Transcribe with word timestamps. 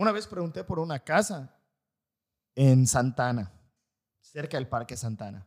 Una 0.00 0.12
vez 0.12 0.26
pregunté 0.26 0.64
por 0.64 0.78
una 0.78 0.98
casa 0.98 1.54
en 2.54 2.86
Santana, 2.86 3.52
cerca 4.18 4.56
del 4.56 4.66
Parque 4.66 4.96
Santana. 4.96 5.46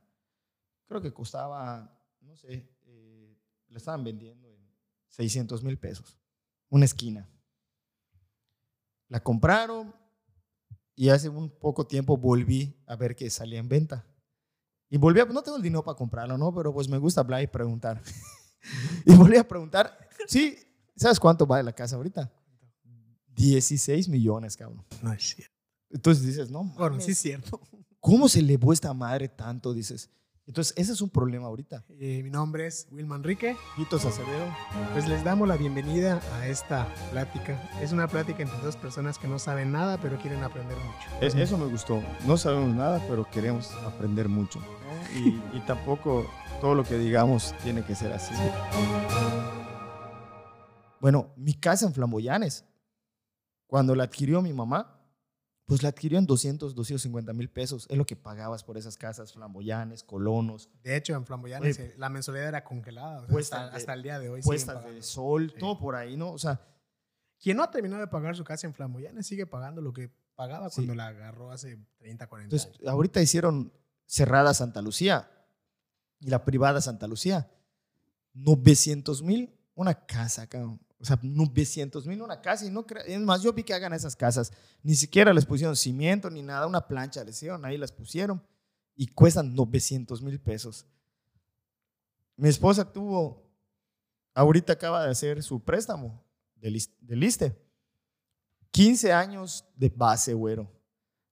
Creo 0.86 1.02
que 1.02 1.12
costaba, 1.12 1.92
no 2.22 2.36
sé, 2.36 2.70
eh, 2.86 3.36
le 3.70 3.78
estaban 3.80 4.04
vendiendo 4.04 4.54
en 4.54 4.72
600 5.08 5.64
mil 5.64 5.80
pesos, 5.80 6.20
una 6.70 6.86
esquina. 6.86 7.28
La 9.08 9.24
compraron 9.24 9.96
y 10.94 11.10
hace 11.10 11.30
un 11.30 11.50
poco 11.50 11.88
tiempo 11.88 12.16
volví 12.16 12.80
a 12.86 12.96
ver 12.96 13.16
que 13.16 13.32
salía 13.32 13.58
en 13.58 13.68
venta. 13.68 14.06
Y 14.88 14.98
volví 14.98 15.20
a, 15.20 15.26
no 15.26 15.42
tengo 15.42 15.58
el 15.58 15.64
dinero 15.64 15.84
para 15.84 15.98
comprarlo, 15.98 16.38
¿no? 16.38 16.54
Pero 16.54 16.72
pues 16.72 16.88
me 16.88 17.00
gusta 17.00 17.22
hablar 17.22 17.42
y 17.42 17.48
preguntar. 17.48 18.04
y 19.08 19.16
volví 19.16 19.36
a 19.36 19.48
preguntar, 19.48 19.98
sí, 20.28 20.60
¿sabes 20.96 21.20
cuánto 21.20 21.48
vale 21.48 21.64
la 21.64 21.74
casa 21.74 21.96
ahorita? 21.96 22.32
16 23.36 24.10
millones, 24.10 24.58
cabrón. 24.58 24.86
No 25.02 25.14
es 25.14 25.24
cierto. 25.36 25.54
Entonces 25.90 26.26
dices, 26.26 26.50
no. 26.50 26.64
Bueno, 26.78 27.00
sí 27.00 27.12
es 27.12 27.20
cierto. 27.20 27.62
¿Cómo 28.00 28.28
se 28.28 28.42
le 28.42 28.60
esta 28.72 28.94
madre 28.94 29.30
tanto? 29.30 29.74
Dices. 29.74 30.10
Entonces, 30.46 30.74
ese 30.76 30.92
es 30.92 31.02
un 31.02 31.10
problema 31.10 31.48
ahorita. 31.48 31.86
Eh, 31.88 32.22
mi 32.22 32.30
nombre 32.30 32.68
es 32.68 32.88
Wilman 32.92 33.22
Enrique. 33.22 33.56
Hitos 33.78 34.04
Acevedo. 34.04 34.54
Pues 34.92 35.08
les 35.08 35.24
damos 35.24 35.48
la 35.48 35.56
bienvenida 35.56 36.22
a 36.34 36.48
esta 36.48 36.94
plática. 37.12 37.72
Es 37.82 37.94
una 37.94 38.10
plática 38.10 38.44
entre 38.44 38.60
dos 38.60 38.76
personas 38.76 39.18
que 39.18 39.30
no 39.30 39.40
saben 39.40 39.72
nada, 39.72 40.02
pero 40.02 40.20
quieren 40.20 40.44
aprender 40.44 40.78
mucho. 40.78 41.38
eso 41.38 41.58
me 41.58 41.68
gustó. 41.68 42.04
No 42.28 42.36
sabemos 42.36 42.76
nada, 42.76 43.02
pero 43.08 43.30
queremos 43.32 43.72
aprender 43.86 44.28
mucho. 44.28 44.60
Y, 45.16 45.30
y 45.56 45.62
tampoco 45.66 46.26
todo 46.60 46.76
lo 46.76 46.84
que 46.84 46.98
digamos 46.98 47.56
tiene 47.64 47.86
que 47.86 47.96
ser 47.96 48.12
así. 48.12 48.34
Bueno, 51.00 51.34
mi 51.38 51.54
casa 51.54 51.86
en 51.86 51.94
Flamboyanes, 51.94 52.66
cuando 53.74 53.96
la 53.96 54.04
adquirió 54.04 54.40
mi 54.44 54.54
mamá, 54.54 55.04
pues 55.66 55.82
la 55.82 55.90
adquirió 55.90 56.20
en 56.20 56.28
200, 56.28 56.76
250 56.76 57.34
mil 57.34 57.50
pesos. 57.50 57.88
Es 57.90 57.98
lo 57.98 58.06
que 58.06 58.16
pagabas 58.16 58.64
por 58.64 58.78
esas 58.78 58.98
casas, 58.98 59.34
flamboyanes, 59.34 60.04
colonos. 60.04 60.70
De 60.84 60.96
hecho, 60.96 61.16
en 61.16 61.26
flamboyanes 61.26 61.80
eh, 61.80 61.96
la 61.98 62.08
mensualidad 62.10 62.50
era 62.50 62.64
congelada. 62.64 63.26
hasta, 63.72 63.94
el 63.96 64.04
día 64.04 64.20
de 64.20 64.30
hoy. 64.30 64.44
Puestas 64.44 64.86
de 64.86 65.02
sol, 65.02 65.56
todo 65.58 65.80
por 65.80 65.96
ahí, 65.96 66.16
¿no? 66.16 66.34
O 66.34 66.38
sea. 66.38 66.62
Quien 67.42 67.58
no 67.58 67.64
ha 67.64 67.72
terminado 67.72 68.00
de 68.00 68.08
pagar 68.10 68.36
su 68.36 68.44
casa 68.44 68.68
en 68.68 68.76
flamboyanes 68.76 69.26
sigue 69.26 69.48
pagando 69.48 69.82
lo 69.82 69.92
que 69.92 70.12
pagaba 70.36 70.70
cuando 70.70 70.94
la 70.94 71.08
agarró 71.08 71.52
hace 71.52 71.80
30, 71.98 72.28
40 72.28 72.56
Entonces, 72.56 72.88
Ahorita 72.88 73.24
hicieron 73.24 73.74
cerrada 74.06 74.54
Santa 74.54 74.84
Lucía 74.84 75.32
y 76.20 76.30
la 76.30 76.46
privada 76.46 76.80
Santa 76.80 77.08
Lucía. 77.08 77.50
900 78.34 79.24
mil 79.24 79.60
una 79.74 80.06
casa, 80.06 80.46
cabrón. 80.46 80.80
O 81.04 81.06
sea, 81.06 81.20
900 81.22 82.08
mil 82.08 82.22
una 82.22 82.40
casa 82.40 82.66
y 82.66 82.70
no 82.70 82.86
Es 83.06 83.20
más, 83.20 83.42
yo 83.42 83.52
vi 83.52 83.64
que 83.64 83.74
hagan 83.74 83.92
esas 83.92 84.16
casas. 84.16 84.54
Ni 84.82 84.96
siquiera 84.96 85.34
les 85.34 85.46
pusieron 85.46 85.76
cimiento 85.76 86.30
ni 86.30 86.42
nada, 86.42 86.66
una 86.66 86.88
plancha 86.88 87.26
les 87.26 87.36
hicieron, 87.36 87.66
ahí 87.66 87.78
las 87.78 87.92
pusieron 87.92 88.42
y 88.96 89.08
cuestan 89.08 89.54
900 89.54 90.22
mil 90.22 90.40
pesos. 90.40 90.86
Mi 92.38 92.48
esposa 92.48 92.90
tuvo, 92.90 93.46
ahorita 94.34 94.72
acaba 94.72 95.04
de 95.04 95.12
hacer 95.12 95.44
su 95.44 95.62
préstamo 95.62 96.24
del, 96.56 96.78
ISTE. 97.22 97.54
15 98.72 99.12
años 99.12 99.66
de 99.76 99.90
base, 99.90 100.34
güero. 100.34 100.72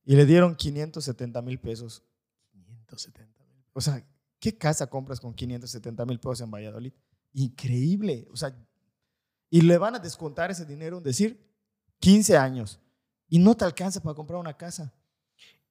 Y 0.03 0.17
le 0.17 0.25
dieron 0.25 0.53
570 0.53 1.41
mil 1.41 1.58
pesos. 1.61 2.03
570 2.52 3.45
mil. 3.45 3.63
O 3.72 3.80
sea, 3.80 4.06
¿qué 4.38 4.58
casa 4.58 4.85
compras 4.88 5.22
con 5.22 5.33
570 5.33 6.06
mil 6.06 6.19
pesos 6.19 6.41
en 6.41 6.52
Valladolid? 6.52 6.91
Increíble. 7.31 8.28
O 8.31 8.35
sea, 8.35 8.53
y 9.52 9.61
le 9.61 9.77
van 9.77 9.95
a 9.95 9.99
descontar 9.99 10.49
ese 10.49 10.66
dinero, 10.66 10.97
en 10.97 11.03
decir, 11.03 11.39
15 11.99 12.38
años. 12.38 12.80
Y 13.27 13.38
no 13.38 13.55
te 13.55 13.66
alcanza 13.66 14.02
para 14.02 14.16
comprar 14.16 14.39
una 14.39 14.57
casa. 14.57 14.91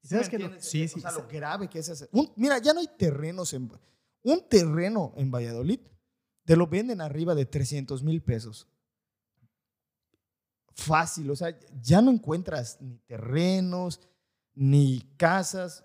¿Sabes 0.05 0.29
qué? 0.29 0.39
Sí, 0.61 0.87
sí. 0.87 0.99
O 0.99 1.03
sea, 1.03 1.13
lo 1.13 1.27
grave 1.27 1.69
que 1.69 1.81
es 1.81 1.89
eso. 1.89 2.07
mira, 2.37 2.59
ya 2.59 2.73
no 2.73 2.81
hay 2.81 2.89
terrenos 2.97 3.53
en... 3.53 3.73
Un 4.23 4.49
terreno 4.49 5.15
en 5.17 5.31
Valladolid 5.31 5.81
te 6.45 6.57
lo 6.57 6.67
venden 6.67 7.01
arriba 7.01 7.35
de 7.35 7.47
300 7.47 8.03
mil 8.03 8.23
pesos. 8.23 8.67
Fácil, 10.75 11.31
o 11.31 11.37
sea, 11.37 11.59
ya 11.81 12.01
no 12.01 12.11
encuentras 12.11 12.81
ni 12.81 12.99
terrenos, 12.99 14.01
ni 14.55 15.01
casas. 15.17 15.85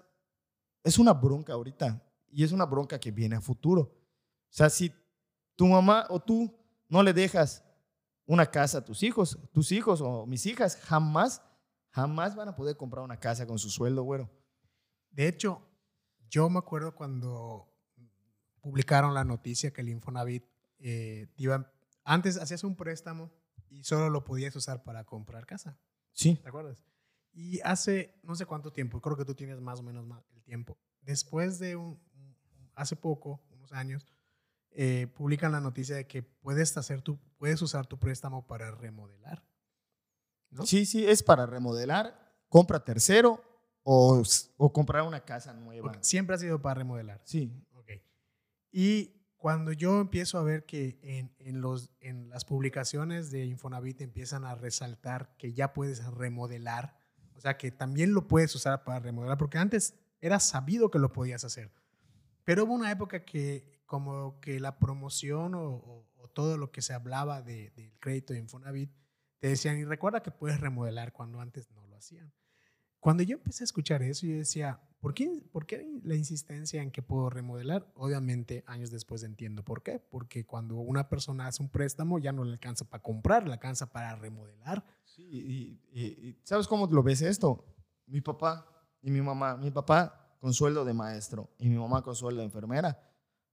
Es 0.83 0.97
una 0.97 1.13
bronca 1.13 1.53
ahorita 1.53 2.01
y 2.31 2.44
es 2.44 2.51
una 2.51 2.66
bronca 2.66 3.00
que 3.00 3.12
viene 3.12 3.35
a 3.35 3.41
futuro. 3.41 3.81
O 3.81 4.53
sea, 4.53 4.69
si 4.69 4.94
tu 5.56 5.67
mamá 5.67 6.07
o 6.09 6.19
tú 6.19 6.53
no 6.89 7.03
le 7.03 7.13
dejas 7.13 7.64
una 8.25 8.46
casa 8.47 8.80
a 8.80 8.86
tus 8.86 9.03
hijos. 9.03 9.38
Tus 9.52 9.72
hijos 9.72 10.02
o 10.02 10.25
mis 10.25 10.46
hijas 10.46 10.78
jamás, 10.78 11.41
jamás 11.91 12.36
van 12.36 12.50
a 12.50 12.56
poder 12.56 12.78
comprar 12.78 13.03
una 13.03 13.19
casa 13.19 13.46
con 13.46 13.59
su 13.59 13.69
sueldo, 13.69 14.03
güero. 14.03 14.30
De 15.12 15.28
hecho, 15.28 15.62
yo 16.30 16.50
me 16.50 16.59
acuerdo 16.59 16.96
cuando 16.96 17.72
publicaron 18.59 19.13
la 19.13 19.24
noticia 19.24 19.72
que 19.72 19.81
el 19.81 19.90
Infonavit 19.90 20.44
eh, 20.80 21.28
iba, 21.38 21.72
antes 22.03 22.38
hacías 22.38 22.63
un 22.63 22.75
préstamo 22.75 23.31
y 23.69 23.84
solo 23.84 24.09
lo 24.09 24.24
podías 24.24 24.56
usar 24.56 24.84
para 24.84 25.03
comprar 25.03 25.46
casa. 25.46 25.80
Sí. 26.12 26.36
¿Te 26.36 26.50
acuerdas? 26.50 26.84
Y 27.31 27.59
hace 27.62 28.19
no 28.24 28.36
sé 28.36 28.46
cuánto 28.46 28.72
tiempo, 28.72 29.02
creo 29.02 29.18
que 29.18 29.25
tú 29.25 29.36
tienes 29.36 29.59
más 29.59 29.80
o 29.80 29.84
menos 29.84 30.06
el 30.34 30.44
tiempo. 30.44 30.78
Después 31.02 31.59
de 31.59 31.75
un, 31.75 32.02
hace 32.74 32.96
poco, 32.96 33.42
unos 33.52 33.72
años, 33.74 34.14
eh, 34.78 35.08
publican 35.08 35.52
la 35.53 35.62
noticia 35.62 35.96
de 35.96 36.06
que 36.06 36.22
puedes, 36.22 36.75
hacer 36.78 37.02
tu, 37.02 37.18
puedes 37.38 37.62
usar 37.62 37.88
tu 37.88 37.97
préstamo 37.97 38.46
para 38.46 38.72
remodelar. 38.72 39.44
Sí, 40.63 40.86
sí, 40.86 41.06
es 41.06 41.24
para 41.24 41.46
remodelar, 41.46 42.36
compra 42.50 42.84
tercero 42.84 43.41
o, 43.84 44.22
o 44.58 44.74
comprar 44.74 45.03
una 45.03 45.22
casa 45.24 45.53
nueva. 45.53 45.94
siempre 46.02 46.36
ha 46.36 46.40
sido 46.40 46.62
para 46.62 46.75
remodelar. 46.75 47.22
Sí. 47.24 47.52
Y 48.78 49.13
cuando 49.38 49.72
yo 49.72 50.02
empiezo 50.02 50.38
a 50.38 50.44
ver 50.44 50.66
que 50.66 51.00
en, 51.02 51.34
en, 51.40 51.62
los, 51.62 51.92
en 52.02 52.28
las 52.28 52.44
publicaciones 52.44 53.31
de 53.31 53.46
Infonavit 53.46 54.02
empiezan 54.02 54.44
a 54.44 54.56
resaltar 54.56 55.38
que 55.38 55.53
ya 55.53 55.72
puedes 55.72 56.03
remodelar, 56.03 56.97
o 57.36 57.40
sea, 57.40 57.56
que 57.56 57.72
también 57.72 58.13
lo 58.13 58.28
puedes 58.28 58.53
usar 58.53 58.84
para 58.84 59.00
remodelar, 59.00 59.38
porque 59.38 59.57
antes 59.57 59.94
era 60.19 60.42
sabido 60.42 60.92
que 60.92 61.00
lo 61.00 61.13
podías 61.13 61.46
hacer. 61.46 61.72
Pero 62.44 62.66
hubo 62.66 62.74
una 62.74 62.92
época 62.92 63.24
que 63.24 63.75
como 63.85 64.40
que 64.40 64.59
la 64.59 64.79
promoción 64.79 65.53
o, 65.56 66.07
todo 66.34 66.57
lo 66.57 66.69
que 66.69 66.81
se 66.81 66.94
hablaba 66.94 67.41
de, 67.41 67.69
del 67.72 67.97
crédito 68.00 68.34
de 68.34 68.40
Infonavit, 68.40 68.91
te 69.40 69.47
decían, 69.47 69.78
y 69.78 69.85
recuerda 69.85 70.22
que 70.22 70.31
puedes 70.31 70.59
remodelar 70.59 71.13
cuando 71.13 71.40
antes 71.40 71.72
no 71.72 71.85
lo 71.88 71.95
hacían. 71.95 72.34
Cuando 73.00 73.24
yo 73.24 73.38
empecé 73.38 73.63
a 73.63 73.66
escuchar 73.66 74.01
eso, 74.01 74.25
yo 74.25 74.35
decía, 74.35 74.81
¿por 75.00 75.13
qué, 75.13 75.44
¿por 75.51 75.66
qué 75.66 75.88
la 76.03 76.16
insistencia 76.16 76.81
en 76.81 76.91
que 76.91 77.01
puedo 77.03 77.29
remodelar? 77.29 77.90
Obviamente, 77.95 78.63
años 78.68 78.90
después 78.91 79.24
entiendo 79.24 79.63
por 79.63 79.84
qué. 79.84 80.00
Porque 80.00 80.45
cuando 80.45 80.78
una 80.78 81.07
persona 81.07 81.47
hace 81.47 81.62
un 81.62 81.69
préstamo, 81.69 82.18
ya 82.18 82.31
no 82.31 82.44
le 82.44 82.53
alcanza 82.53 82.84
para 82.84 83.03
comprar, 83.03 83.45
le 83.45 83.53
alcanza 83.53 83.91
para 83.91 84.16
remodelar. 84.16 84.84
Sí, 85.03 85.79
y 85.94 86.40
¿sabes 86.44 86.68
cómo 86.68 86.88
lo 86.88 87.03
ves 87.03 87.22
esto? 87.22 87.63
Mi 88.07 88.22
papá 88.22 88.66
y 89.03 89.12
mi 89.12 89.22
mamá, 89.22 89.56
mi 89.56 89.69
papá 89.69 90.35
con 90.40 90.51
sueldo 90.51 90.84
de 90.84 90.94
maestro 90.94 91.50
y 91.59 91.69
mi 91.69 91.78
mamá 91.78 92.01
con 92.01 92.16
sueldo 92.16 92.40
de 92.40 92.45
enfermera, 92.45 93.00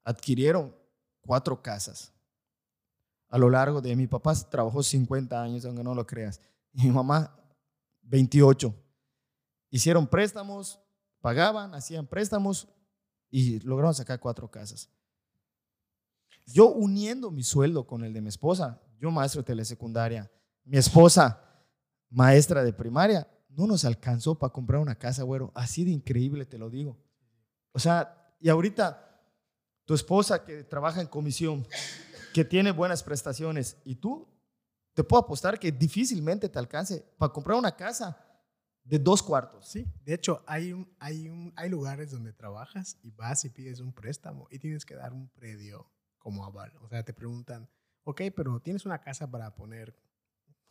adquirieron 0.05 0.75
cuatro 1.21 1.63
casas. 1.63 2.13
A 3.29 3.39
lo 3.39 3.49
largo 3.49 3.81
de 3.81 3.97
mi 3.97 4.07
papá 4.07 4.35
trabajó 4.51 4.83
50 4.83 5.43
años, 5.43 5.65
aunque 5.65 5.83
no 5.83 5.95
lo 5.95 6.07
creas, 6.07 6.41
y 6.73 6.83
mi 6.87 6.91
mamá 6.91 7.35
28. 8.03 8.75
Hicieron 9.71 10.07
préstamos, 10.07 10.81
pagaban, 11.21 11.75
hacían 11.75 12.07
préstamos 12.07 12.69
y 13.31 13.61
lograron 13.61 13.95
sacar 13.95 14.21
cuatro 14.21 14.51
casas. 14.51 14.91
Yo 16.47 16.69
uniendo 16.69 17.31
mi 17.31 17.43
sueldo 17.43 17.87
con 17.87 18.05
el 18.05 18.13
de 18.13 18.21
mi 18.21 18.29
esposa, 18.29 18.83
yo 18.99 19.11
maestro 19.11 19.41
de 19.41 19.47
telesecundaria, 19.47 20.31
mi 20.65 20.77
esposa 20.77 21.41
maestra 22.11 22.63
de 22.63 22.73
primaria, 22.73 23.27
no 23.49 23.67
nos 23.67 23.85
alcanzó 23.85 24.39
para 24.39 24.53
comprar 24.53 24.81
una 24.81 24.95
casa, 24.95 25.23
güero. 25.23 25.53
Así 25.55 25.85
de 25.85 25.91
increíble 25.91 26.45
te 26.45 26.59
lo 26.59 26.69
digo. 26.69 26.99
O 27.73 27.79
sea, 27.79 28.35
y 28.41 28.49
ahorita 28.49 29.12
tu 29.93 29.97
esposa 29.97 30.43
que 30.43 30.65
trabaja 30.65 31.03
en 31.03 31.07
comisión, 31.07 31.69
que 32.33 32.47
tiene 32.47 32.71
buenas 32.71 33.03
prestaciones, 33.03 33.77
y 33.85 33.97
tú, 33.97 34.27
te 34.95 35.05
puedo 35.05 35.23
apostar 35.23 35.59
que 35.59 35.71
difícilmente 35.71 36.49
te 36.49 36.59
alcance 36.59 37.05
para 37.19 37.31
comprar 37.31 37.59
una 37.59 37.77
casa 37.77 38.19
de 38.85 38.99
dos 38.99 39.23
cuartos. 39.23 39.69
Sí, 39.69 39.87
de 40.03 40.15
hecho, 40.15 40.43
hay, 40.47 40.73
un, 40.73 40.91
hay, 40.99 41.29
un, 41.29 41.53
hay 41.57 41.69
lugares 41.69 42.11
donde 42.11 42.33
trabajas 42.33 42.97
y 43.03 43.11
vas 43.11 43.45
y 43.45 43.51
pides 43.51 43.81
un 43.81 43.93
préstamo 43.93 44.49
y 44.51 44.59
tienes 44.59 44.87
que 44.87 44.95
dar 44.95 45.13
un 45.13 45.29
predio 45.29 45.93
como 46.17 46.47
aval. 46.47 46.73
O 46.81 46.89
sea, 46.89 47.05
te 47.05 47.13
preguntan, 47.13 47.69
ok, 48.05 48.23
pero 48.35 48.61
tienes 48.61 48.87
una 48.87 48.99
casa 48.99 49.31
para 49.31 49.55
poner 49.55 49.95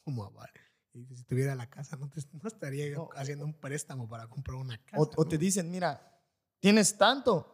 como 0.03 0.23
aval. 0.23 0.49
Y 0.93 1.15
si 1.15 1.25
tuviera 1.25 1.53
la 1.53 1.69
casa, 1.69 1.95
no, 1.95 2.09
te, 2.09 2.21
no 2.41 2.47
estaría 2.47 2.97
haciendo 3.15 3.45
un 3.45 3.53
préstamo 3.53 4.09
para 4.09 4.27
comprar 4.27 4.57
una 4.57 4.83
casa. 4.83 4.97
O, 5.15 5.27
te 5.27 5.37
dicen, 5.37 5.69
mira, 5.69 6.11
tienes 6.59 6.97
tanto, 6.97 7.50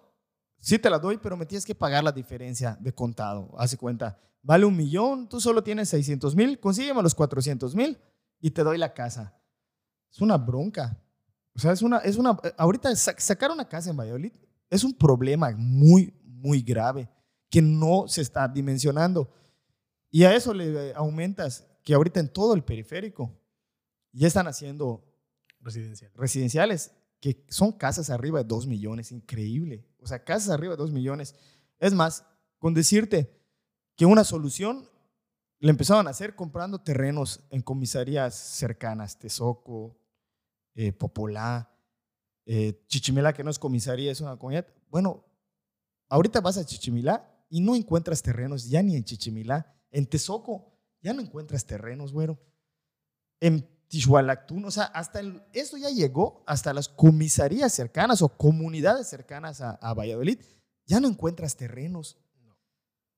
sí 0.59 0.79
te 0.79 0.89
la 0.89 0.99
doy, 0.99 1.17
pero 1.17 1.37
me 1.37 1.45
tienes 1.45 1.65
que 1.65 1.75
pagar 1.75 2.03
la 2.03 2.11
diferencia 2.11 2.77
de 2.79 2.93
contado. 2.93 3.53
Hace 3.57 3.77
cuenta, 3.77 4.19
vale 4.41 4.65
un 4.65 4.75
millón, 4.75 5.27
tú 5.27 5.39
solo 5.39 5.63
tienes 5.63 5.89
600 5.89 6.35
mil, 6.35 6.59
consígueme 6.59 7.01
los 7.01 7.15
400 7.15 7.75
mil 7.75 7.97
y 8.39 8.51
te 8.51 8.63
doy 8.63 8.77
la 8.77 8.93
casa. 8.93 9.35
es 10.11 10.21
una 10.21 10.37
bronca. 10.37 11.01
O 11.55 11.59
sea, 11.59 11.71
es 11.71 11.81
una, 11.81 11.97
es 11.99 12.17
una, 12.17 12.37
ahorita 12.57 12.95
sacar 12.95 13.51
una 13.51 13.67
casa 13.67 13.89
en 13.89 13.97
Valladolid 13.97 14.31
es 14.69 14.83
un 14.83 14.93
problema 14.93 15.51
muy, 15.57 16.13
muy 16.23 16.61
grave 16.61 17.09
que 17.49 17.61
no 17.61 18.07
se 18.07 18.21
está 18.21 18.47
dimensionando. 18.47 19.29
Y 20.09 20.23
a 20.23 20.35
eso 20.35 20.53
le 20.53 20.93
aumentas 20.93 21.67
que 21.83 21.93
ahorita 21.93 22.19
en 22.19 22.31
todo 22.31 22.53
el 22.53 22.63
periférico 22.63 23.31
ya 24.11 24.27
están 24.27 24.47
haciendo 24.47 25.03
residenciales, 25.59 26.91
que 27.19 27.45
son 27.49 27.71
casas 27.71 28.09
arriba 28.09 28.39
de 28.39 28.47
2 28.47 28.67
millones, 28.67 29.11
increíble. 29.11 29.85
O 30.07 30.09
sea, 30.09 30.23
casas 30.23 30.49
arriba 30.51 30.71
de 30.73 30.77
2 30.77 30.93
millones. 30.93 31.35
Es 31.79 31.93
más, 31.93 32.23
con 32.59 32.73
decirte 32.73 33.37
que 33.97 34.05
una 34.05 34.23
solución 34.23 34.89
le 35.59 35.69
empezaban 35.69 36.07
a 36.07 36.11
hacer 36.11 36.33
comprando 36.33 36.79
terrenos 36.79 37.41
en 37.49 37.61
comisarías 37.61 38.33
cercanas, 38.33 39.19
Tezoco, 39.19 39.99
eh, 40.75 40.93
Popolá, 40.93 41.69
eh, 42.45 42.85
que 42.87 43.43
no 43.43 43.51
es 43.51 43.59
comisaría, 43.59 44.13
es 44.13 44.21
una 44.21 44.37
comunidad. 44.37 44.65
Bueno, 44.89 45.25
ahorita 46.07 46.39
vas 46.39 46.57
a 46.57 46.65
Chichimilá 46.65 47.45
y 47.49 47.59
no 47.59 47.75
encuentras 47.75 48.21
terrenos 48.21 48.69
ya 48.69 48.81
ni 48.81 48.95
en 48.95 49.03
Chichimilá. 49.03 49.75
En 49.91 50.05
Tezoco 50.05 50.79
ya 51.01 51.13
no 51.13 51.21
encuentras 51.21 51.65
terrenos, 51.65 52.13
güero. 52.13 52.39
En 53.41 53.67
Tijualactún, 53.87 54.65
o 54.65 54.71
sea, 54.71 54.83
hasta 54.83 55.19
el, 55.19 55.41
eso 55.53 55.77
ya 55.77 55.89
llegó 55.89 56.43
hasta 56.45 56.73
las 56.73 56.89
comisarías 56.89 57.73
cercanas 57.73 58.21
o 58.21 58.29
comunidades 58.29 59.07
cercanas 59.07 59.61
a, 59.61 59.71
a 59.71 59.93
Valladolid. 59.93 60.39
Ya 60.85 60.99
no 60.99 61.07
encuentras 61.07 61.55
terrenos. 61.55 62.17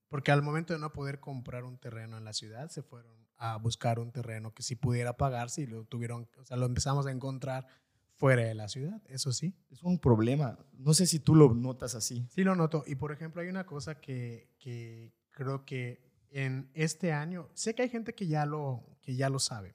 Porque 0.10 0.32
al 0.32 0.42
momento 0.42 0.74
de 0.74 0.80
no 0.80 0.92
poder 0.92 1.20
comprar 1.20 1.64
un 1.64 1.78
terreno 1.78 2.18
en 2.18 2.26
la 2.26 2.34
ciudad, 2.34 2.70
se 2.70 2.82
fueron 2.82 3.28
a 3.38 3.58
buscar 3.58 4.00
un 4.00 4.12
terreno 4.12 4.54
que 4.54 4.64
sí 4.64 4.76
pudiera 4.76 5.16
pagarse 5.18 5.62
y 5.62 5.68
lo 5.68 5.86
tuvieron, 5.86 6.28
o 6.40 6.46
sea, 6.46 6.58
lo 6.58 6.66
empezamos 6.66 7.06
a 7.06 7.12
encontrar 7.12 7.68
fuera 8.16 8.44
de 8.44 8.54
la 8.54 8.68
ciudad, 8.68 9.02
eso 9.08 9.32
sí. 9.32 9.56
Es 9.70 9.82
un 9.82 9.98
problema. 9.98 10.60
No 10.74 10.94
sé 10.94 11.08
si 11.08 11.20
tú 11.20 11.36
lo 11.36 11.54
notas 11.54 11.96
así. 11.96 12.28
Sí, 12.30 12.44
lo 12.44 12.56
noto. 12.56 12.84
Y 12.86 12.96
por 12.96 13.14
ejemplo, 13.14 13.42
hay 13.42 13.48
una 13.48 13.66
cosa 13.66 14.02
que, 14.02 14.50
que 14.60 15.14
creo 15.32 15.64
que 15.64 16.10
en 16.32 16.70
este 16.74 17.14
año, 17.14 17.50
sé 17.54 17.74
que 17.76 17.84
hay 17.84 17.90
gente 17.90 18.14
que 18.14 18.28
ya 18.28 18.46
lo, 18.46 18.84
que 19.02 19.16
ya 19.16 19.30
lo 19.30 19.40
sabe, 19.40 19.74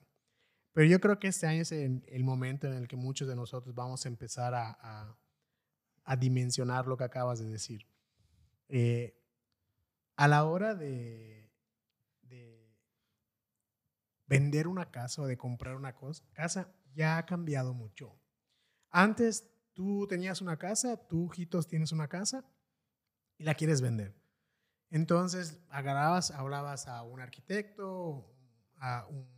pero 0.75 0.87
yo 0.89 0.99
creo 0.99 1.19
que 1.19 1.29
este 1.29 1.47
año 1.47 1.61
es 1.61 1.71
el, 1.71 2.23
momento 2.25 2.67
en 2.67 2.73
el 2.73 2.89
que 2.89 2.97
muchos 2.97 3.29
de 3.29 3.35
nosotros 3.37 3.73
vamos 3.73 4.05
a 4.05 4.09
empezar 4.09 4.53
a, 4.53 5.17
a, 6.03 6.15
dimensionar 6.17 6.85
lo 6.85 6.97
que 6.97 7.05
acabas 7.05 7.39
de 7.39 7.45
decir. 7.45 7.87
Eh, 8.67 9.17
a 10.17 10.27
la 10.27 10.43
hora 10.43 10.75
de, 10.75 11.49
de, 12.23 12.77
vender 14.27 14.67
una 14.67 14.91
casa 14.91 15.21
o 15.21 15.27
de 15.27 15.37
comprar 15.37 15.77
una 15.77 15.95
casa, 16.33 16.75
ya 16.93 17.19
ha 17.19 17.25
cambiado 17.25 17.73
mucho. 17.73 18.19
Antes 18.89 19.49
tú 19.71 20.05
tenías 20.07 20.41
una 20.41 20.57
casa, 20.57 21.07
tú, 21.07 21.29
Jitos, 21.29 21.67
tienes 21.67 21.93
una 21.93 22.09
casa 22.09 22.43
y 23.37 23.45
la 23.45 23.55
quieres 23.55 23.79
vender. 23.79 24.13
Entonces 24.89 25.57
agarrabas, 25.69 26.31
hablabas 26.31 26.89
a 26.89 27.01
un 27.03 27.21
arquitecto, 27.21 28.29
a 28.75 29.07
un 29.09 29.34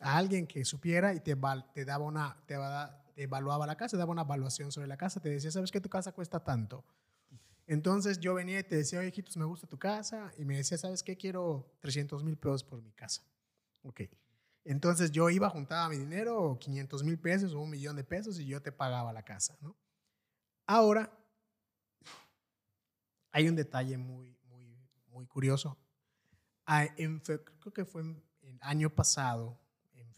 a 0.00 0.16
alguien 0.16 0.46
que 0.46 0.64
supiera 0.64 1.14
y 1.14 1.20
te, 1.20 1.36
te 1.74 1.84
daba 1.84 2.04
una, 2.04 2.36
te, 2.46 2.56
evaluaba 3.16 3.66
la 3.66 3.76
casa, 3.76 3.92
te 3.92 3.98
daba 3.98 4.12
una 4.12 4.22
evaluación 4.22 4.72
sobre 4.72 4.88
la 4.88 4.96
casa, 4.96 5.20
te 5.20 5.28
decía, 5.28 5.50
¿sabes 5.50 5.70
que 5.70 5.80
tu 5.80 5.88
casa 5.88 6.12
cuesta 6.12 6.42
tanto? 6.42 6.84
Entonces 7.66 8.18
yo 8.18 8.34
venía 8.34 8.58
y 8.58 8.64
te 8.64 8.76
decía, 8.76 8.98
oye, 8.98 9.08
hijitos, 9.08 9.36
me 9.36 9.44
gusta 9.44 9.66
tu 9.66 9.78
casa, 9.78 10.32
y 10.36 10.44
me 10.44 10.56
decía, 10.56 10.76
¿sabes 10.76 11.02
qué? 11.02 11.16
Quiero 11.16 11.70
300 11.80 12.24
mil 12.24 12.36
pesos 12.36 12.64
por 12.64 12.82
mi 12.82 12.90
casa. 12.92 13.22
Ok. 13.82 14.02
Entonces 14.64 15.10
yo 15.12 15.30
iba, 15.30 15.48
juntaba 15.48 15.88
mi 15.88 15.96
dinero, 15.96 16.58
500 16.58 17.04
mil 17.04 17.18
pesos 17.18 17.54
o 17.54 17.60
un 17.60 17.70
millón 17.70 17.96
de 17.96 18.04
pesos, 18.04 18.40
y 18.40 18.46
yo 18.46 18.60
te 18.60 18.72
pagaba 18.72 19.12
la 19.12 19.22
casa, 19.22 19.56
¿no? 19.60 19.76
Ahora, 20.66 21.12
hay 23.32 23.48
un 23.48 23.54
detalle 23.54 23.96
muy, 23.98 24.36
muy, 24.48 24.76
muy 25.08 25.26
curioso. 25.26 25.78
Ah, 26.66 26.86
creo 26.96 27.72
que 27.72 27.84
fue 27.84 28.02
el 28.02 28.58
año 28.60 28.90
pasado, 28.90 29.60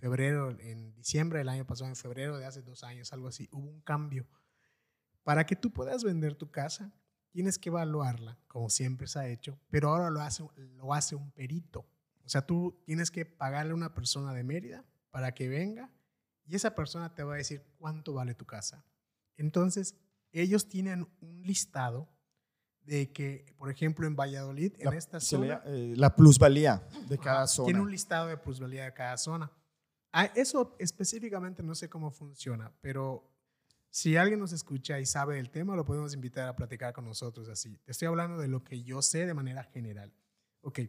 febrero, 0.02 0.50
en 0.58 0.92
diciembre 0.96 1.38
del 1.38 1.48
año 1.48 1.64
pasado, 1.64 1.88
en 1.88 1.94
febrero 1.94 2.36
de 2.36 2.44
hace 2.44 2.60
dos 2.60 2.82
años, 2.82 3.12
algo 3.12 3.28
así, 3.28 3.48
hubo 3.52 3.68
un 3.68 3.82
cambio. 3.82 4.26
Para 5.22 5.46
que 5.46 5.54
tú 5.54 5.72
puedas 5.72 6.02
vender 6.02 6.34
tu 6.34 6.50
casa, 6.50 6.92
tienes 7.30 7.56
que 7.56 7.68
evaluarla, 7.68 8.36
como 8.48 8.68
siempre 8.68 9.06
se 9.06 9.20
ha 9.20 9.28
hecho, 9.28 9.60
pero 9.70 9.90
ahora 9.90 10.10
lo 10.10 10.20
hace, 10.20 10.44
lo 10.56 10.92
hace 10.92 11.14
un 11.14 11.30
perito. 11.30 11.86
O 12.24 12.28
sea, 12.28 12.44
tú 12.44 12.82
tienes 12.84 13.12
que 13.12 13.24
pagarle 13.24 13.70
a 13.70 13.76
una 13.76 13.94
persona 13.94 14.34
de 14.34 14.42
Mérida 14.42 14.84
para 15.12 15.34
que 15.34 15.48
venga 15.48 15.88
y 16.46 16.56
esa 16.56 16.74
persona 16.74 17.14
te 17.14 17.22
va 17.22 17.34
a 17.34 17.36
decir 17.36 17.64
cuánto 17.78 18.12
vale 18.12 18.34
tu 18.34 18.44
casa. 18.44 18.84
Entonces, 19.36 19.94
ellos 20.32 20.68
tienen 20.68 21.06
un 21.20 21.42
listado 21.42 22.08
de 22.80 23.12
que, 23.12 23.54
por 23.56 23.70
ejemplo, 23.70 24.04
en 24.08 24.16
Valladolid, 24.16 24.72
en 24.80 24.94
esta 24.94 25.20
zona... 25.20 25.62
Eh, 25.64 25.94
la 25.96 26.16
plusvalía 26.16 26.82
de 27.08 27.18
cada 27.18 27.46
zona. 27.46 27.66
Tiene 27.66 27.80
un 27.80 27.90
listado 27.92 28.26
de 28.26 28.36
plusvalía 28.36 28.82
de 28.82 28.92
cada 28.92 29.16
zona. 29.16 29.52
Ah, 30.12 30.26
eso 30.36 30.76
específicamente 30.78 31.62
no 31.62 31.74
sé 31.74 31.88
cómo 31.88 32.10
funciona, 32.10 32.70
pero 32.82 33.32
si 33.88 34.16
alguien 34.16 34.40
nos 34.40 34.52
escucha 34.52 35.00
y 35.00 35.06
sabe 35.06 35.38
el 35.38 35.50
tema, 35.50 35.74
lo 35.74 35.84
podemos 35.84 36.14
invitar 36.14 36.48
a 36.48 36.56
platicar 36.56 36.92
con 36.92 37.04
nosotros 37.04 37.48
así. 37.48 37.78
Te 37.78 37.92
estoy 37.92 38.08
hablando 38.08 38.38
de 38.38 38.48
lo 38.48 38.62
que 38.62 38.82
yo 38.82 39.00
sé 39.02 39.26
de 39.26 39.34
manera 39.34 39.64
general. 39.64 40.14
Ok, 40.60 40.80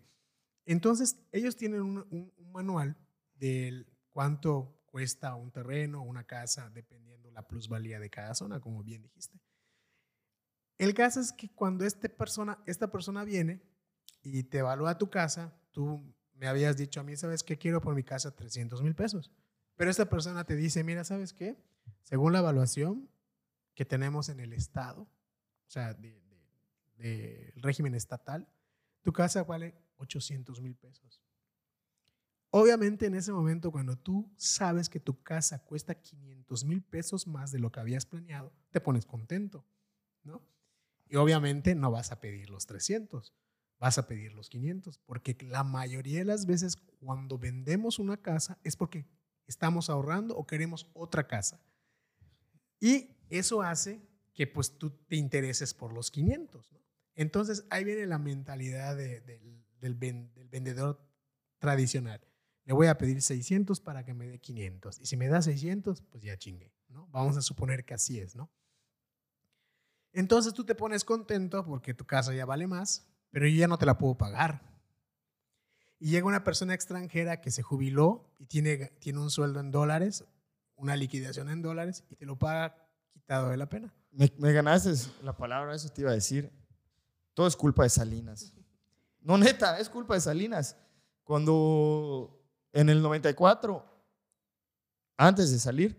entonces 0.66 1.18
ellos 1.32 1.56
tienen 1.56 1.82
un, 1.82 2.34
manual 2.52 2.98
de 3.36 3.86
cuánto 4.10 4.82
cuesta 4.86 5.36
un 5.36 5.52
terreno 5.52 6.04
una 6.04 6.26
casa, 6.26 6.70
dependiendo 6.70 7.32
la 7.32 7.48
plusvalía 7.48 8.00
de 8.00 8.10
cada 8.10 8.36
zona, 8.36 8.60
como 8.60 8.84
bien 8.84 9.02
dijiste. 9.02 9.40
El 10.78 10.94
caso 10.94 11.20
es 11.20 11.32
que 11.34 11.50
cuando 11.50 11.86
este 11.86 12.14
esta 12.66 12.92
persona 12.92 13.24
viene 13.24 13.62
y 14.22 14.44
te 14.44 14.60
evalúa 14.60 14.98
tu 14.98 15.10
casa, 15.10 15.60
tú 15.72 16.14
me 16.44 16.50
habías 16.50 16.76
dicho 16.76 17.00
a 17.00 17.04
mí, 17.04 17.16
¿sabes 17.16 17.42
qué? 17.42 17.58
Quiero 17.58 17.80
por 17.80 17.96
mi 17.96 18.04
casa 18.04 18.36
300 18.36 18.82
mil 18.82 18.96
pesos. 18.96 19.32
Pero 19.78 19.90
esta 19.90 20.10
persona 20.10 20.44
te 20.44 20.58
dice, 20.58 20.84
mira, 20.84 21.06
¿sabes 21.06 21.32
qué? 21.32 21.56
Según 22.02 22.34
la 22.34 22.40
evaluación 22.40 23.10
que 23.74 23.86
tenemos 23.86 24.28
en 24.28 24.42
el 24.42 24.52
Estado, 24.52 25.04
o 25.04 25.70
sea, 25.70 25.94
del 25.94 26.22
de, 26.98 27.54
régimen 27.56 27.96
estatal, 27.96 28.46
tu 29.04 29.14
casa 29.14 29.46
vale 29.46 29.74
800 29.96 30.60
mil 30.60 30.76
pesos. 30.76 31.24
Obviamente 32.50 33.06
en 33.06 33.16
ese 33.16 33.32
momento, 33.32 33.72
cuando 33.72 33.98
tú 33.98 34.30
sabes 34.36 34.90
que 34.90 35.00
tu 35.00 35.24
casa 35.24 35.60
cuesta 35.60 35.96
500 35.96 36.66
mil 36.66 36.84
pesos 36.84 37.26
más 37.26 37.54
de 37.54 37.60
lo 37.60 37.72
que 37.72 37.80
habías 37.80 38.06
planeado, 38.06 38.52
te 38.70 38.82
pones 38.82 39.06
contento, 39.06 39.66
¿no? 40.24 40.42
Y 41.08 41.16
obviamente 41.16 41.74
no 41.74 41.90
vas 41.90 42.12
a 42.12 42.20
pedir 42.20 42.50
los 42.50 42.66
300 42.66 43.34
vas 43.80 43.98
a 43.98 44.08
pedir 44.08 44.34
los 44.34 44.50
500, 44.50 45.00
porque 45.00 45.38
la 45.42 45.64
mayoría 45.64 46.20
de 46.20 46.26
las 46.26 46.46
veces 46.46 46.78
cuando 47.00 47.38
vendemos 47.38 48.00
una 48.00 48.18
casa 48.18 48.58
es 48.64 48.76
porque 48.76 49.06
estamos 49.48 49.90
ahorrando 49.90 50.36
o 50.36 50.48
queremos 50.48 50.90
otra 50.94 51.28
casa. 51.28 51.62
Y 52.80 53.18
eso 53.30 53.62
hace 53.62 54.02
que 54.34 54.48
pues 54.48 54.78
tú 54.78 54.90
te 54.90 55.16
intereses 55.16 55.74
por 55.74 55.94
los 55.94 56.12
500. 56.12 56.74
Entonces 57.16 57.66
ahí 57.70 57.84
viene 57.84 58.06
la 58.08 58.18
mentalidad 58.18 58.96
del, 58.98 59.24
del, 59.80 59.96
vendedor 60.50 61.06
tradicional. 61.60 62.22
Le 62.66 62.74
voy 62.74 62.88
a 62.88 62.98
pedir 62.98 63.22
600 63.22 63.82
para 63.82 64.04
que 64.06 64.14
me 64.14 64.28
dé 64.28 64.40
500. 64.40 65.00
Y 65.02 65.06
si 65.06 65.18
me 65.18 65.28
da 65.28 65.42
600, 65.42 66.02
pues 66.02 66.24
ya 66.24 66.38
chingue. 66.38 66.74
¿no? 66.88 67.08
Vamos 67.08 67.38
a 67.38 67.42
suponer 67.42 67.86
que 67.86 67.94
así 67.94 68.20
es. 68.20 68.36
¿no? 68.36 68.50
Entonces 70.14 70.54
tú 70.54 70.64
te 70.64 70.76
pones 70.76 71.04
contento 71.04 71.64
porque 71.66 71.94
tu 71.94 72.06
casa 72.06 72.34
ya 72.34 72.46
vale 72.46 72.68
más, 72.68 73.08
pero 73.34 73.48
yo 73.48 73.58
ya 73.58 73.68
no 73.68 73.80
te 73.80 73.88
la 73.88 73.98
puedo 73.98 74.16
pagar. 74.16 74.62
Y 75.98 76.12
llega 76.12 76.28
una 76.28 76.44
persona 76.44 76.76
extranjera 76.76 77.42
que 77.42 77.50
se 77.50 77.64
jubiló 77.64 78.32
y 78.38 78.46
tiene, 78.46 78.78
tiene 79.00 79.20
un 79.20 79.32
sueldo 79.32 79.60
en 79.60 79.72
dólares, 79.72 80.24
una 80.76 80.96
liquidación 80.96 81.50
en 81.50 81.64
dólares, 81.64 82.04
y 82.12 82.16
te 82.16 82.28
lo 82.28 82.38
paga 82.38 82.78
quitado 83.12 83.50
de 83.50 83.58
la 83.58 83.68
pena. 83.68 83.92
Me, 84.12 84.32
me 84.38 84.54
ganaste 84.54 84.94
la 85.24 85.36
palabra, 85.36 85.74
eso 85.74 85.90
te 85.90 86.02
iba 86.02 86.12
a 86.12 86.14
decir. 86.14 86.52
Todo 87.34 87.48
es 87.48 87.56
culpa 87.56 87.82
de 87.82 87.90
Salinas. 87.90 88.54
No, 89.20 89.36
neta, 89.36 89.80
es 89.80 89.90
culpa 89.90 90.14
de 90.14 90.22
Salinas. 90.22 90.78
Cuando 91.24 92.40
en 92.72 92.90
el 92.90 93.02
94, 93.02 93.84
antes 95.18 95.52
de 95.52 95.58
salir, 95.58 95.98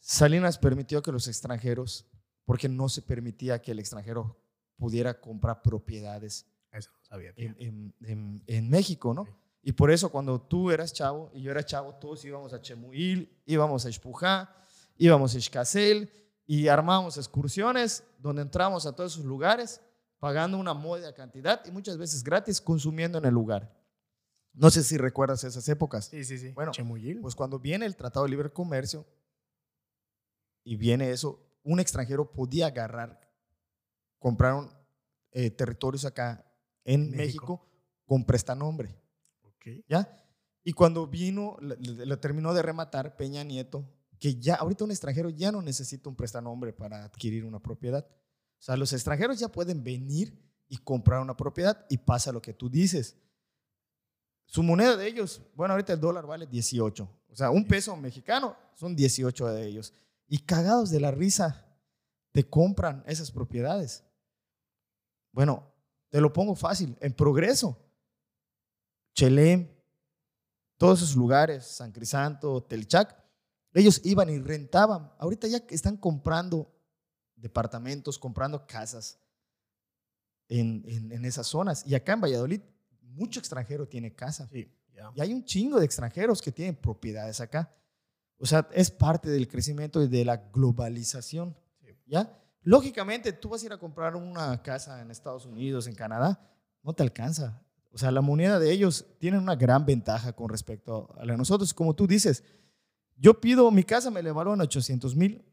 Salinas 0.00 0.56
permitió 0.56 1.02
que 1.02 1.12
los 1.12 1.28
extranjeros, 1.28 2.06
porque 2.46 2.70
no 2.70 2.88
se 2.88 3.02
permitía 3.02 3.60
que 3.60 3.72
el 3.72 3.78
extranjero 3.78 4.40
pudiera 4.76 5.20
comprar 5.20 5.62
propiedades 5.62 6.46
En, 7.36 8.70
México, 8.70 9.14
¿no? 9.14 9.26
Y 9.62 9.72
por 9.72 9.90
eso 9.90 10.10
cuando 10.10 10.40
tú 10.40 10.70
eras 10.70 10.92
chavo 10.92 11.30
y 11.34 11.42
yo 11.42 11.50
era 11.50 11.64
chavo, 11.64 11.94
todos 11.94 12.24
íbamos 12.24 12.52
a 12.52 12.60
Chemuil, 12.60 13.42
íbamos 13.46 13.84
a 13.84 13.88
Espujá, 13.88 14.54
íbamos 14.96 15.34
a 15.34 15.38
Escacel 15.38 16.10
y 16.46 16.68
armábamos 16.68 17.16
excursiones 17.16 18.04
donde 18.18 18.42
entramos 18.42 18.86
a 18.86 18.92
todos 18.92 19.14
esos 19.14 19.24
lugares 19.24 19.80
pagando 20.18 20.58
una 20.58 20.74
módica 20.74 21.12
cantidad 21.12 21.64
y 21.66 21.70
muchas 21.70 21.98
veces 21.98 22.22
gratis 22.22 22.60
consumiendo 22.60 23.18
en 23.18 23.24
el 23.24 23.34
lugar. 23.34 23.74
No 24.52 24.70
sé 24.70 24.82
si 24.82 24.96
recuerdas 24.96 25.44
esas 25.44 25.68
épocas. 25.68 26.06
Sí, 26.06 26.24
sí, 26.24 26.38
sí. 26.38 26.52
Bueno, 26.52 26.72
pues 27.20 27.34
cuando 27.34 27.58
viene 27.58 27.84
el 27.86 27.96
Tratado 27.96 28.24
de 28.24 28.30
Libre 28.30 28.50
Comercio, 28.50 29.04
y 30.66 30.74
viene 30.74 31.12
eso, 31.12 31.40
un 31.62 31.78
extranjero 31.78 32.32
podía 32.32 32.66
agarrar, 32.66 33.20
compraron 34.18 34.70
eh, 35.32 35.50
territorios 35.50 36.04
acá 36.04 36.44
en 36.84 37.10
México. 37.10 37.16
México, 37.16 37.66
con 38.06 38.24
prestanombre. 38.24 38.96
¿Ya? 39.88 40.08
Y 40.62 40.72
cuando 40.72 41.06
vino, 41.06 41.56
lo 41.60 42.18
terminó 42.20 42.54
de 42.54 42.62
rematar 42.62 43.16
Peña 43.16 43.42
Nieto, 43.42 43.84
que 44.18 44.36
ya, 44.36 44.54
ahorita 44.54 44.84
un 44.84 44.90
extranjero 44.90 45.28
ya 45.28 45.52
no 45.52 45.60
necesita 45.60 46.08
un 46.08 46.16
prestanombre 46.16 46.72
para 46.72 47.04
adquirir 47.04 47.44
una 47.44 47.60
propiedad. 47.60 48.06
O 48.06 48.62
sea, 48.62 48.76
los 48.76 48.92
extranjeros 48.92 49.38
ya 49.38 49.48
pueden 49.48 49.84
venir 49.84 50.40
y 50.68 50.78
comprar 50.78 51.20
una 51.20 51.36
propiedad 51.36 51.84
y 51.88 51.98
pasa 51.98 52.32
lo 52.32 52.40
que 52.40 52.52
tú 52.52 52.70
dices. 52.70 53.16
Su 54.46 54.62
moneda 54.62 54.96
de 54.96 55.06
ellos, 55.06 55.42
bueno, 55.54 55.74
ahorita 55.74 55.92
el 55.92 56.00
dólar 56.00 56.26
vale 56.26 56.46
18. 56.46 57.08
O 57.28 57.36
sea, 57.36 57.50
un 57.50 57.66
peso 57.66 57.96
mexicano 57.96 58.56
son 58.74 58.94
18 58.96 59.48
de 59.48 59.66
ellos. 59.66 59.92
Y 60.28 60.38
cagados 60.38 60.90
de 60.90 61.00
la 61.00 61.10
risa, 61.10 61.66
te 62.32 62.48
compran 62.48 63.02
esas 63.06 63.30
propiedades. 63.30 64.04
Bueno, 65.36 65.70
te 66.08 66.18
lo 66.18 66.32
pongo 66.32 66.54
fácil. 66.54 66.96
En 66.98 67.12
progreso, 67.12 67.76
Chelem, 69.12 69.68
todos 70.78 71.02
esos 71.02 71.14
lugares, 71.14 71.66
San 71.66 71.92
Crisanto, 71.92 72.62
Telchac, 72.62 73.22
ellos 73.74 74.00
iban 74.02 74.30
y 74.30 74.38
rentaban. 74.38 75.12
Ahorita 75.18 75.46
ya 75.46 75.58
están 75.68 75.98
comprando 75.98 76.74
departamentos, 77.34 78.18
comprando 78.18 78.66
casas 78.66 79.20
en, 80.48 80.82
en, 80.86 81.12
en 81.12 81.26
esas 81.26 81.46
zonas. 81.46 81.86
Y 81.86 81.94
acá 81.94 82.14
en 82.14 82.22
Valladolid, 82.22 82.62
mucho 83.02 83.38
extranjero 83.38 83.86
tiene 83.86 84.14
casa. 84.14 84.48
Sí. 84.48 84.72
Y 85.16 85.20
hay 85.20 85.34
un 85.34 85.44
chingo 85.44 85.78
de 85.78 85.84
extranjeros 85.84 86.40
que 86.40 86.50
tienen 86.50 86.76
propiedades 86.76 87.42
acá. 87.42 87.76
O 88.38 88.46
sea, 88.46 88.66
es 88.72 88.90
parte 88.90 89.28
del 89.28 89.48
crecimiento 89.48 90.02
y 90.02 90.08
de 90.08 90.24
la 90.24 90.38
globalización. 90.38 91.54
Sí. 91.82 91.94
¿Ya? 92.06 92.42
Lógicamente, 92.66 93.32
tú 93.32 93.50
vas 93.50 93.62
a 93.62 93.66
ir 93.66 93.72
a 93.72 93.78
comprar 93.78 94.16
una 94.16 94.60
casa 94.60 95.00
en 95.00 95.12
Estados 95.12 95.46
Unidos, 95.46 95.86
en 95.86 95.94
Canadá, 95.94 96.50
no 96.82 96.92
te 96.92 97.04
alcanza. 97.04 97.62
O 97.92 97.96
sea, 97.96 98.10
la 98.10 98.22
moneda 98.22 98.58
de 98.58 98.72
ellos 98.72 99.06
tiene 99.20 99.38
una 99.38 99.54
gran 99.54 99.86
ventaja 99.86 100.32
con 100.32 100.48
respecto 100.48 101.14
a 101.16 101.24
la 101.24 101.34
de 101.34 101.38
nosotros. 101.38 101.72
Como 101.72 101.94
tú 101.94 102.08
dices, 102.08 102.42
yo 103.14 103.40
pido 103.40 103.70
mi 103.70 103.84
casa, 103.84 104.10
me 104.10 104.20
la 104.20 104.30
evalúan 104.30 104.60
800 104.60 105.14
mil. 105.14 105.44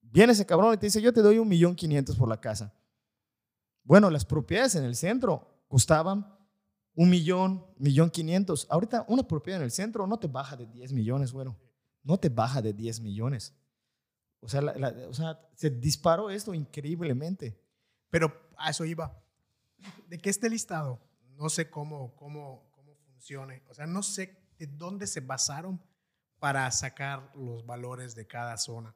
Viene 0.00 0.32
ese 0.32 0.46
cabrón 0.46 0.72
y 0.72 0.78
te 0.78 0.86
dice, 0.86 1.02
yo 1.02 1.12
te 1.12 1.20
doy 1.20 1.36
un 1.36 1.46
millón 1.46 1.74
quinientos 1.74 2.16
por 2.16 2.30
la 2.30 2.40
casa. 2.40 2.72
Bueno, 3.84 4.08
las 4.08 4.24
propiedades 4.24 4.74
en 4.74 4.84
el 4.84 4.96
centro 4.96 5.66
costaban 5.68 6.34
un 6.94 7.10
millón, 7.10 7.66
millón 7.76 8.08
quinientos. 8.08 8.66
Ahorita 8.70 9.04
una 9.06 9.28
propiedad 9.28 9.60
en 9.60 9.64
el 9.64 9.70
centro 9.70 10.06
no 10.06 10.18
te 10.18 10.28
baja 10.28 10.56
de 10.56 10.64
10 10.64 10.94
millones, 10.94 11.30
bueno. 11.30 11.58
No 12.02 12.16
te 12.16 12.30
baja 12.30 12.62
de 12.62 12.72
10 12.72 13.00
millones. 13.00 13.54
O 14.42 14.48
sea, 14.48 14.60
o 15.08 15.14
sea, 15.14 15.40
se 15.54 15.70
disparó 15.70 16.28
esto 16.28 16.52
increíblemente. 16.52 17.56
Pero 18.10 18.50
a 18.58 18.70
eso 18.70 18.84
iba. 18.84 19.16
De 20.08 20.18
que 20.18 20.30
este 20.30 20.50
listado, 20.50 21.00
no 21.36 21.48
sé 21.48 21.70
cómo, 21.70 22.14
cómo, 22.16 22.68
cómo 22.72 22.94
funcione. 23.06 23.62
O 23.68 23.74
sea, 23.74 23.86
no 23.86 24.02
sé 24.02 24.36
de 24.58 24.66
dónde 24.66 25.06
se 25.06 25.20
basaron 25.20 25.80
para 26.38 26.68
sacar 26.72 27.30
los 27.36 27.64
valores 27.64 28.14
de 28.16 28.26
cada 28.26 28.58
zona. 28.58 28.94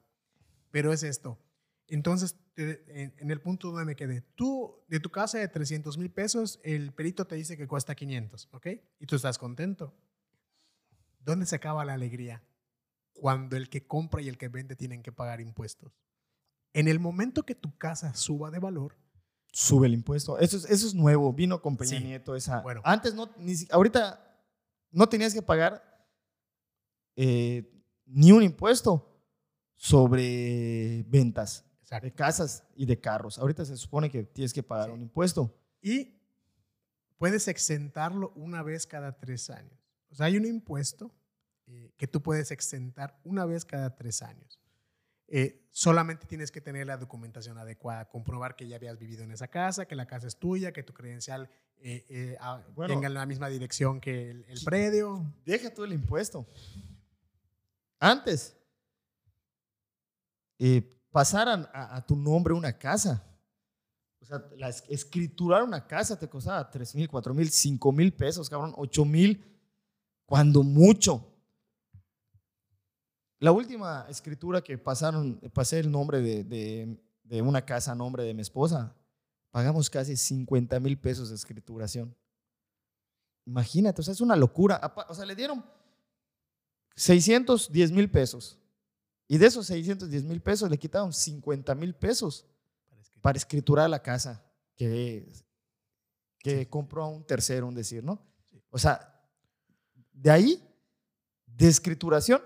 Pero 0.69 0.91
es 0.91 1.03
esto. 1.03 1.39
Entonces, 1.87 2.35
en 2.57 3.31
el 3.31 3.39
punto 3.39 3.69
donde 3.69 3.85
me 3.85 3.95
quedé, 3.95 4.21
tú, 4.35 4.83
de 4.89 4.99
tu 4.99 5.09
casa 5.09 5.37
de 5.37 5.47
300 5.47 5.97
mil 5.97 6.11
pesos, 6.11 6.59
el 6.63 6.91
perito 6.91 7.25
te 7.25 7.35
dice 7.35 7.55
que 7.55 7.67
cuesta 7.67 7.95
500, 7.95 8.49
¿ok? 8.51 8.67
Y 8.99 9.05
tú 9.05 9.15
estás 9.15 9.37
contento. 9.37 9.95
¿Dónde 11.19 11.45
se 11.45 11.55
acaba 11.55 11.85
la 11.85 11.93
alegría? 11.93 12.43
Cuando 13.19 13.55
el 13.57 13.69
que 13.69 13.85
compra 13.85 14.21
y 14.21 14.29
el 14.29 14.37
que 14.37 14.47
vende 14.47 14.75
tienen 14.75 15.01
que 15.03 15.11
pagar 15.11 15.41
impuestos. 15.41 15.91
En 16.73 16.87
el 16.87 16.99
momento 16.99 17.43
que 17.43 17.55
tu 17.55 17.75
casa 17.77 18.13
suba 18.13 18.51
de 18.51 18.59
valor, 18.59 18.95
Sube 19.53 19.87
el 19.87 19.93
impuesto. 19.95 20.37
Eso 20.37 20.57
es, 20.57 20.65
eso 20.65 20.85
es 20.85 20.93
nuevo. 20.93 21.33
Vino 21.33 21.61
con 21.61 21.77
Peña 21.77 21.97
Sí. 21.97 22.03
Nieto. 22.03 22.35
Esa. 22.35 22.61
Bueno. 22.61 22.81
Antes 22.83 23.15
no, 23.15 23.31
ni 23.39 23.53
ahorita 23.71 24.23
no 24.91 25.09
tenías 25.09 25.33
que 25.33 25.41
pagar 25.41 25.81
eh, 27.15 27.67
ni 28.05 28.31
un 28.31 28.43
impuesto 28.43 29.19
sobre 29.75 31.03
ventas 31.07 31.65
de 32.01 32.13
casas 32.13 32.63
y 32.75 32.85
de 32.85 32.99
carros. 32.99 33.39
Ahorita 33.39 33.65
se 33.65 33.77
supone 33.77 34.11
que 34.11 34.23
tienes 34.25 34.53
que 34.53 34.61
pagar 34.61 34.87
Sí. 34.89 34.91
un 34.91 35.01
impuesto. 35.01 35.57
Y 35.81 36.19
puedes 37.17 37.47
exentarlo 37.47 38.33
una 38.35 38.61
vez 38.61 38.85
cada 38.85 39.17
tres 39.17 39.49
años. 39.49 39.79
O 40.11 40.15
sea, 40.15 40.27
hay 40.27 40.37
un 40.37 40.45
impuesto 40.45 41.11
eh, 41.67 41.91
que 41.97 42.07
tú 42.07 42.21
puedes 42.21 42.51
exentar 42.51 43.19
una 43.23 43.45
vez 43.45 43.65
cada 43.65 43.95
tres 43.95 44.21
años. 44.21 44.59
Eh, 45.27 45.67
solamente 45.71 46.25
tienes 46.25 46.51
que 46.51 46.61
tener 46.61 46.87
la 46.87 46.95
documentación 46.95 47.57
adecuada, 47.57 48.07
comprobar 48.07 48.55
que 48.55 48.67
ya 48.67 48.77
habías 48.77 48.97
vivido 48.97 49.23
en 49.23 49.31
esa 49.31 49.49
casa, 49.49 49.85
que 49.85 49.95
la 49.95 50.07
casa 50.07 50.27
es 50.27 50.37
tuya, 50.37 50.71
que 50.71 50.83
tu 50.83 50.93
credencial 50.93 51.49
eh, 51.79 52.37
ah, 52.39 52.63
Bueno. 52.73 52.93
tenga 52.93 53.09
la 53.09 53.25
misma 53.25 53.49
dirección 53.49 53.99
que 53.99 54.31
el, 54.31 54.45
el 54.47 54.63
predio. 54.63 55.25
Deja 55.45 55.73
tú 55.73 55.83
el 55.83 55.91
impuesto. 55.91 56.47
Antes, 57.99 58.55
pasaran 61.11 61.67
a, 61.73 61.97
a 61.97 62.05
tu 62.05 62.15
nombre 62.15 62.53
una 62.53 62.77
casa. 62.77 63.23
O 64.21 64.25
sea, 64.25 64.43
la 64.57 64.69
escriturar 64.69 65.63
una 65.63 65.85
casa 65.85 66.17
te 66.17 66.27
costaba 66.27 66.69
3 66.69 66.95
mil, 66.95 67.09
4 67.09 67.33
mil, 67.33 67.49
5 67.49 67.91
mil 67.91 68.13
pesos, 68.13 68.49
cabrón, 68.49 68.73
8 68.77 69.05
mil, 69.05 69.43
cuando 70.25 70.63
mucho. 70.63 71.33
La 73.39 73.51
última 73.51 74.05
escritura 74.09 74.61
que 74.61 74.77
pasaron, 74.77 75.39
pasé 75.53 75.79
el 75.79 75.91
nombre 75.91 76.21
de, 76.21 76.43
de- 76.43 77.03
de 77.23 77.41
una 77.41 77.63
casa 77.65 77.91
a 77.91 77.95
nombre 77.95 78.23
de 78.23 78.33
mi 78.33 78.41
esposa, 78.41 78.95
pagamos 79.51 79.89
casi 79.89 80.15
50 80.15 80.79
mil 80.79 80.97
pesos 80.97 81.29
de 81.29 81.35
escrituración. 81.35 82.15
Imagínate, 83.45 84.01
o 84.01 84.03
sea, 84.03 84.13
es 84.13 84.21
una 84.21 84.35
locura. 84.35 84.79
O 85.09 85.13
sea, 85.13 85.25
le 85.25 85.35
dieron 85.35 85.63
610 86.95 87.91
mil 87.91 88.09
pesos. 88.09 88.57
Y 89.27 89.37
de 89.37 89.45
esos 89.47 89.67
610 89.67 90.23
mil 90.23 90.41
pesos 90.41 90.69
le 90.69 90.77
quitaron 90.77 91.11
50 91.13 91.75
mil 91.75 91.93
pesos 91.93 92.45
para 93.21 93.37
escriturar 93.37 93.89
la 93.89 94.01
casa 94.01 94.41
que, 94.75 95.29
que 96.39 96.69
compró 96.69 97.03
a 97.03 97.07
un 97.09 97.25
tercero, 97.25 97.67
un 97.67 97.75
decir, 97.75 98.03
¿no? 98.03 98.21
Sí. 98.45 98.61
O 98.69 98.77
sea, 98.77 99.21
de 100.13 100.31
ahí, 100.31 100.63
de 101.45 101.67
escrituración, 101.67 102.41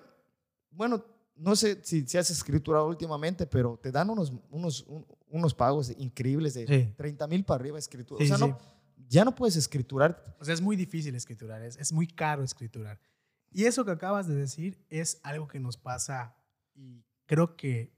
bueno, 0.72 1.06
no 1.36 1.56
sé 1.56 1.80
si, 1.84 2.06
si 2.08 2.18
has 2.18 2.30
escriturado 2.30 2.88
últimamente, 2.88 3.46
pero 3.48 3.78
te 3.82 3.92
dan 3.92 4.10
unos, 4.10 4.32
unos, 4.50 4.84
un- 4.88 5.06
unos 5.30 5.54
pagos 5.54 5.90
increíbles 5.98 6.54
de 6.54 6.68
Sí. 6.68 6.94
30 6.98 7.28
mil 7.28 7.44
para 7.46 7.62
arriba 7.62 7.80
escritura. 7.80 8.24
Sí, 8.26 8.32
o 8.32 8.38
sea, 8.38 8.46
sí. 8.48 8.52
no, 8.52 8.58
ya 9.08 9.24
no 9.26 9.34
puedes 9.36 9.56
escriturar. 9.56 10.36
O 10.40 10.46
sea, 10.46 10.54
es 10.54 10.62
muy 10.62 10.76
difícil 10.76 11.16
escriturar, 11.16 11.62
es, 11.64 11.78
es 11.78 11.92
muy 11.92 12.08
caro 12.08 12.44
escriturar. 12.44 13.00
Y 13.52 13.66
eso 13.66 13.84
que 13.86 13.92
acabas 13.92 14.28
de 14.28 14.36
decir 14.36 14.86
es 14.90 15.20
algo 15.24 15.48
que 15.48 15.60
nos 15.60 15.78
pasa 15.78 16.36
y 16.74 17.04
creo 17.26 17.56
que 17.56 17.94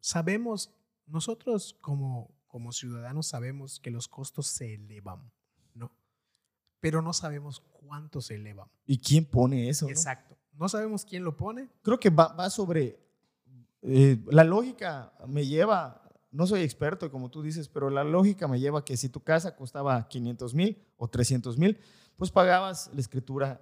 sabemos, 0.00 0.72
nosotros 1.06 1.76
como, 1.80 2.34
como 2.46 2.72
ciudadanos 2.72 3.26
sabemos 3.28 3.80
que 3.80 3.90
los 3.90 4.08
costos 4.08 4.46
se 4.46 4.74
elevan, 4.74 5.30
¿no? 5.74 5.92
Pero 6.80 7.02
no 7.02 7.12
sabemos 7.12 7.60
cuánto 7.72 8.20
se 8.20 8.36
elevan. 8.36 8.68
¿Y 8.86 8.98
quién 8.98 9.24
pone 9.24 9.68
eso? 9.68 9.88
Exacto. 9.88 10.34
No 10.34 10.37
sabemos 10.66 11.04
quién 11.04 11.24
lo 11.24 11.36
pone. 11.36 11.68
creo 11.82 12.00
que 12.00 12.08
va, 12.08 12.28
va 12.32 12.48
sobre 12.48 12.98
eh, 13.82 14.16
la 14.30 14.44
lógica 14.44 15.12
me 15.26 15.46
lleva 15.46 16.02
no 16.30 16.46
soy 16.46 16.62
experto 16.62 17.10
como 17.10 17.30
tú 17.30 17.42
dices 17.42 17.68
pero 17.68 17.90
la 17.90 18.02
lógica 18.04 18.48
me 18.48 18.58
lleva 18.58 18.82
que 18.84 18.96
si 18.96 19.08
tu 19.10 19.20
casa 19.20 19.54
costaba 19.54 20.08
500 20.08 20.54
mil 20.54 20.78
o 20.96 21.06
300 21.08 21.56
mil 21.58 21.78
pues 22.16 22.30
pagabas 22.30 22.90
la 22.92 23.00
escritura 23.00 23.60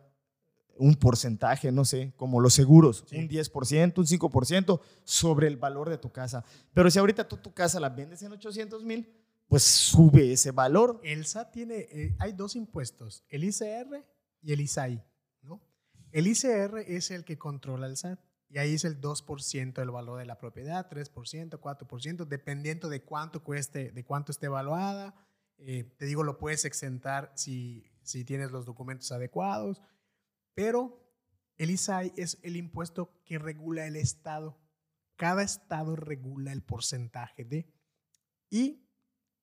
un 0.78 0.94
porcentaje 0.94 1.70
no 1.72 1.84
sé 1.84 2.12
como 2.16 2.40
los 2.40 2.54
seguros 2.54 3.04
Sí. 3.08 3.16
un 3.16 3.28
10% 3.28 3.98
un 3.98 4.06
5% 4.06 4.80
sobre 5.04 5.48
el 5.48 5.56
valor 5.56 5.90
de 5.90 5.98
tu 5.98 6.10
casa 6.10 6.44
pero 6.72 6.90
si 6.90 6.98
ahorita 6.98 7.28
tú 7.28 7.36
tu 7.36 7.52
casa 7.52 7.78
la 7.80 7.88
vendes 7.90 8.22
en 8.22 8.32
800 8.32 8.84
mil 8.84 9.06
pues 9.48 9.62
sube 9.62 10.32
ese 10.32 10.50
valor 10.50 10.98
El 11.04 11.24
SAT 11.24 11.52
tiene, 11.52 11.76
eh, 11.92 12.16
hay 12.18 12.32
dos 12.32 12.56
impuestos, 12.56 13.22
el 13.28 13.44
ICR 13.44 14.04
y 14.42 14.52
el 14.52 14.60
ISAI, 14.60 14.96
¿no? 14.96 15.04
El 16.12 16.26
ICR 16.26 16.78
es 16.86 17.10
el 17.10 17.24
que 17.24 17.38
controla 17.38 17.86
el 17.86 17.96
SAT 17.96 18.20
y 18.48 18.58
ahí 18.58 18.74
es 18.74 18.84
el 18.84 19.00
2% 19.00 19.74
del 19.74 19.90
valor 19.90 20.18
de 20.18 20.26
la 20.26 20.38
propiedad, 20.38 20.88
3%, 20.88 21.58
4%, 21.58 22.24
dependiendo 22.26 22.88
de 22.88 23.02
cuánto 23.02 23.42
cueste, 23.42 23.90
de 23.90 24.04
cuánto 24.04 24.32
esté 24.32 24.46
evaluada. 24.46 25.14
Eh, 25.58 25.84
te 25.96 26.06
digo, 26.06 26.22
lo 26.22 26.38
puedes 26.38 26.64
exentar 26.64 27.32
si, 27.34 27.90
si 28.02 28.24
tienes 28.24 28.52
los 28.52 28.64
documentos 28.64 29.10
adecuados, 29.10 29.82
pero 30.54 31.06
el 31.56 31.70
ISAI 31.70 32.12
es 32.16 32.38
el 32.42 32.56
impuesto 32.56 33.22
que 33.24 33.38
regula 33.38 33.86
el 33.86 33.96
Estado. 33.96 34.58
Cada 35.16 35.42
Estado 35.42 35.96
regula 35.96 36.52
el 36.52 36.62
porcentaje 36.62 37.44
de... 37.44 37.72
Y 38.48 38.86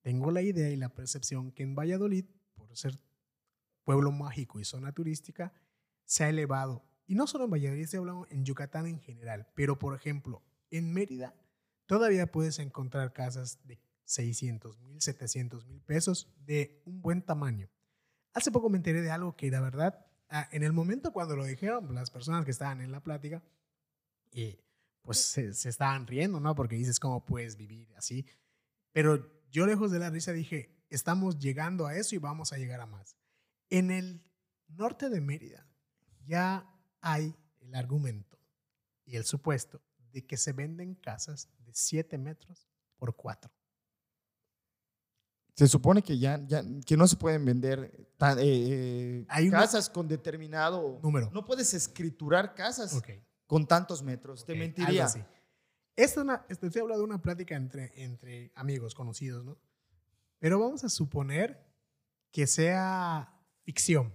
tengo 0.02 0.32
la 0.32 0.42
idea 0.42 0.70
y 0.70 0.76
la 0.76 0.90
percepción 0.90 1.52
que 1.52 1.64
en 1.64 1.76
Valladolid, 1.76 2.26
por 2.54 2.76
ser 2.78 3.00
pueblo 3.84 4.12
mágico 4.12 4.60
y 4.60 4.66
zona 4.66 4.94
turística, 4.94 5.54
se 6.14 6.24
ha 6.24 6.30
elevado. 6.30 6.86
Y 7.08 7.16
no 7.16 7.26
solo 7.26 7.46
en 7.46 7.50
Valladolid, 7.50 7.82
estoy 7.82 7.98
hablando 7.98 8.28
en 8.30 8.46
Yucatán 8.46 8.86
en 8.86 9.00
general, 9.00 9.48
pero 9.56 9.80
por 9.80 9.96
ejemplo, 9.96 10.44
En 10.70 10.94
Mérida 10.94 11.36
todavía 11.88 12.32
puedes 12.32 12.60
encontrar 12.60 13.14
casas 13.14 13.60
de 13.66 13.80
600 14.06 14.80
mil, 14.80 15.02
700 15.02 15.66
mil 15.66 15.82
pesos 15.82 16.32
de 16.46 16.84
un 16.86 17.02
buen 17.02 17.24
tamaño. 17.24 17.68
Hace 18.34 18.52
poco 18.52 18.70
me 18.70 18.78
enteré 18.78 19.02
de 19.02 19.10
algo 19.10 19.36
que 19.36 19.50
la 19.50 19.60
verdad, 19.60 20.06
en 20.52 20.62
el 20.62 20.72
momento 20.72 21.14
cuando 21.14 21.36
lo 21.36 21.46
dijeron, 21.46 21.96
las 21.96 22.12
personas 22.12 22.46
que 22.46 22.52
estaban 22.52 22.82
en 22.82 22.92
la 22.92 23.02
plática, 23.02 23.44
eh, 24.32 24.64
pues 25.02 25.18
se, 25.18 25.54
se 25.54 25.70
estaban 25.70 26.06
riendo, 26.06 26.40
¿no? 26.40 26.54
Porque 26.54 26.76
dices, 26.76 27.00
¿cómo 27.00 27.26
puedes 27.26 27.58
vivir 27.58 27.92
así? 27.96 28.28
Pero 28.92 29.32
yo 29.50 29.66
lejos 29.66 29.90
de 29.90 29.98
la 29.98 30.12
risa 30.12 30.32
dije, 30.32 30.76
estamos 30.92 31.40
llegando 31.40 31.88
a 31.88 31.96
eso 31.96 32.14
y 32.14 32.20
vamos 32.20 32.54
a 32.54 32.58
llegar 32.58 32.82
a 32.82 32.86
más. 32.86 33.18
En 33.72 33.90
el 33.90 34.24
norte 34.68 35.10
de 35.10 35.20
Mérida 35.20 35.73
ya 36.26 36.70
hay 37.02 37.36
el 37.62 37.76
argumento 37.76 38.38
y 39.06 39.16
el 39.16 39.26
supuesto 39.26 39.82
de 40.12 40.26
que 40.26 40.38
se 40.38 40.54
venden 40.54 40.96
casas 40.96 41.50
de 41.66 41.74
7 41.74 42.18
metros 42.18 42.68
por 42.98 43.16
4. 43.16 43.52
Se 45.56 45.68
supone 45.68 46.02
que 46.02 46.18
ya, 46.18 46.40
ya 46.48 46.64
que 46.86 46.98
no 46.98 47.08
se 47.08 47.16
pueden 47.16 47.46
vender 47.46 48.10
tan- 48.18 48.40
eh, 48.40 48.44
eh, 48.46 49.26
Hay 49.30 49.50
una- 49.50 49.60
casas 49.60 49.88
con 49.90 50.08
determinado 50.08 51.00
Número. 51.04 51.30
No 51.32 51.46
puedes 51.46 51.74
escriturar 51.76 52.56
casas 52.56 52.94
Ok. 52.96 53.10
con 53.46 53.68
tantos 53.68 54.02
metros. 54.02 54.46
Te 54.46 54.54
Ok, 54.54 54.60
mentiría. 54.60 55.06
así. 55.06 55.20
Esta 55.96 56.22
es 56.22 56.24
una, 56.24 56.46
estoy 56.50 56.70
hablando 56.82 56.98
de 57.00 57.04
una 57.04 57.22
plática 57.22 57.56
entre, 57.56 57.92
entre 58.04 58.52
amigos 58.56 58.96
conocidos, 58.96 59.46
¿no? 59.46 59.60
Pero 60.40 60.60
vamos 60.60 60.84
a 60.84 60.90
suponer 60.90 61.64
que 62.32 62.48
sea 62.48 63.32
ficción. 63.62 64.12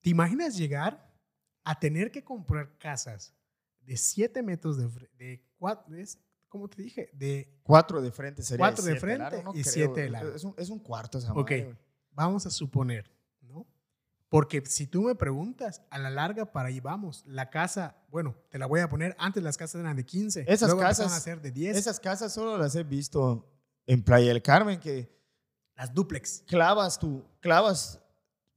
¿Te 0.00 0.08
imaginas 0.08 0.56
llegar 0.56 1.05
a 1.68 1.78
tener 1.80 2.10
que 2.10 2.22
comprar 2.22 2.78
casas 2.78 3.34
de 3.80 3.96
7 3.96 4.42
metros 4.42 4.76
de, 4.78 4.88
de 5.18 5.44
cuatro, 5.58 5.94
es, 5.96 6.18
¿cómo 6.48 6.68
te 6.68 6.80
dije? 6.82 7.10
De, 7.12 7.52
Cuatro 7.62 8.00
de 8.00 8.10
frente 8.12 8.42
sería. 8.42 8.58
Cuatro 8.58 8.84
de 8.84 8.92
siete 8.92 9.00
frente 9.00 9.18
largo, 9.22 9.42
no 9.42 9.50
y 9.50 9.62
creo. 9.62 9.72
siete 9.72 10.00
de 10.02 10.10
largo. 10.10 10.34
Es 10.34 10.44
un, 10.44 10.54
es 10.56 10.70
un 10.70 10.78
cuarto 10.78 11.18
esa 11.18 11.32
Ok. 11.32 11.50
madre, 11.50 11.76
vamos 12.12 12.46
a 12.46 12.50
suponer, 12.50 13.10
¿no? 13.40 13.66
Porque 14.28 14.62
si 14.66 14.86
tú 14.86 15.02
me 15.02 15.14
preguntas, 15.14 15.82
a 15.90 15.98
la 15.98 16.10
larga 16.10 16.52
para 16.52 16.68
ahí 16.68 16.80
vamos. 16.80 17.24
La 17.26 17.50
casa, 17.50 17.96
bueno, 18.10 18.36
te 18.50 18.58
la 18.58 18.66
voy 18.66 18.80
a 18.80 18.88
poner, 18.88 19.14
antes 19.18 19.42
las 19.42 19.56
casas 19.56 19.80
eran 19.80 19.96
de 19.96 20.04
15. 20.04 20.44
Esas 20.48 20.68
luego 20.68 20.80
casas- 20.82 21.12
a 21.12 21.20
ser 21.20 21.40
de 21.40 21.50
10. 21.52 21.76
Esas 21.76 21.98
casas 22.00 22.32
solo 22.32 22.56
las 22.58 22.74
he 22.76 22.82
visto 22.84 23.48
en 23.86 24.02
Playa 24.02 24.28
del 24.28 24.42
Carmen, 24.42 24.78
que 24.80 25.08
las 25.76 25.92
duplex. 25.94 26.42
clavas 26.46 26.98
tú, 26.98 27.24
clavas 27.40 28.00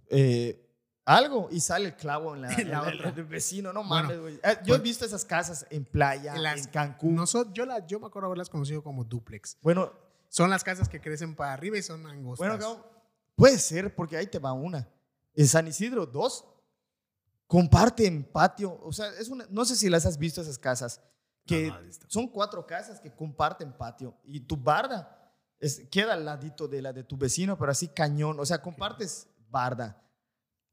eh, 0.10 0.69
algo 1.18 1.48
y 1.52 1.60
sale 1.60 1.86
el 1.88 1.96
clavo 1.96 2.36
en 2.36 2.42
la, 2.44 2.54
En 2.54 2.70
la 2.70 2.78
en 2.80 2.84
la- 2.86 2.94
otra. 2.94 3.12
del 3.12 3.26
vecino. 3.26 3.74
No 3.74 3.84
mames, 3.84 4.20
güey. 4.20 4.36
Eh, 4.36 4.42
Yo 4.66 4.76
he 4.76 4.78
pues- 4.78 4.82
visto 4.84 5.06
esas 5.06 5.26
casas 5.26 5.66
en 5.70 5.86
playa, 5.86 6.36
En 6.36 6.44
las- 6.44 6.66
en 6.66 6.72
Cancún. 6.72 7.16
Nosotros, 7.16 7.54
yo, 7.54 7.66
la, 7.66 7.86
yo 7.88 8.00
me 8.00 8.08
acuerdo 8.08 8.28
haberlas 8.28 8.50
conocido 8.50 8.84
como 8.84 9.04
duplex. 9.04 9.58
bueno, 9.62 9.92
Son 10.30 10.50
las 10.50 10.64
casas 10.64 10.88
que 10.88 11.02
crecen 11.02 11.36
para 11.36 11.54
arriba 11.54 11.78
y 11.78 11.82
son 11.82 12.06
angostas. 12.06 12.48
bueno, 12.60 12.86
puede 13.36 13.58
ser, 13.58 13.96
porque 13.96 14.16
ahí 14.18 14.28
te 14.28 14.38
va 14.40 14.54
una. 14.54 14.88
En 15.34 15.48
San 15.48 15.68
Isidro, 15.68 16.06
dos. 16.06 16.46
Comparten 17.48 18.24
patio. 18.26 18.80
O 18.84 18.92
sea, 18.94 19.08
es 19.20 19.30
una, 19.30 19.46
no 19.50 19.66
sé 19.66 19.76
si 19.76 19.90
las 19.90 20.06
has 20.06 20.18
visto 20.20 20.42
esas 20.42 20.60
casas. 20.60 21.02
Que 21.46 21.70
No, 21.70 21.82
no 21.82 21.90
son 22.08 22.28
cuatro 22.28 22.68
casas 22.68 23.00
que 23.00 23.12
comparten 23.12 23.74
patio. 23.74 24.16
Y 24.24 24.42
tu 24.42 24.56
barda 24.56 25.34
es, 25.60 25.82
queda 25.90 26.14
al 26.14 26.26
ladito 26.26 26.68
de 26.68 26.82
la 26.84 26.94
de 26.94 27.04
tu 27.04 27.18
vecino, 27.18 27.58
pero 27.58 27.72
así 27.72 27.88
cañón. 27.88 28.40
O 28.40 28.46
sea, 28.46 28.62
compartes 28.62 29.28
barda. 29.50 30.00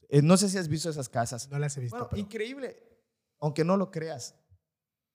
Eh, 0.09 0.23
no 0.23 0.37
sé 0.37 0.49
si 0.49 0.59
has 0.59 0.69
visto 0.69 0.89
esas 0.89 1.09
casas. 1.09 1.49
No 1.51 1.59
las 1.59 1.77
he 1.77 1.81
visto. 1.81 1.97
Bueno, 1.97 2.09
pero- 2.11 2.21
increíble, 2.21 2.77
aunque 3.41 3.65
no 3.65 3.77
lo 3.77 3.91
creas. 3.91 4.35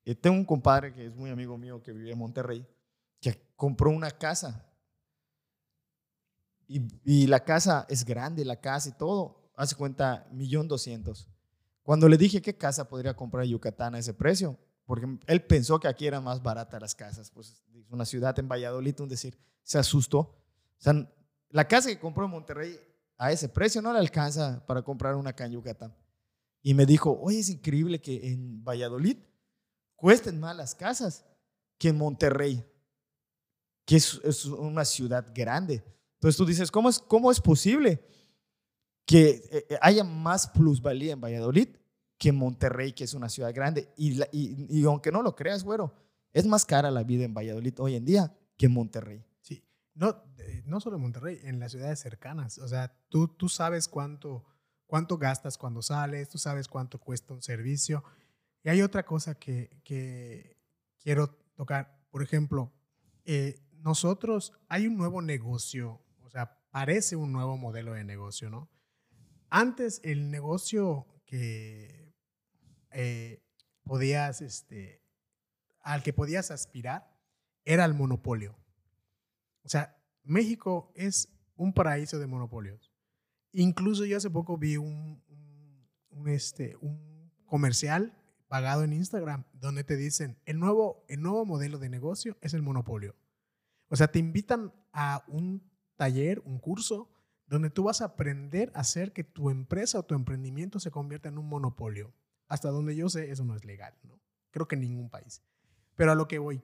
Eh, 0.05 0.15
tengo 0.15 0.35
un 0.35 0.45
compadre 0.45 0.93
que 0.93 1.05
es 1.05 1.15
muy 1.15 1.29
amigo 1.29 1.57
mío 1.57 1.81
que 1.83 1.91
vive 1.93 2.11
en 2.11 2.17
Monterrey, 2.17 2.67
que 3.19 3.53
compró 3.55 3.91
una 3.91 4.11
casa. 4.11 4.67
Y, 6.67 6.81
y 7.03 7.27
la 7.27 7.43
casa 7.43 7.85
es 7.89 8.05
grande, 8.05 8.45
la 8.45 8.59
casa 8.59 8.89
y 8.89 8.93
todo. 8.93 9.51
Hace 9.55 9.75
cuenta, 9.75 10.27
millón 10.31 10.67
doscientos. 10.67 11.27
Cuando 11.83 12.07
le 12.07 12.17
dije 12.17 12.41
qué 12.41 12.57
casa 12.57 12.87
podría 12.87 13.15
comprar 13.15 13.43
en 13.43 13.51
Yucatán 13.51 13.95
a 13.95 13.99
ese 13.99 14.13
precio, 14.13 14.57
porque 14.85 15.07
él 15.27 15.45
pensó 15.45 15.79
que 15.79 15.87
aquí 15.87 16.07
eran 16.07 16.23
más 16.23 16.41
baratas 16.41 16.81
las 16.81 16.95
casas, 16.95 17.29
pues 17.31 17.49
es 17.49 17.63
una 17.89 18.05
ciudad 18.05 18.37
en 18.39 18.47
Valladolid, 18.47 18.99
un 19.01 19.09
decir, 19.09 19.37
se 19.63 19.77
asustó. 19.77 20.19
O 20.19 20.37
sea, 20.79 20.93
la 21.49 21.67
casa 21.67 21.89
que 21.89 21.99
compró 21.99 22.25
en 22.25 22.31
Monterrey 22.31 22.79
a 23.21 23.31
ese 23.31 23.47
precio 23.47 23.83
no 23.83 23.93
le 23.93 23.99
alcanza 23.99 24.65
para 24.65 24.81
comprar 24.81 25.15
una 25.15 25.29
acá. 25.29 25.47
Y 26.63 26.73
me 26.73 26.87
dijo, 26.87 27.19
oye, 27.21 27.37
es 27.37 27.49
increíble 27.49 28.01
que 28.01 28.31
en 28.31 28.63
Valladolid 28.63 29.17
cuesten 29.95 30.39
más 30.39 30.57
las 30.57 30.73
casas 30.73 31.23
que 31.77 31.89
en 31.89 31.99
Monterrey, 31.99 32.65
que 33.85 33.97
es, 33.97 34.45
una 34.45 34.83
ciudad 34.85 35.31
grande. 35.35 35.83
Entonces 36.15 36.35
tú 36.35 36.47
dices, 36.47 36.71
¿cómo 36.71 36.89
es, 36.89 37.39
posible 37.39 38.03
que 39.05 39.29
eh, 39.51 39.65
eh, 39.69 39.77
haya 39.83 40.03
más 40.03 40.47
plusvalía 40.47 41.13
en 41.13 41.21
Valladolid 41.21 41.67
que 42.17 42.29
en 42.29 42.37
Monterrey, 42.37 42.91
que 42.91 43.03
es 43.03 43.13
una 43.13 43.29
ciudad 43.29 43.53
grande? 43.53 43.87
Y- 43.97 44.19
y 44.31 44.83
aunque 44.85 45.11
no 45.11 45.21
lo 45.21 45.35
creas, 45.35 45.63
güero, 45.63 45.93
es 46.33 46.47
más 46.47 46.65
cara 46.65 46.89
la 46.89 47.03
vida 47.03 47.25
en 47.25 47.35
Valladolid 47.35 47.75
hoy 47.77 47.95
en 47.97 48.05
día 48.05 48.35
que 48.57 48.65
en 48.65 48.71
Monterrey. 48.71 49.23
No, 49.93 50.23
eh, 50.37 50.63
no 50.65 50.79
solo 50.79 50.95
en 50.95 51.01
Monterrey, 51.01 51.39
en 51.43 51.59
las 51.59 51.71
ciudades 51.71 51.99
cercanas. 51.99 52.57
O 52.57 52.67
sea, 52.67 52.93
tú, 53.09 53.27
tú 53.27 53.49
sabes 53.49 53.87
cuánto, 53.87 54.45
cuánto 54.85 55.17
gastas 55.17 55.57
cuando 55.57 55.81
sales, 55.81 56.29
tú 56.29 56.37
sabes 56.37 56.67
cuánto 56.67 56.99
cuesta 56.99 57.33
un 57.33 57.41
servicio. 57.41 58.03
Y 58.63 58.69
hay 58.69 58.81
otra 58.81 59.03
cosa 59.03 59.35
que, 59.35 59.81
que 59.83 60.57
quiero 60.99 61.27
tocar. 61.55 61.99
Por 62.09 62.23
ejemplo, 62.23 62.73
eh, 63.25 63.59
nosotros, 63.73 64.53
hay 64.67 64.87
un 64.87 64.97
nuevo 64.97 65.21
negocio, 65.21 66.01
o 66.21 66.29
sea, 66.29 66.59
parece 66.71 67.15
un 67.15 67.31
nuevo 67.31 67.57
modelo 67.57 67.93
de 67.93 68.03
negocio, 68.03 68.49
¿no? 68.49 68.69
Antes 69.49 69.99
el 70.03 70.31
negocio 70.31 71.07
que 71.25 72.13
eh, 72.91 73.43
podías, 73.83 74.41
este, 74.41 75.01
al 75.81 76.03
que 76.03 76.13
podías 76.13 76.51
aspirar 76.51 77.17
era 77.65 77.85
el 77.85 77.93
monopolio. 77.93 78.57
O 79.63 79.69
sea, 79.69 79.97
México 80.23 80.91
es 80.95 81.29
un 81.55 81.73
paraíso 81.73 82.19
de 82.19 82.27
monopolios. 82.27 82.91
Incluso 83.53 84.05
yo 84.05 84.17
hace 84.17 84.29
poco 84.29 84.57
vi 84.57 84.77
un, 84.77 85.21
este, 86.25 86.75
un 86.77 87.31
comercial 87.45 88.17
pagado 88.47 88.83
en 88.83 88.93
Instagram 88.93 89.45
donde 89.53 89.83
te 89.83 89.95
dicen, 89.95 90.37
el 90.45 90.59
nuevo, 90.59 91.05
el 91.07 91.21
nuevo 91.21 91.45
modelo 91.45 91.79
de 91.79 91.89
negocio 91.89 92.37
es 92.41 92.53
el 92.53 92.61
monopolio. 92.61 93.15
O 93.89 93.95
sea, 93.95 94.09
te 94.09 94.19
invitan 94.19 94.73
a 94.93 95.23
un 95.27 95.69
taller, 95.95 96.41
un 96.45 96.59
curso, 96.59 97.09
donde 97.45 97.69
tú 97.69 97.83
vas 97.83 98.01
a 98.01 98.05
aprender 98.05 98.71
a 98.73 98.79
hacer 98.79 99.11
que 99.11 99.25
tu 99.25 99.49
empresa 99.49 99.99
o 99.99 100.03
tu 100.03 100.15
emprendimiento 100.15 100.79
se 100.79 100.91
convierta 100.91 101.27
en 101.27 101.37
un 101.37 101.49
monopolio. 101.49 102.13
Hasta 102.47 102.69
donde 102.69 102.95
yo 102.95 103.09
sé, 103.09 103.31
eso 103.31 103.43
no 103.43 103.55
es 103.55 103.65
legal, 103.65 103.93
¿no? 104.03 104.19
Creo 104.51 104.67
que 104.67 104.75
en 104.75 104.81
ningún 104.81 105.09
país. 105.09 105.43
Pero 105.95 106.13
a 106.13 106.15
lo 106.15 106.27
que 106.27 106.39
voy, 106.39 106.61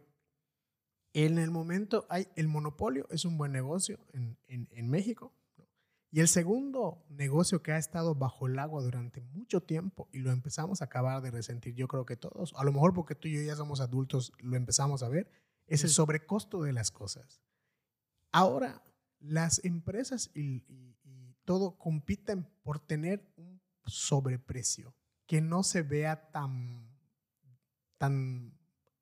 en 1.26 1.38
el 1.38 1.52
momento 1.52 2.06
hay 2.10 2.28
el 2.36 2.48
monopolio, 2.48 3.08
es 3.10 3.26
un 3.26 3.38
buen 3.38 3.52
negocio 3.52 4.00
en, 4.14 4.38
en- 4.48 4.68
en 4.72 4.90
México. 4.90 5.34
¿no? 5.58 5.66
Y 6.12 6.20
el 6.20 6.28
segundo 6.28 7.06
negocio 7.10 7.62
que 7.64 7.72
ha 7.72 7.78
estado 7.78 8.14
bajo 8.16 8.48
el 8.48 8.58
agua 8.60 8.82
durante 8.84 9.22
mucho 9.22 9.62
tiempo 9.62 10.08
y 10.12 10.20
lo 10.20 10.32
empezamos 10.32 10.82
a 10.82 10.86
acabar 10.86 11.22
de 11.22 11.32
resentir, 11.32 11.74
yo 11.76 11.88
creo 11.88 12.06
que 12.06 12.16
todos, 12.18 12.54
a 12.56 12.64
lo 12.64 12.72
mejor 12.72 12.94
porque 12.94 13.16
tú 13.16 13.28
y 13.28 13.36
yo 13.36 13.42
ya 13.42 13.56
somos 13.56 13.82
adultos, 13.82 14.32
lo 14.40 14.56
empezamos 14.56 15.02
a 15.04 15.10
ver, 15.10 15.30
es 15.66 15.84
el 15.84 15.90
sobrecosto 15.90 16.62
de 16.62 16.72
las 16.74 16.92
cosas. 16.92 17.42
Ahora, 18.32 18.84
las 19.20 19.64
empresas 19.66 20.30
y, 20.36 20.64
y- 20.72 20.96
y 21.04 21.34
todo 21.46 21.78
compiten 21.78 22.48
por 22.64 22.80
tener 22.80 23.26
un 23.38 23.60
sobreprecio 23.86 24.94
que 25.26 25.42
no 25.42 25.64
se 25.64 25.82
vea 25.82 26.30
tan, 26.32 26.90
tan 27.98 28.54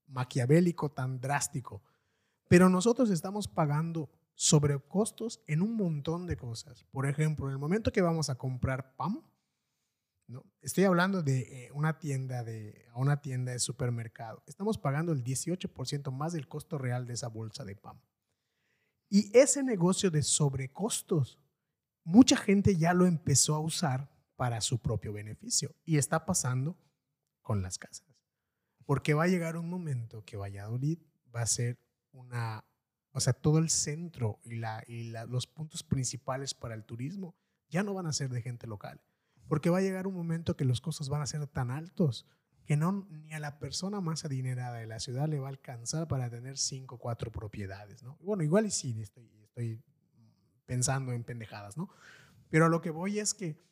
maquiavélico, 0.07 0.91
tan 0.91 1.19
drástico. 1.19 1.83
Pero 2.47 2.69
nosotros 2.69 3.09
estamos 3.09 3.47
pagando 3.47 4.09
sobrecostos 4.35 5.41
en 5.47 5.61
un 5.61 5.75
montón 5.75 6.27
de 6.27 6.37
cosas. 6.37 6.83
Por 6.91 7.07
ejemplo, 7.07 7.47
en 7.47 7.53
el 7.53 7.59
momento 7.59 7.91
que 7.91 8.01
vamos 8.01 8.29
a 8.29 8.35
comprar 8.35 8.95
pan, 8.95 9.23
¿no? 10.27 10.43
estoy 10.61 10.83
hablando 10.83 11.23
de 11.23 11.65
eh, 11.65 11.71
una 11.73 11.99
tienda 11.99 12.43
de 12.43 12.85
una 12.95 13.21
tienda 13.21 13.51
de 13.51 13.59
supermercado. 13.59 14.43
Estamos 14.45 14.77
pagando 14.77 15.11
el 15.11 15.23
18% 15.23 16.11
más 16.11 16.33
del 16.33 16.47
costo 16.47 16.77
real 16.77 17.07
de 17.07 17.13
esa 17.13 17.27
bolsa 17.27 17.63
de 17.63 17.75
pan. 17.75 18.01
Y 19.09 19.35
ese 19.37 19.63
negocio 19.63 20.11
de 20.11 20.23
sobrecostos, 20.23 21.39
mucha 22.03 22.35
gente 22.35 22.75
ya 22.75 22.93
lo 22.93 23.05
empezó 23.05 23.55
a 23.55 23.59
usar 23.59 24.09
para 24.35 24.61
su 24.61 24.79
propio 24.79 25.13
beneficio. 25.13 25.75
Y 25.85 25.97
está 25.97 26.25
pasando 26.25 26.77
con 27.41 27.61
las 27.61 27.77
casas. 27.77 28.05
Porque 28.85 29.13
va 29.13 29.23
a 29.23 29.27
llegar 29.27 29.57
un 29.57 29.69
momento 29.69 30.23
que 30.25 30.37
Valladolid 30.37 30.99
va 31.33 31.41
a 31.41 31.47
ser 31.47 31.79
una, 32.15 32.65
o 33.11 33.19
sea, 33.19 33.33
todo 33.33 33.59
el 33.59 33.69
centro 33.69 34.39
y, 34.43 34.55
la, 34.55 34.83
y 34.87 35.11
la- 35.11 35.25
los 35.25 35.47
puntos 35.47 35.83
principales 35.83 36.53
para 36.53 36.75
el 36.75 36.83
turismo 36.85 37.35
ya 37.69 37.83
no 37.83 37.93
van 37.93 38.07
a 38.07 38.13
ser 38.13 38.29
de 38.29 38.41
gente 38.41 38.67
local. 38.67 39.01
Porque 39.47 39.69
va 39.69 39.77
a 39.77 39.81
llegar 39.81 40.07
un 40.07 40.15
momento 40.15 40.55
que 40.55 40.65
los 40.65 40.81
costos 40.81 41.09
van 41.09 41.21
a 41.21 41.27
ser 41.27 41.45
tan 41.47 41.69
altos 41.71 42.25
que 42.65 42.77
no 42.77 43.07
ni 43.11 43.31
a 43.33 43.39
la 43.39 43.59
persona 43.59 44.01
más 44.01 44.25
adinerada 44.25 44.77
de 44.79 44.87
la 44.87 44.99
ciudad 44.99 45.27
le 45.27 45.39
va 45.39 45.47
a 45.47 45.51
alcanzar 45.51 46.07
para 46.07 46.29
tener 46.31 46.57
cinco 46.57 46.95
o 46.95 46.97
cuatro 46.99 47.31
propiedades, 47.31 48.01
¿no? 48.01 48.17
Bueno, 48.21 48.41
igual 48.43 48.65
y 48.65 48.71
sí, 48.71 48.99
estoy, 49.01 49.29
estoy 49.43 49.83
pensando 50.65 51.11
en 51.13 51.23
pendejadas, 51.23 51.77
¿no? 51.77 51.89
Pero 52.49 52.65
a 52.65 52.69
lo 52.69 52.81
que 52.81 52.89
voy 52.89 53.19
es 53.19 53.33
que 53.35 53.63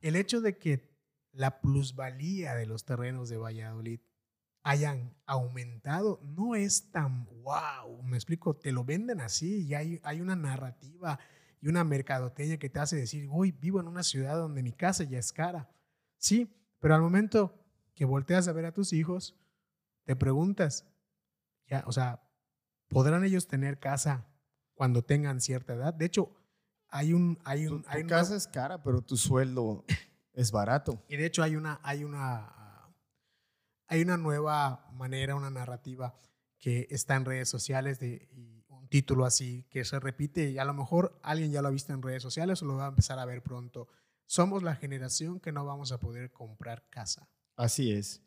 el 0.00 0.16
hecho 0.16 0.40
de 0.40 0.56
que 0.56 0.96
la 1.32 1.60
plusvalía 1.60 2.54
de 2.54 2.66
los 2.66 2.84
terrenos 2.84 3.28
de 3.28 3.36
Valladolid 3.36 4.00
hayan 4.62 5.14
aumentado 5.26 6.20
no 6.22 6.54
es 6.54 6.90
tan 6.90 7.26
wow, 7.42 8.02
me 8.04 8.16
explico, 8.16 8.54
te 8.56 8.70
lo 8.72 8.84
venden 8.84 9.20
así 9.20 9.62
y 9.66 9.74
hay, 9.74 10.00
hay 10.04 10.20
una 10.20 10.36
narrativa 10.36 11.18
y 11.60 11.68
una 11.68 11.84
mercadotecnia 11.84 12.58
que 12.58 12.68
te 12.70 12.78
hace 12.80 12.96
decir, 12.96 13.28
uy, 13.30 13.52
vivo 13.52 13.80
en 13.80 13.88
una 13.88 14.02
ciudad 14.02 14.36
donde 14.36 14.62
mi 14.62 14.72
casa 14.72 15.04
ya 15.04 15.18
es 15.18 15.32
cara. 15.32 15.70
Sí, 16.16 16.52
pero 16.80 16.94
al 16.94 17.00
momento 17.02 17.58
que 17.94 18.04
volteas 18.04 18.48
a 18.48 18.52
ver 18.52 18.64
a 18.66 18.72
tus 18.72 18.92
hijos, 18.92 19.36
te 20.04 20.16
preguntas, 20.16 20.86
ya, 21.66 21.84
o 21.86 21.92
sea, 21.92 22.20
¿podrán 22.88 23.24
ellos 23.24 23.46
tener 23.48 23.78
casa 23.78 24.26
cuando 24.74 25.02
tengan 25.02 25.40
cierta 25.40 25.74
edad? 25.74 25.94
De 25.94 26.04
hecho, 26.06 26.34
hay 26.88 27.12
un... 27.12 27.38
Hay 27.44 27.66
un 27.66 27.82
Tu, 27.82 27.88
hay 27.88 28.00
tu 28.02 28.06
una- 28.06 28.16
casa 28.16 28.36
es 28.36 28.46
cara, 28.48 28.82
pero 28.82 29.00
tu 29.02 29.16
sueldo 29.16 29.84
es 30.32 30.50
barato. 30.50 31.02
y 31.08 31.16
de 31.16 31.26
hecho 31.26 31.42
hay 31.44 31.54
una, 31.56 31.78
hay 31.84 32.02
una, 32.04 32.61
hay 33.92 34.00
una 34.00 34.16
nueva 34.16 34.88
manera, 34.94 35.34
una 35.34 35.50
narrativa 35.50 36.14
que 36.58 36.86
está 36.88 37.14
en 37.14 37.26
redes 37.26 37.50
sociales 37.50 38.00
de 38.00 38.26
un 38.68 38.88
título 38.88 39.26
así 39.26 39.66
que 39.68 39.84
se 39.84 40.00
repite 40.00 40.48
y 40.48 40.56
a 40.56 40.64
lo 40.64 40.72
mejor 40.72 41.20
alguien 41.22 41.52
ya 41.52 41.60
lo 41.60 41.68
ha 41.68 41.72
visto 41.72 41.92
en 41.92 42.00
redes 42.00 42.22
sociales 42.22 42.62
o 42.62 42.64
lo 42.64 42.76
va 42.76 42.86
a 42.86 42.88
empezar 42.88 43.18
a 43.18 43.26
ver 43.26 43.42
pronto. 43.42 43.88
Somos 44.24 44.62
la 44.62 44.76
generación 44.76 45.40
que 45.40 45.52
no 45.52 45.66
vamos 45.66 45.92
a 45.92 46.00
poder 46.00 46.32
comprar 46.32 46.88
casa. 46.88 47.28
Así 47.54 47.92
es. 47.92 48.22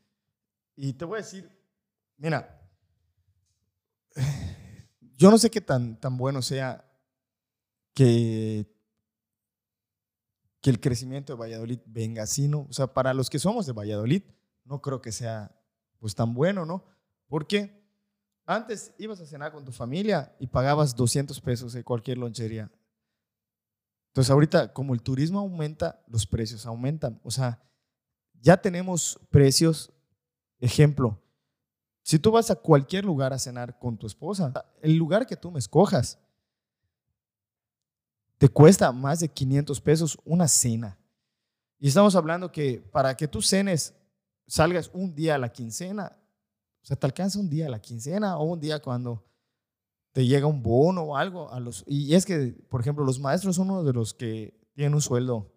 Y 0.76 0.94
te 0.94 1.06
voy 1.06 1.18
a 1.18 1.24
decir, 1.24 1.50
mira, 2.18 2.62
yo 5.18 5.32
no 5.32 5.40
sé 5.40 5.50
qué 5.50 5.62
tan, 5.62 6.00
tan 6.00 6.16
bueno 6.16 6.44
sea 6.44 6.86
que, 7.96 8.72
que 10.62 10.70
el 10.70 10.80
crecimiento 10.80 11.34
de 11.34 11.40
Valladolid 11.40 11.80
venga 11.88 12.22
así, 12.22 12.48
¿no? 12.48 12.68
O 12.70 12.74
sea, 12.74 12.94
para 12.94 13.16
los 13.16 13.32
que 13.32 13.40
somos 13.40 13.66
de 13.66 13.74
Valladolid, 13.74 14.22
no 14.66 14.82
creo 14.82 15.02
que 15.02 15.12
sea 15.12 15.56
pues 16.00 16.14
tan 16.14 16.34
bueno, 16.34 16.66
¿no? 16.66 16.84
Porque 17.28 17.84
antes 18.46 18.94
ibas 18.98 19.22
a 19.22 19.26
cenar 19.26 19.52
con 19.52 19.64
tu 19.64 19.72
familia 19.72 20.36
y 20.40 20.48
pagabas 20.48 20.96
200 20.96 21.40
pesos 21.42 21.74
en 21.76 21.84
cualquier 21.84 22.18
lonchería. 22.18 22.70
Entonces 24.10 24.32
ahorita, 24.32 24.74
como 24.74 24.94
el 24.94 25.02
turismo 25.02 25.40
aumenta, 25.40 26.04
los 26.08 26.26
precios 26.28 26.66
aumentan. 26.66 27.20
O 27.24 27.32
sea, 27.32 27.62
ya 28.40 28.58
tenemos 28.58 29.20
precios, 29.30 29.92
ejemplo, 30.60 31.22
si 32.04 32.20
tú 32.20 32.32
vas 32.32 32.52
a 32.52 32.56
cualquier 32.56 33.04
lugar 33.04 33.34
a 33.34 33.40
cenar 33.40 33.80
con 33.80 33.98
tu 33.98 34.06
esposa, 34.06 34.54
el 34.82 34.96
lugar 34.96 35.26
que 35.26 35.36
tú 35.36 35.50
me 35.50 35.58
escojas, 35.58 36.20
te 38.38 38.48
cuesta 38.48 38.92
más 38.92 39.22
de 39.22 39.28
500 39.28 39.82
pesos 39.82 40.18
una 40.24 40.48
cena. 40.48 41.00
Y 41.80 41.88
estamos 41.88 42.16
hablando 42.16 42.52
que 42.52 42.80
para 42.92 43.18
que 43.18 43.28
tú 43.28 43.42
cenes, 43.42 43.96
salgas 44.48 44.90
un 44.94 45.14
día 45.16 45.36
a 45.36 45.38
la 45.38 45.52
quincena, 45.52 46.18
o 46.82 46.86
sea, 46.86 46.96
te 46.98 47.06
alcanza 47.06 47.40
un 47.40 47.50
día 47.50 47.66
a 47.68 47.70
la 47.70 47.80
quincena 47.82 48.38
o 48.38 48.44
un 48.44 48.60
día 48.60 48.80
cuando 48.82 49.26
te 50.12 50.26
llega 50.26 50.46
un 50.48 50.62
bono 50.62 51.02
o 51.04 51.18
algo. 51.18 51.52
A 51.52 51.60
los, 51.60 51.84
y 51.88 52.14
es 52.16 52.26
que, 52.26 52.56
por 52.70 52.80
ejemplo, 52.82 53.04
los 53.04 53.20
maestros 53.20 53.56
son 53.56 53.70
uno 53.72 53.84
de 53.84 53.94
los 53.94 54.14
que 54.14 54.58
tienen 54.74 54.94
un 54.94 55.02
sueldo 55.02 55.52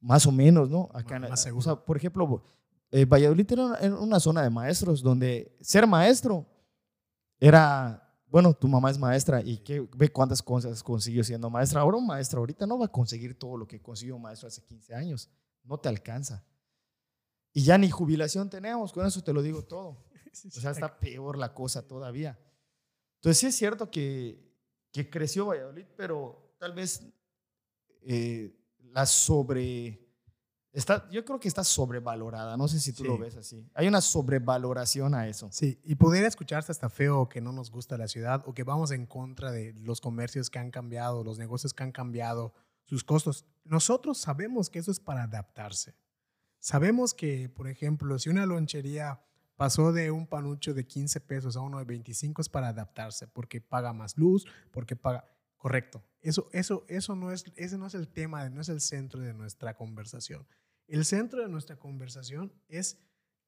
más 0.00 0.26
o 0.26 0.32
menos, 0.32 0.68
¿no? 0.68 0.90
Acá, 0.92 1.16
en- 1.16 1.22
Más 1.22 1.40
o 1.40 1.42
seguro. 1.44 1.62
sea, 1.62 1.76
por 1.76 1.96
ejemplo, 1.96 2.42
eh, 2.90 3.04
Valladolid 3.06 3.50
era 3.50 3.64
una, 3.66 3.76
era 3.76 3.94
una 3.96 4.20
zona 4.20 4.42
de 4.42 4.50
maestros 4.50 5.02
donde 5.02 5.56
ser 5.60 5.86
maestro 5.86 6.46
era, 7.38 8.00
bueno, 8.26 8.52
tu 8.54 8.68
mamá 8.68 8.90
es 8.90 8.98
maestra 8.98 9.40
y 9.42 9.58
que, 9.58 9.88
ve 9.96 10.10
cuántas 10.10 10.42
cosas 10.42 10.82
consiguió 10.82 11.22
siendo 11.24 11.48
maestra. 11.50 11.80
Ahora 11.80 11.96
un 11.98 12.06
maestro 12.06 12.40
ahorita 12.40 12.66
no 12.66 12.78
va 12.78 12.86
a 12.86 12.92
conseguir 12.92 13.38
todo 13.38 13.56
lo 13.56 13.66
que 13.66 13.80
consiguió 13.80 14.16
un 14.16 14.22
maestro 14.22 14.48
hace 14.48 14.62
15 14.62 14.94
años. 14.94 15.30
No 15.62 15.78
te 15.78 15.88
alcanza. 15.88 16.44
Y 17.54 17.62
ya 17.62 17.78
ni 17.78 17.88
jubilación 17.88 18.50
tenemos, 18.50 18.92
con 18.92 19.06
eso 19.06 19.22
te 19.22 19.32
lo 19.32 19.40
digo 19.40 19.62
todo. 19.62 20.04
O 20.46 20.60
sea, 20.60 20.72
está 20.72 20.98
peor 20.98 21.38
la 21.38 21.54
cosa 21.54 21.86
todavía. 21.86 22.36
Entonces 23.18 23.38
sí 23.38 23.46
es 23.46 23.54
cierto 23.54 23.88
que, 23.88 24.52
que 24.90 25.08
creció 25.08 25.46
Valladolid, 25.46 25.86
pero 25.96 26.56
tal 26.58 26.72
vez 26.74 27.02
eh, 28.02 28.52
la 28.92 29.06
sobre... 29.06 30.00
Está, 30.72 31.08
yo 31.12 31.24
creo 31.24 31.38
que 31.38 31.46
está 31.46 31.62
sobrevalorada, 31.62 32.56
no 32.56 32.66
sé 32.66 32.80
si 32.80 32.92
tú 32.92 33.04
Sí. 33.04 33.08
lo 33.08 33.16
ves 33.16 33.36
así. 33.36 33.64
Hay 33.74 33.86
una 33.86 34.00
sobrevaloración 34.00 35.14
a 35.14 35.28
eso. 35.28 35.48
Sí, 35.52 35.78
y 35.84 35.94
pudiera 35.94 36.26
escucharse 36.26 36.72
hasta 36.72 36.90
feo 36.90 37.28
que 37.28 37.40
no 37.40 37.52
nos 37.52 37.70
gusta 37.70 37.96
la 37.96 38.08
ciudad 38.08 38.42
o 38.44 38.54
que 38.54 38.64
vamos 38.64 38.90
en 38.90 39.06
contra 39.06 39.52
de 39.52 39.72
los 39.74 40.00
comercios 40.00 40.50
que 40.50 40.58
han 40.58 40.72
cambiado, 40.72 41.22
los 41.22 41.38
negocios 41.38 41.72
que 41.72 41.84
han 41.84 41.92
cambiado, 41.92 42.52
sus 42.86 43.04
costos. 43.04 43.44
Nosotros 43.62 44.18
sabemos 44.18 44.68
que 44.68 44.80
eso 44.80 44.90
es 44.90 44.98
para 44.98 45.22
adaptarse. 45.22 45.94
Sabemos 46.64 47.12
que, 47.12 47.50
por 47.50 47.68
ejemplo, 47.68 48.18
si 48.18 48.30
una 48.30 48.46
lonchería 48.46 49.20
pasó 49.54 49.92
de 49.92 50.10
un 50.10 50.26
panucho 50.26 50.72
de 50.72 50.86
15 50.86 51.20
pesos 51.20 51.58
a 51.58 51.60
uno 51.60 51.76
de 51.78 51.84
25 51.84 52.40
es 52.40 52.48
para 52.48 52.68
adaptarse, 52.68 53.28
porque 53.28 53.60
paga 53.60 53.92
más 53.92 54.16
luz, 54.16 54.46
porque 54.70 54.96
paga... 54.96 55.30
Correcto. 55.58 56.02
Eso, 56.22 56.48
eso, 56.52 56.86
eso 56.88 57.16
no 57.16 57.32
es, 57.32 57.44
ese 57.56 57.76
no 57.76 57.86
es 57.86 57.92
el 57.92 58.08
tema, 58.08 58.48
no 58.48 58.62
es 58.62 58.70
el 58.70 58.80
centro 58.80 59.20
de 59.20 59.34
nuestra 59.34 59.76
conversación. 59.76 60.46
El 60.86 61.04
centro 61.04 61.42
de 61.42 61.50
nuestra 61.50 61.76
conversación 61.78 62.50
es 62.68 62.98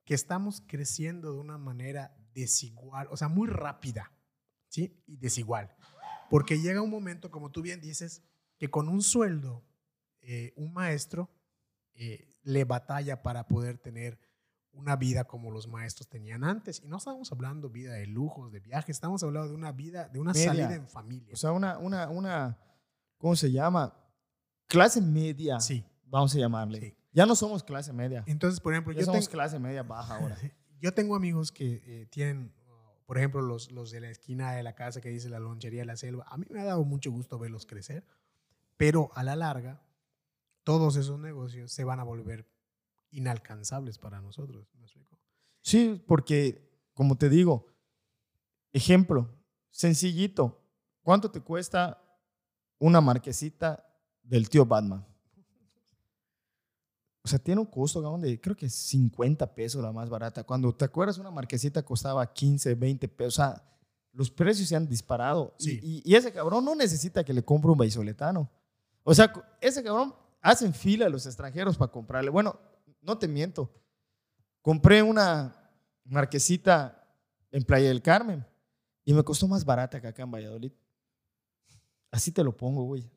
que 0.04 0.12
estamos 0.12 0.62
creciendo 0.66 1.32
de 1.32 1.38
una 1.38 1.56
manera 1.56 2.14
desigual, 2.34 3.08
o 3.10 3.16
sea, 3.16 3.28
muy 3.28 3.48
rápida, 3.48 4.12
¿sí? 4.68 5.02
Y 5.06 5.16
desigual. 5.16 5.74
Porque 6.28 6.60
llega 6.60 6.82
un 6.82 6.90
momento, 6.90 7.30
como 7.30 7.50
tú 7.50 7.62
bien 7.62 7.80
dices, 7.80 8.22
que 8.58 8.68
con 8.68 8.90
un 8.90 9.00
sueldo, 9.00 9.64
eh, 10.20 10.52
un 10.56 10.74
maestro 10.74 11.30
eh, 11.96 12.34
le 12.42 12.64
batalla 12.64 13.22
para 13.22 13.48
poder 13.48 13.78
tener 13.78 14.18
una 14.72 14.96
vida 14.96 15.24
como 15.24 15.50
los 15.50 15.66
maestros 15.66 16.08
tenían 16.08 16.44
antes. 16.44 16.80
Y 16.84 16.88
no 16.88 16.98
estamos 16.98 17.32
hablando 17.32 17.70
vida 17.70 17.94
de 17.94 18.06
lujos, 18.06 18.52
de 18.52 18.60
viajes, 18.60 18.96
estamos 18.96 19.22
hablando 19.22 19.48
de 19.48 19.54
una 19.54 19.72
vida, 19.72 20.08
de 20.08 20.20
una 20.20 20.32
Media. 20.32 20.46
salida 20.46 20.74
en 20.74 20.86
familia. 20.86 21.32
O 21.32 21.36
sea, 21.36 21.52
una, 21.52 21.78
una, 21.78 22.08
una, 22.08 22.58
¿cómo 23.18 23.34
se 23.34 23.50
llama? 23.50 23.94
Clase 24.66 25.00
media, 25.00 25.60
sí. 25.60 25.84
vamos 26.04 26.34
a 26.34 26.38
llamarle. 26.38 26.80
Sí. 26.80 26.96
Ya 27.12 27.24
no 27.24 27.34
somos 27.34 27.62
clase 27.62 27.94
media, 27.94 28.24
Entonces, 28.26 28.60
por 28.60 28.74
ejemplo, 28.74 28.92
ya 28.92 29.00
yo 29.00 29.06
somos 29.06 29.20
tengo, 29.20 29.32
clase 29.32 29.58
media 29.58 29.82
baja 29.82 30.18
ahora. 30.18 30.36
yo 30.80 30.92
tengo 30.92 31.16
amigos 31.16 31.50
que 31.50 31.82
eh, 31.86 32.06
tienen, 32.10 32.52
por 33.06 33.16
ejemplo, 33.16 33.40
los, 33.40 33.70
los 33.72 33.90
de 33.90 34.00
la 34.00 34.10
esquina 34.10 34.52
de 34.52 34.62
la 34.62 34.74
casa 34.74 35.00
que 35.00 35.08
dice 35.08 35.30
la 35.30 35.38
lonchería 35.38 35.80
de 35.80 35.86
la 35.86 35.96
selva. 35.96 36.26
A 36.28 36.36
mí 36.36 36.44
me 36.50 36.60
ha 36.60 36.64
dado 36.64 36.84
mucho 36.84 37.10
gusto 37.10 37.38
verlos 37.38 37.64
crecer, 37.64 38.04
pero 38.76 39.10
a 39.14 39.22
la 39.22 39.34
larga, 39.34 39.80
todos 40.66 40.96
esos 40.96 41.20
negocios 41.20 41.70
se 41.70 41.84
van 41.84 42.00
a 42.00 42.02
volver 42.02 42.44
inalcanzables 43.12 43.98
para 43.98 44.20
nosotros. 44.20 44.66
¿me 44.74 44.82
explico? 44.82 45.16
Sí, 45.62 46.02
porque, 46.08 46.68
como 46.92 47.16
te 47.16 47.28
digo, 47.28 47.68
ejemplo, 48.72 49.30
sencillito, 49.70 50.60
¿cuánto 51.02 51.30
te 51.30 51.40
cuesta 51.40 52.02
una 52.80 53.00
marquesita 53.00 53.86
del 54.24 54.50
tío 54.50 54.66
Batman? 54.66 55.06
O 57.22 57.28
sea, 57.28 57.38
tiene 57.38 57.60
un 57.60 57.68
costo 57.68 58.02
cabrón, 58.02 58.22
de, 58.22 58.40
creo 58.40 58.56
que 58.56 58.68
50 58.68 59.54
pesos 59.54 59.80
la 59.80 59.92
más 59.92 60.10
barata. 60.10 60.42
Cuando 60.42 60.74
te 60.74 60.84
acuerdas, 60.84 61.18
una 61.18 61.30
marquesita 61.30 61.84
costaba 61.84 62.32
15, 62.32 62.74
20 62.74 63.06
pesos. 63.06 63.34
O 63.34 63.36
sea, 63.36 63.62
los 64.12 64.32
precios 64.32 64.68
se 64.68 64.74
han 64.74 64.88
disparado. 64.88 65.54
Sí. 65.60 65.78
Y, 65.80 66.02
y 66.04 66.16
ese 66.16 66.32
cabrón 66.32 66.64
no 66.64 66.74
necesita 66.74 67.22
que 67.22 67.32
le 67.32 67.44
compre 67.44 67.70
un 67.70 67.78
baisoletano. 67.78 68.50
O 69.04 69.14
sea, 69.14 69.32
ese 69.60 69.84
cabrón 69.84 70.25
hacen 70.46 70.72
fila 70.72 71.08
los 71.08 71.26
extranjeros 71.26 71.76
para 71.76 71.90
comprarle. 71.90 72.30
Bueno, 72.30 72.60
no 73.00 73.18
te 73.18 73.26
miento. 73.26 73.72
Compré 74.62 75.02
una 75.02 75.72
marquesita 76.04 77.04
en 77.50 77.64
Playa 77.64 77.88
del 77.88 78.00
Carmen 78.00 78.46
y 79.04 79.12
me 79.12 79.24
costó 79.24 79.48
más 79.48 79.64
barata 79.64 80.00
que 80.00 80.06
acá 80.06 80.22
en 80.22 80.30
Valladolid. 80.30 80.72
Así 82.12 82.30
te 82.30 82.44
lo 82.44 82.56
pongo, 82.56 82.84
güey. 82.84 83.10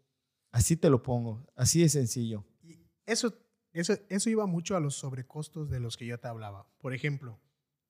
Así 0.52 0.76
te 0.76 0.89
lo 0.89 1.04
pongo. 1.04 1.46
Así 1.56 1.82
de 1.82 1.89
sencillo. 1.89 2.44
Y 2.63 2.84
eso, 3.06 3.32
eso, 3.74 3.94
eso 4.10 4.30
iba 4.32 4.48
mucho 4.48 4.76
a 4.76 4.80
los 4.80 4.96
sobrecostos 4.96 5.70
de 5.70 5.80
los 5.80 5.98
que 5.98 6.08
yo 6.08 6.20
te 6.20 6.28
hablaba. 6.28 6.68
Por 6.80 6.96
ejemplo, 6.96 7.39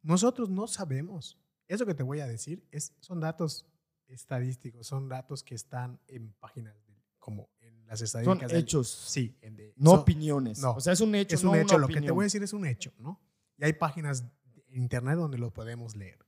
nosotros 0.02 0.50
no 0.50 0.68
sabemos. 0.68 1.40
Eso 1.68 1.86
que 1.86 1.94
te 1.94 2.04
voy 2.04 2.20
a 2.20 2.28
decir 2.28 2.68
es, 2.72 2.94
son 3.00 3.22
datos 3.22 3.66
estadísticos, 4.08 4.88
son 4.88 5.08
datos 5.08 5.44
que 5.44 5.56
están 5.56 6.02
en 6.08 6.34
páginas 6.34 6.76
como 7.20 7.50
las 7.90 8.00
Son 8.00 8.06
estadísticas. 8.06 8.52
del- 8.52 8.62
hechos, 8.62 8.88
Sí, 8.90 9.36
en 9.42 9.56
de- 9.58 9.74
no 9.78 9.92
son- 9.92 10.00
opiniones. 10.00 10.60
no. 10.60 10.72
o 10.74 10.80
sea, 10.80 10.94
es 10.94 11.02
un 11.02 11.14
hecho, 11.16 11.36
es 11.36 11.44
un 11.44 11.50
no 11.52 11.56
hecho. 11.56 11.76
una 11.76 11.88
Lo 11.88 11.94
que 11.94 12.02
te 12.02 12.12
voy 12.12 12.24
a 12.24 12.26
decir 12.28 12.42
es 12.44 12.54
un 12.54 12.66
hecho, 12.66 12.94
¿no? 13.00 13.20
Y 13.58 13.66
hay 13.66 13.74
páginas 13.74 14.24
en 14.70 14.82
internet 14.84 15.16
donde 15.18 15.38
lo 15.38 15.52
podemos 15.52 15.96
leer. 15.96 16.26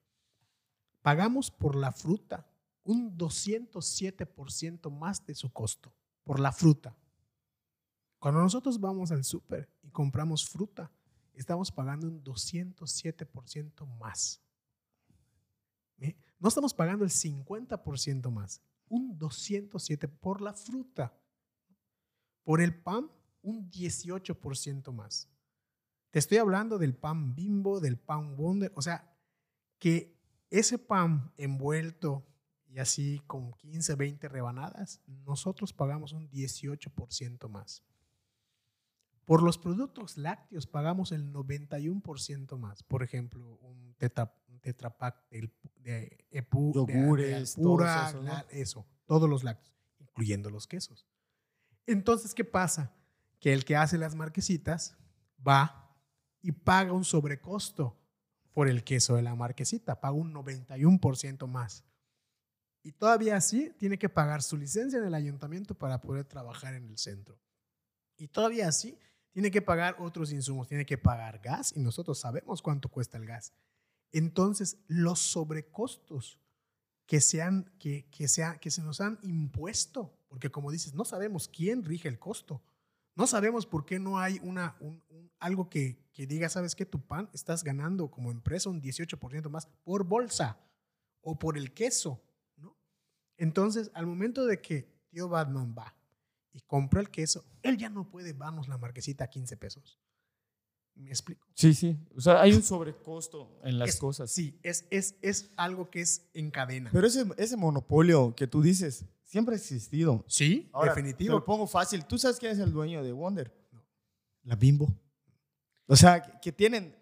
Pagamos 1.01 1.49
por 1.51 1.75
la 1.75 1.91
fruta 1.91 2.47
un 2.83 3.15
207% 3.17 4.89
más 4.91 5.25
de 5.25 5.35
su 5.35 5.51
costo, 5.53 5.93
por 6.23 6.39
la 6.39 6.51
fruta. 6.51 6.95
Cuando 8.19 8.41
nosotros 8.41 8.79
vamos 8.79 9.11
al 9.11 9.23
súper 9.23 9.69
y 9.81 9.89
compramos 9.89 10.47
fruta, 10.47 10.91
estamos 11.33 11.71
pagando 11.71 12.07
un 12.07 12.23
207% 12.23 13.85
más. 13.85 14.41
¿Eh? 15.99 16.15
No 16.39 16.49
estamos 16.49 16.73
pagando 16.73 17.03
el 17.03 17.11
50% 17.11 18.31
más, 18.31 18.61
un 18.89 19.17
207% 19.17 20.07
por 20.19 20.41
la 20.41 20.53
fruta. 20.53 21.13
Por 22.43 22.61
el 22.61 22.75
pan, 22.75 23.09
un 23.41 23.69
18% 23.69 24.91
más. 24.91 25.29
Te 26.09 26.19
estoy 26.19 26.37
hablando 26.37 26.77
del 26.77 26.93
pan 26.93 27.35
bimbo, 27.35 27.79
del 27.79 27.97
pan 27.97 28.35
wonder, 28.35 28.71
o 28.75 28.81
sea, 28.81 29.15
que 29.79 30.19
ese 30.49 30.77
pan 30.77 31.31
envuelto 31.37 32.25
y 32.67 32.79
así 32.79 33.21
con 33.27 33.53
15, 33.53 33.95
20 33.95 34.29
rebanadas, 34.29 35.01
nosotros 35.25 35.73
pagamos 35.73 36.13
un 36.13 36.29
18% 36.29 37.49
más. 37.49 37.83
Por 39.25 39.43
los 39.43 39.57
productos 39.57 40.17
lácteos 40.17 40.67
pagamos 40.67 41.11
el 41.11 41.31
91% 41.31 42.57
más. 42.57 42.83
Por 42.83 43.03
ejemplo, 43.03 43.57
un, 43.61 43.93
tetra, 43.97 44.33
tetrapack 44.61 45.29
de, 45.29 45.51
de, 45.75 46.25
Epu, 46.31 46.73
Yogures, 46.73 47.55
pura, 47.55 48.11
todo 48.11 48.21
eso, 48.21 48.23
¿no? 48.23 48.43
eso, 48.49 48.85
todos 49.05 49.29
los 49.29 49.43
lácteos, 49.43 49.75
incluyendo 49.99 50.49
los 50.49 50.67
quesos. 50.67 51.05
Entonces, 51.85 52.33
¿qué 52.33 52.43
pasa? 52.45 52.93
Que 53.39 53.53
el 53.53 53.65
que 53.65 53.75
hace 53.75 53.97
las 53.97 54.15
marquesitas 54.15 54.97
va 55.45 55.95
y 56.41 56.51
paga 56.51 56.93
un 56.93 57.03
sobrecosto 57.05 57.97
por 58.53 58.67
el 58.67 58.83
queso 58.83 59.15
de 59.15 59.21
la 59.21 59.35
marquesita, 59.35 59.99
paga 60.01 60.13
un 60.15 60.33
91% 60.33 61.47
más. 61.47 61.83
Y 62.83 62.91
todavía 62.93 63.37
así 63.37 63.71
tiene 63.77 63.97
que 63.99 64.09
pagar 64.09 64.41
su 64.41 64.57
licencia 64.57 64.99
en 64.99 65.05
el 65.05 65.13
ayuntamiento 65.13 65.75
para 65.75 66.01
poder 66.01 66.25
trabajar 66.25 66.73
en 66.73 66.85
el 66.87 66.97
centro. 66.97 67.39
Y 68.17 68.27
todavía 68.27 68.67
así 68.67 68.97
tiene 69.31 69.51
que 69.51 69.61
pagar 69.61 69.95
otros 69.99 70.31
insumos, 70.31 70.67
tiene 70.67 70.85
que 70.85 70.97
pagar 70.97 71.39
gas 71.39 71.73
y 71.75 71.79
nosotros 71.79 72.19
sabemos 72.19 72.61
cuánto 72.61 72.89
cuesta 72.89 73.17
el 73.17 73.25
gas. 73.25 73.53
Entonces, 74.11 74.77
los 74.87 75.19
sobrecostos 75.19 76.39
que 77.05 77.21
se, 77.21 77.41
han, 77.41 77.71
que, 77.79 78.09
que, 78.09 78.27
se 78.27 78.43
ha- 78.43 78.57
que 78.57 78.71
se 78.71 78.81
nos 78.81 78.99
han 78.99 79.19
impuesto, 79.21 80.17
porque 80.31 80.49
como 80.49 80.71
dices, 80.71 80.93
no 80.93 81.03
sabemos 81.03 81.49
quién 81.49 81.83
rige 81.83 82.07
el 82.07 82.17
costo. 82.17 82.61
No 83.15 83.27
sabemos 83.27 83.65
por 83.65 83.83
qué 83.85 83.99
no 83.99 84.17
hay 84.17 84.39
una, 84.41 84.77
un- 84.79 85.03
un- 85.09 85.29
algo 85.39 85.69
que, 85.69 85.97
que 86.13 86.25
diga, 86.25 86.47
sabes 86.47 86.73
que 86.73 86.85
tu 86.85 87.01
pan 87.01 87.29
estás 87.33 87.65
ganando 87.65 88.09
como 88.09 88.31
empresa 88.31 88.69
un 88.69 88.81
18% 88.81 89.49
más 89.49 89.67
por 89.83 90.05
bolsa 90.05 90.57
o 91.19 91.37
por 91.37 91.57
el 91.57 91.73
queso, 91.73 92.21
¿no? 92.55 92.77
Entonces, 93.35 93.91
al 93.93 94.07
momento 94.07 94.45
de 94.45 94.61
que 94.61 94.87
tío 95.09 95.27
Batman 95.27 95.75
va 95.77 95.93
y 96.53 96.61
compra 96.61 97.01
el 97.01 97.09
queso, 97.09 97.43
él 97.61 97.77
ya 97.77 97.89
no 97.89 98.09
puede 98.09 98.31
darnos 98.33 98.69
la 98.69 98.77
marquesita 98.77 99.25
a 99.25 99.29
15 99.29 99.57
pesos. 99.57 99.99
¿Me 100.95 101.09
explico? 101.09 101.45
Sí, 101.55 101.73
sí. 101.73 101.97
O 102.15 102.21
sea, 102.21 102.41
hay 102.41 102.53
un 102.53 102.63
sobrecosto 102.63 103.59
en 103.63 103.79
las 103.79 103.89
Es- 103.89 103.97
cosas. 103.97 104.31
Sí, 104.31 104.57
es, 104.63 104.85
es, 104.89 105.15
es 105.21 105.51
algo 105.57 105.89
que 105.89 105.99
es 105.99 106.29
en 106.33 106.51
cadena. 106.51 106.89
Pero 106.93 107.05
ese, 107.07 107.25
ese 107.37 107.57
monopolio 107.57 108.33
que 108.35 108.47
tú 108.47 108.61
dices 108.61 109.03
siempre 109.31 109.55
ha 109.55 109.57
existido. 109.57 110.25
sí, 110.27 110.69
Ahora, 110.73 110.93
definitivo. 110.93 111.29
Te 111.35 111.39
lo 111.39 111.45
pongo 111.45 111.65
fácil. 111.65 112.05
¿Tú 112.05 112.17
sabes 112.17 112.37
quién 112.37 112.51
es 112.51 112.59
el 112.59 112.71
dueño 112.71 113.01
de 113.01 113.13
Wonder? 113.13 113.49
No. 113.71 113.81
La 114.43 114.55
Bimbo. 114.57 114.93
O 115.87 115.95
sea, 115.95 116.21
que, 116.21 116.39
que 116.41 116.51
tienen. 116.51 116.93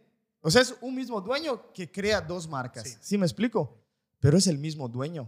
O 0.42 0.52
sea, 0.52 0.62
es 0.62 0.76
un 0.82 0.94
mismo 0.96 1.20
dueño 1.22 1.74
que 1.74 1.92
crea 1.92 2.22
dos 2.22 2.48
marcas. 2.48 2.88
Sí. 2.88 2.98
Sí. 3.02 3.18
me 3.18 3.26
explico? 3.26 3.84
Pero 4.20 4.38
es 4.38 4.46
el 4.48 4.60
mismo 4.60 4.88
dueño. 4.88 5.28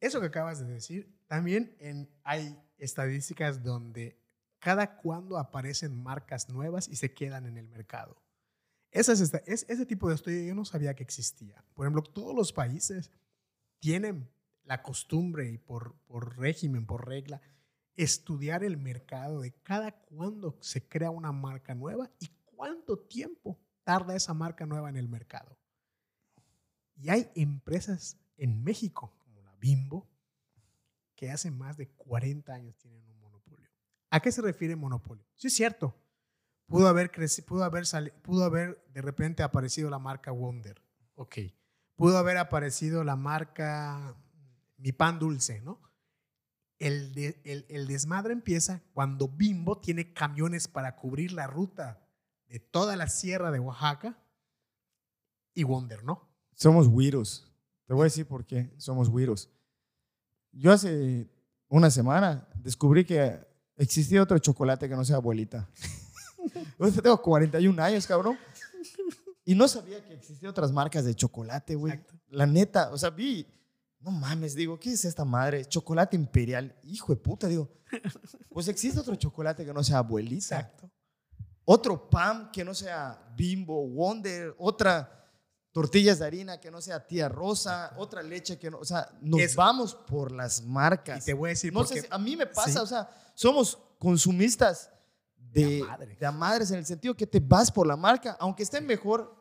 Eso 0.00 0.20
que 0.20 0.26
acabas 0.26 0.60
de 0.60 0.66
decir, 0.66 1.18
también 1.26 1.74
en, 1.80 2.08
hay 2.22 2.56
estadísticas 2.76 3.62
donde 3.62 4.20
cada 4.58 4.96
cuando 4.98 5.38
aparecen 5.38 5.96
marcas 6.02 6.48
nuevas 6.50 6.88
y 6.88 6.96
se 6.96 7.14
quedan 7.14 7.46
en 7.46 7.56
el 7.56 7.68
mercado. 7.68 8.20
Esas 8.90 9.20
esta- 9.20 9.42
es, 9.46 9.64
ese 9.68 9.86
tipo 9.86 10.08
de 10.08 10.14
estudio 10.16 10.42
yo 10.44 10.54
no 10.54 10.64
sabía 10.64 10.94
que 10.94 11.02
existía. 11.02 11.64
Por 11.74 11.86
ejemplo, 11.86 12.02
todos 12.02 12.34
los 12.34 12.52
países 12.52 13.10
tienen 13.80 14.28
la 14.68 14.82
costumbre 14.82 15.48
y 15.50 15.56
por, 15.58 15.94
por 16.06 16.36
régimen, 16.38 16.84
por 16.86 17.08
regla, 17.08 17.40
estudiar 17.96 18.62
el 18.62 18.76
mercado 18.76 19.40
de 19.40 19.52
cada 19.62 19.92
cuándo 19.92 20.56
se 20.60 20.86
crea 20.86 21.10
una 21.10 21.32
marca 21.32 21.74
nueva 21.74 22.10
y 22.20 22.28
cuánto 22.44 22.98
tiempo 22.98 23.58
tarda 23.82 24.14
esa 24.14 24.34
marca 24.34 24.66
nueva 24.66 24.90
en 24.90 24.96
el 24.96 25.08
mercado. 25.08 25.58
Y 26.96 27.08
hay 27.08 27.30
empresas 27.34 28.18
en 28.36 28.62
México, 28.62 29.14
como 29.18 29.40
la 29.40 29.54
Bimbo, 29.56 30.06
que 31.16 31.30
hace 31.30 31.50
más 31.50 31.76
de 31.76 31.88
40 31.88 32.52
años 32.52 32.76
tienen 32.76 33.02
un 33.08 33.18
monopolio. 33.20 33.68
¿A 34.10 34.20
qué 34.20 34.30
se 34.30 34.42
refiere 34.42 34.76
monopolio? 34.76 35.24
Sí, 35.34 35.46
es 35.48 35.54
cierto. 35.54 35.96
Pudo 36.66 36.88
haber, 36.88 37.10
creci- 37.10 37.42
pudo 37.44 37.64
haber, 37.64 37.84
pudo 38.20 38.44
haber 38.44 38.84
de 38.92 39.00
repente 39.00 39.42
aparecido 39.42 39.88
la 39.88 39.98
marca 39.98 40.30
Wonder. 40.30 40.82
Ok. 41.14 41.36
Pudo 41.96 42.18
haber 42.18 42.36
aparecido 42.36 43.02
la 43.02 43.16
marca 43.16 44.14
Mi 44.78 44.92
Pan 44.92 45.18
Dulce, 45.18 45.60
¿no? 45.60 45.80
El, 46.78 47.12
de- 47.14 47.40
el- 47.44 47.66
el 47.68 47.86
desmadre 47.86 48.32
empieza 48.32 48.82
cuando 48.94 49.28
Bimbo 49.28 49.78
tiene 49.80 50.12
camiones 50.12 50.68
para 50.68 50.94
cubrir 50.96 51.32
la 51.32 51.46
ruta 51.46 52.06
de 52.46 52.60
toda 52.60 52.96
la 52.96 53.08
sierra 53.08 53.50
de 53.50 53.58
Oaxaca 53.60 54.16
y 55.54 55.64
Wonder, 55.64 56.04
¿no? 56.04 56.28
Somos 56.54 56.88
güiros. 56.88 57.52
Te 57.86 57.94
voy 57.94 58.02
a 58.02 58.04
decir 58.04 58.26
por 58.26 58.44
qué 58.46 58.72
somos 58.78 59.10
güiros. 59.10 59.50
Yo 60.52 60.72
hace 60.72 61.28
una 61.68 61.90
semana 61.90 62.48
descubrí 62.56 63.04
que 63.04 63.38
existía 63.76 64.22
otro 64.22 64.38
chocolate 64.38 64.88
que 64.88 64.94
no 64.96 65.04
sea 65.04 65.16
abuelita. 65.16 65.68
Yo 66.78 67.02
tengo 67.02 67.20
41 67.20 67.82
años, 67.82 68.06
cabrón. 68.06 68.38
Y 69.44 69.54
no 69.54 69.66
sabía 69.66 70.04
que 70.04 70.14
existían 70.14 70.50
otras 70.50 70.70
marcas 70.72 71.04
de 71.04 71.14
chocolate, 71.14 71.74
güey. 71.74 72.00
La 72.28 72.46
neta, 72.46 72.90
o 72.92 72.98
sea, 72.98 73.10
vi, 73.10 73.46
no 74.00 74.10
mames, 74.10 74.54
digo, 74.54 74.78
¿qué 74.78 74.92
es 74.92 75.04
esta 75.04 75.24
madre? 75.24 75.64
Chocolate 75.64 76.16
imperial. 76.16 76.74
Hijo 76.84 77.12
de 77.14 77.20
puta, 77.20 77.46
digo. 77.48 77.68
Pues 78.50 78.66
existe 78.68 78.98
otro 78.98 79.14
chocolate 79.14 79.64
que 79.64 79.72
no 79.72 79.82
sea 79.84 79.98
abuelita. 79.98 80.58
Exacto. 80.60 80.90
Otro 81.64 82.08
pan 82.10 82.50
que 82.52 82.64
no 82.64 82.74
sea 82.74 83.30
bimbo, 83.36 83.86
wonder, 83.88 84.54
otra 84.58 85.14
tortillas 85.70 86.18
de 86.18 86.24
harina 86.26 86.58
que 86.58 86.70
no 86.70 86.80
sea 86.80 87.06
tía 87.06 87.28
rosa, 87.28 87.92
otra 87.98 88.22
leche 88.22 88.58
que 88.58 88.70
no, 88.70 88.78
o 88.78 88.84
sea, 88.84 89.08
nos 89.20 89.40
Eso. 89.40 89.58
vamos 89.58 89.94
por 89.94 90.32
las 90.32 90.62
marcas. 90.62 91.22
Y 91.22 91.26
te 91.26 91.34
voy 91.34 91.48
a 91.48 91.50
decir 91.50 91.72
no 91.72 91.84
sé, 91.84 92.00
si- 92.02 92.06
a 92.10 92.18
mí 92.18 92.36
me 92.36 92.46
pasa, 92.46 92.72
Sí. 92.72 92.78
o 92.78 92.86
sea, 92.86 93.08
somos 93.34 93.78
consumistas 93.98 94.90
de, 95.36 95.64
De 95.66 95.82
a 95.82 95.86
madre. 95.86 96.16
de 96.18 96.26
a 96.26 96.32
madres 96.32 96.70
en 96.72 96.78
el 96.78 96.86
sentido 96.86 97.14
que 97.14 97.26
te 97.26 97.38
vas 97.38 97.70
por 97.70 97.86
la 97.86 97.96
marca, 97.96 98.36
aunque 98.40 98.62
esté 98.64 98.80
mejor 98.80 99.37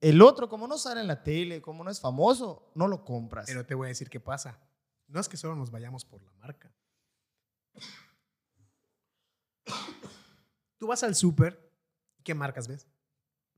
el 0.00 0.22
otro, 0.22 0.48
como 0.48 0.66
no 0.66 0.78
sale 0.78 1.00
en 1.00 1.06
la 1.06 1.22
tele, 1.22 1.60
como 1.60 1.84
no 1.84 1.90
es 1.90 2.00
famoso, 2.00 2.70
no 2.74 2.88
lo 2.88 3.04
compras. 3.04 3.46
Pero 3.46 3.66
te 3.66 3.74
voy 3.74 3.86
a 3.86 3.88
decir 3.88 4.08
qué 4.08 4.20
pasa. 4.20 4.58
No 5.08 5.20
es 5.20 5.28
que 5.28 5.36
solo 5.36 5.54
nos 5.56 5.70
vayamos 5.70 6.04
por 6.04 6.22
la 6.22 6.32
marca. 6.32 6.72
Tú 10.78 10.86
vas 10.86 11.02
al 11.02 11.14
súper, 11.14 11.70
¿y 12.18 12.22
¿qué 12.22 12.34
marcas 12.34 12.66
ves? 12.68 12.86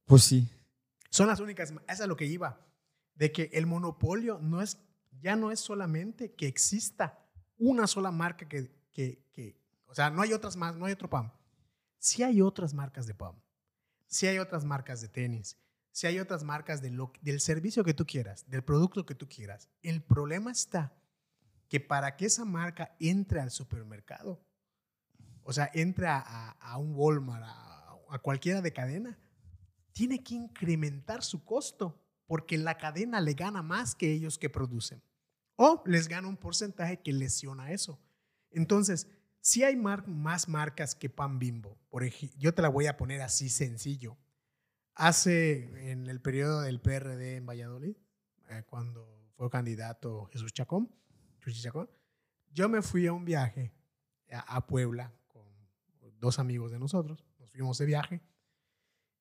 pues 0.05 0.25
sí. 0.25 0.49
Son 1.11 1.27
las 1.29 1.41
únicas, 1.41 1.71
esa 1.71 1.83
es 1.93 2.01
a 2.01 2.07
lo 2.07 2.17
que 2.17 2.25
iba, 2.27 2.67
de 3.15 3.31
que 3.33 3.51
el 3.53 3.67
monopolio 3.67 4.39
no 4.41 4.61
es, 4.63 4.79
ya 5.21 5.37
no 5.37 5.51
es 5.53 5.61
solamente 5.61 6.35
que 6.35 6.47
exista 6.47 7.19
una 7.59 7.87
sola 7.87 8.11
marca 8.11 8.49
que, 8.49 8.75
que, 8.93 9.25
que- 9.33 9.61
o 9.87 9.95
sea, 9.95 10.11
no 10.11 10.23
hay 10.23 10.33
otras 10.33 10.57
más, 10.57 10.75
no 10.75 10.87
hay 10.87 10.93
otro 10.95 11.09
PAM. 11.09 11.31
Sí 11.99 12.23
hay 12.23 12.41
otras 12.41 12.75
marcas 12.75 13.07
de 13.07 13.15
PAM, 13.15 13.37
sí 14.07 14.27
hay 14.27 14.39
otras 14.39 14.65
marcas 14.65 15.01
de 15.03 15.09
tenis, 15.09 15.57
sí 15.93 16.07
hay 16.07 16.19
otras 16.19 16.43
marcas 16.43 16.83
del 16.83 17.41
servicio 17.41 17.85
que 17.85 17.95
tú 17.95 18.05
quieras, 18.07 18.45
del 18.49 18.65
producto 18.65 19.07
que 19.07 19.15
tú 19.15 19.29
quieras. 19.29 19.69
El 19.83 20.03
problema 20.03 20.51
está 20.51 20.93
que 21.69 21.81
para 21.81 22.17
que 22.17 22.27
esa 22.27 22.45
marca 22.45 22.95
entre 22.99 23.41
al 23.41 23.51
supermercado, 23.51 24.45
o 25.43 25.53
sea, 25.53 25.71
entre 25.75 26.07
a, 26.09 26.77
un 26.79 26.95
Walmart, 26.95 27.45
a, 27.45 27.97
a 28.11 28.19
cualquiera 28.19 28.61
de 28.61 28.73
cadena, 28.73 29.19
tiene 29.93 30.23
que 30.23 30.35
incrementar 30.35 31.23
su 31.23 31.45
costo 31.45 32.03
porque 32.27 32.57
la 32.59 32.79
cadena 32.79 33.21
le 33.21 33.35
gana 33.35 33.63
más 33.63 33.95
que 33.95 34.11
ellos 34.11 34.39
que 34.39 34.51
producen. 34.51 35.03
O 35.57 35.83
les 35.87 36.09
gana 36.09 36.29
un 36.29 36.37
porcentaje 36.37 37.01
que 37.01 37.13
lesiona 37.13 37.73
eso. 37.73 38.01
Entonces, 38.51 39.07
si 39.41 39.65
hay 39.65 39.77
más 39.77 40.49
marcas 40.49 40.95
que 40.95 41.11
Pan 41.11 41.39
Bimbo, 41.39 41.77
por 41.91 42.05
ejemplo, 42.05 42.39
yo 42.39 42.55
te 42.55 42.63
la 42.63 42.69
voy 42.69 42.87
a 42.87 42.97
poner 42.97 43.21
así 43.21 43.49
sencillo. 43.49 44.17
Hace, 44.95 45.91
en 45.91 46.07
el 46.07 46.21
periodo 46.21 46.61
del 46.61 46.81
PRD 46.81 47.37
en 47.37 47.47
Valladolid, 47.47 47.97
eh, 48.51 48.63
cuando 48.67 49.31
fue 49.37 49.49
candidato 49.51 50.27
Jesús 50.27 50.53
Chacón, 50.53 50.95
Chacón, 51.41 51.91
yo 52.53 52.69
me 52.69 52.83
fui 52.83 53.07
a 53.07 53.13
un 53.13 53.25
viaje 53.25 53.73
a, 54.31 54.57
a 54.57 54.67
Puebla 54.67 55.13
con 55.27 55.47
dos 56.21 56.39
amigos 56.39 56.71
de 56.71 56.79
nosotros. 56.79 57.25
Nos 57.39 57.51
fuimos 57.51 57.79
de 57.79 57.87
viaje 57.87 58.23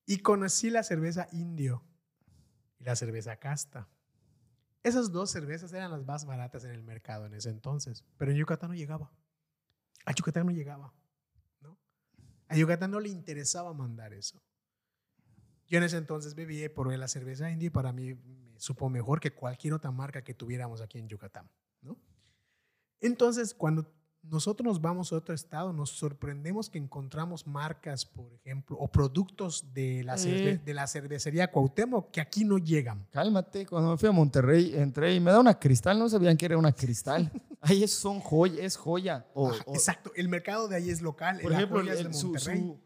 y 0.06 0.18
conocí 0.18 0.70
la 0.70 0.82
cerveza 0.82 1.26
indio 1.32 1.84
y 2.78 2.84
la 2.84 2.96
cerveza 2.96 3.36
casta. 3.36 3.88
Esas 4.82 5.12
dos 5.12 5.30
cervezas 5.30 5.72
eran 5.72 5.90
las 5.90 6.04
más 6.04 6.24
baratas 6.24 6.64
en 6.64 6.72
el 6.72 6.82
mercado 6.82 7.26
en 7.26 7.34
ese 7.34 7.50
entonces, 7.50 8.04
pero 8.16 8.32
en 8.32 8.38
Yucatán 8.38 8.70
no 8.70 8.74
llegaba. 8.76 9.12
A 10.04 10.12
Yucatán 10.12 10.46
no 10.46 10.52
llegaba, 10.52 10.92
¿no? 11.60 11.78
A 12.48 12.56
Yucatán 12.56 12.90
no 12.90 12.98
le 12.98 13.08
interesaba 13.08 13.72
mandar 13.72 14.12
eso. 14.12 14.42
Yo 15.68 15.78
en 15.78 15.84
ese 15.84 15.96
entonces 15.96 16.34
bebí 16.34 16.62
y 16.64 16.68
probé 16.68 16.98
la 16.98 17.08
cerveza 17.08 17.50
india 17.50 17.66
y 17.68 17.70
para 17.70 17.92
mí 17.92 18.14
me 18.14 18.58
supo 18.60 18.88
mejor 18.90 19.20
que 19.20 19.32
cualquier 19.32 19.72
otra 19.74 19.90
marca 19.90 20.22
que 20.22 20.34
tuviéramos 20.34 20.80
aquí 20.80 20.98
en 20.98 21.08
Yucatán, 21.08 21.48
¿no? 21.80 21.96
Entonces, 23.00 23.54
cuando 23.54 23.86
nosotros 24.22 24.64
nos 24.64 24.80
vamos 24.80 25.12
a 25.12 25.16
otro 25.16 25.34
estado, 25.34 25.72
nos 25.72 25.90
sorprendemos 25.90 26.70
que 26.70 26.78
encontramos 26.78 27.44
marcas, 27.44 28.04
por 28.06 28.32
ejemplo, 28.34 28.76
o 28.78 28.86
productos 28.86 29.72
de 29.74 30.04
la, 30.04 30.14
cerve- 30.16 30.58
Sí. 30.58 30.62
de 30.64 30.74
la 30.74 30.86
cervecería 30.86 31.50
Cuauhtémoc 31.50 32.12
que 32.12 32.20
aquí 32.20 32.44
no 32.44 32.58
llegan. 32.58 33.04
Cálmate, 33.10 33.66
cuando 33.66 33.90
me 33.90 33.96
fui 33.96 34.08
a 34.08 34.12
Monterrey 34.12 34.76
entré 34.76 35.14
y 35.14 35.18
me 35.20 35.32
da 35.32 35.40
una 35.40 35.58
cristal, 35.58 35.98
no 35.98 36.08
sabían 36.08 36.36
que 36.36 36.46
era 36.46 36.56
una 36.56 36.70
cristal. 36.72 37.32
Ahí 37.60 37.82
es, 37.82 37.92
son 37.92 38.20
joya, 38.20 38.62
es 38.64 38.76
joya. 38.76 39.26
O, 39.34 39.48
o- 39.48 39.74
Exacto, 39.74 40.12
el 40.14 40.28
mercado 40.28 40.68
de 40.68 40.76
ahí 40.76 40.90
es 40.90 41.00
local, 41.00 41.40
por 41.42 41.52
ejemplo, 41.52 41.78
joya 41.80 41.92
es 41.94 41.98
de 42.00 42.04
el- 42.08 42.14
su, 42.14 42.28
Monterrey. 42.28 42.60
su- 42.60 42.80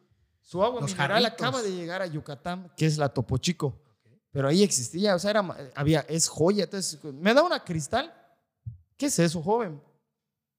su 0.47 0.63
agua 0.63 0.81
Los 0.81 0.93
mineral 0.93 1.23
jarritos. 1.25 1.33
acaba 1.47 1.61
de 1.61 1.73
llegar 1.75 2.03
a 2.03 2.07
Yucatán, 2.07 2.71
que 2.77 2.87
es 2.87 2.99
la 2.99 3.09
Topo 3.09 3.37
Chico. 3.39 3.75
Pero 4.31 4.47
ahí 4.49 4.63
existía, 4.63 5.17
o 5.17 5.19
sea, 5.19 5.31
era, 5.33 5.73
había, 5.75 6.01
es 6.09 6.29
joya. 6.29 6.65
Entonces, 6.65 7.03
me 7.03 7.35
da 7.35 7.43
una 7.43 7.65
cristal. 7.65 8.15
¿Qué 8.97 9.07
es 9.07 9.19
eso, 9.19 9.43
joven? 9.43 9.83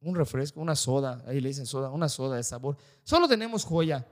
Un 0.02 0.15
refresco, 0.15 0.60
una 0.60 0.76
soda. 0.76 1.23
Ahí 1.26 1.39
le 1.39 1.47
dicen 1.50 1.65
soda, 1.65 1.89
una 1.89 2.10
soda 2.10 2.36
de 2.36 2.43
sabor. 2.43 2.76
Solo 3.04 3.28
tenemos 3.30 3.63
joya. 3.63 4.06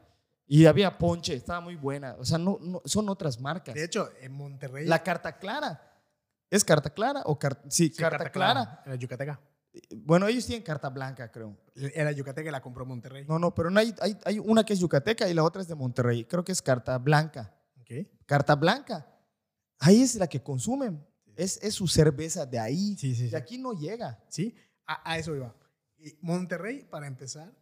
Y 0.48 0.66
había 0.66 0.96
ponche, 0.98 1.34
estaba 1.36 1.60
muy 1.60 1.76
buena. 1.76 2.16
O 2.20 2.24
sea, 2.26 2.38
no, 2.38 2.58
no- 2.62 2.82
son 2.86 3.10
otras 3.10 3.40
marcas. 3.42 3.76
De 3.76 3.84
hecho, 3.84 4.10
en 4.22 4.32
Monterrey. 4.32 4.86
La 4.86 5.02
carta 5.04 5.38
clara. 5.38 5.92
¿Es 6.50 6.64
carta 6.64 6.90
clara 6.92 7.24
o 7.26 7.38
car- 7.38 7.60
sí, 7.68 7.88
sí, 7.90 7.96
carta, 7.96 8.32
clara? 8.32 8.82
Era 8.86 8.96
Yucateca. 8.96 9.40
Bueno, 9.96 10.28
ellos 10.28 10.46
tienen 10.46 10.64
carta 10.64 10.90
blanca, 10.90 11.32
creo. 11.32 11.58
Era 11.76 12.12
Yucateca 12.12 12.50
y 12.50 12.52
la 12.52 12.62
compró 12.62 12.86
Monterrey. 12.86 13.26
No, 13.28 13.40
no, 13.40 13.54
pero 13.54 13.70
no 13.70 13.80
hay, 13.80 13.94
hay, 14.02 14.18
hay 14.26 14.40
una 14.40 14.64
que 14.64 14.74
es 14.74 14.80
yucateca 14.80 15.30
y 15.30 15.34
la 15.34 15.44
otra 15.44 15.62
es 15.62 15.68
de 15.68 15.76
Monterrey. 15.76 16.26
Creo 16.26 16.44
que 16.44 16.52
es 16.52 16.62
carta 16.62 16.98
blanca. 16.98 17.54
Ok. 17.82 18.08
Carta 18.26 18.56
blanca. 18.56 19.08
Ahí 19.80 20.02
es 20.02 20.16
la 20.16 20.28
que 20.28 20.42
consumen. 20.42 21.06
Es, 21.36 21.60
es 21.62 21.74
su 21.74 21.88
cerveza 21.88 22.46
de 22.46 22.60
ahí. 22.60 22.96
Sí, 22.98 23.14
sí, 23.16 23.30
sí. 23.30 23.36
aquí 23.36 23.58
no 23.58 23.74
llega. 23.74 24.24
¿Sí? 24.30 24.56
A, 24.86 25.12
a 25.12 25.18
eso 25.18 25.36
iba. 25.36 25.54
Y 25.98 26.18
Monterrey, 26.22 26.84
para 26.84 27.08
empezar, 27.08 27.54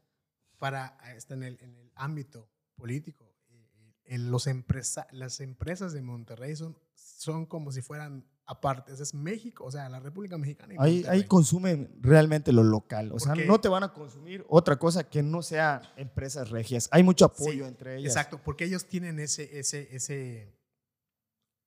para 0.57 0.97
está 1.15 1.33
en 1.33 1.43
el, 1.43 1.57
en 1.61 1.75
el 1.75 1.91
ámbito 1.95 2.49
político, 2.75 3.35
eh, 3.49 3.95
en 4.05 4.31
los 4.31 4.47
empresa, 4.47 5.07
las 5.11 5.39
empresas 5.39 5.93
de 5.93 6.01
Monterrey 6.01 6.55
son, 6.55 6.77
son 6.93 7.45
como 7.45 7.71
si 7.71 7.81
fueran 7.81 8.25
apartes. 8.45 8.99
Es 8.99 9.13
México, 9.13 9.65
o 9.65 9.71
sea, 9.71 9.89
la 9.89 9.99
República 9.99 10.37
Mexicana. 10.37 10.73
Y 10.73 10.77
Ahí, 10.79 11.05
ahí 11.07 11.23
consumen 11.25 11.95
realmente 12.01 12.51
lo 12.51 12.63
local. 12.63 13.11
O 13.13 13.19
sea, 13.19 13.35
no 13.35 13.59
te 13.59 13.69
van 13.69 13.83
a 13.83 13.93
consumir 13.93 14.45
otra 14.49 14.77
cosa 14.77 15.03
que 15.09 15.23
no 15.23 15.41
sea 15.41 15.81
empresas 15.95 16.49
regias. 16.49 16.89
Hay 16.91 17.03
mucho 17.03 17.25
apoyo 17.25 17.63
Sí, 17.63 17.69
entre 17.69 17.97
ellas. 17.97 18.11
Exacto, 18.15 18.41
porque 18.43 18.65
ellos 18.65 18.85
tienen 18.85 19.19
ese, 19.19 19.59
ese, 19.59 19.95
ese, 19.95 20.53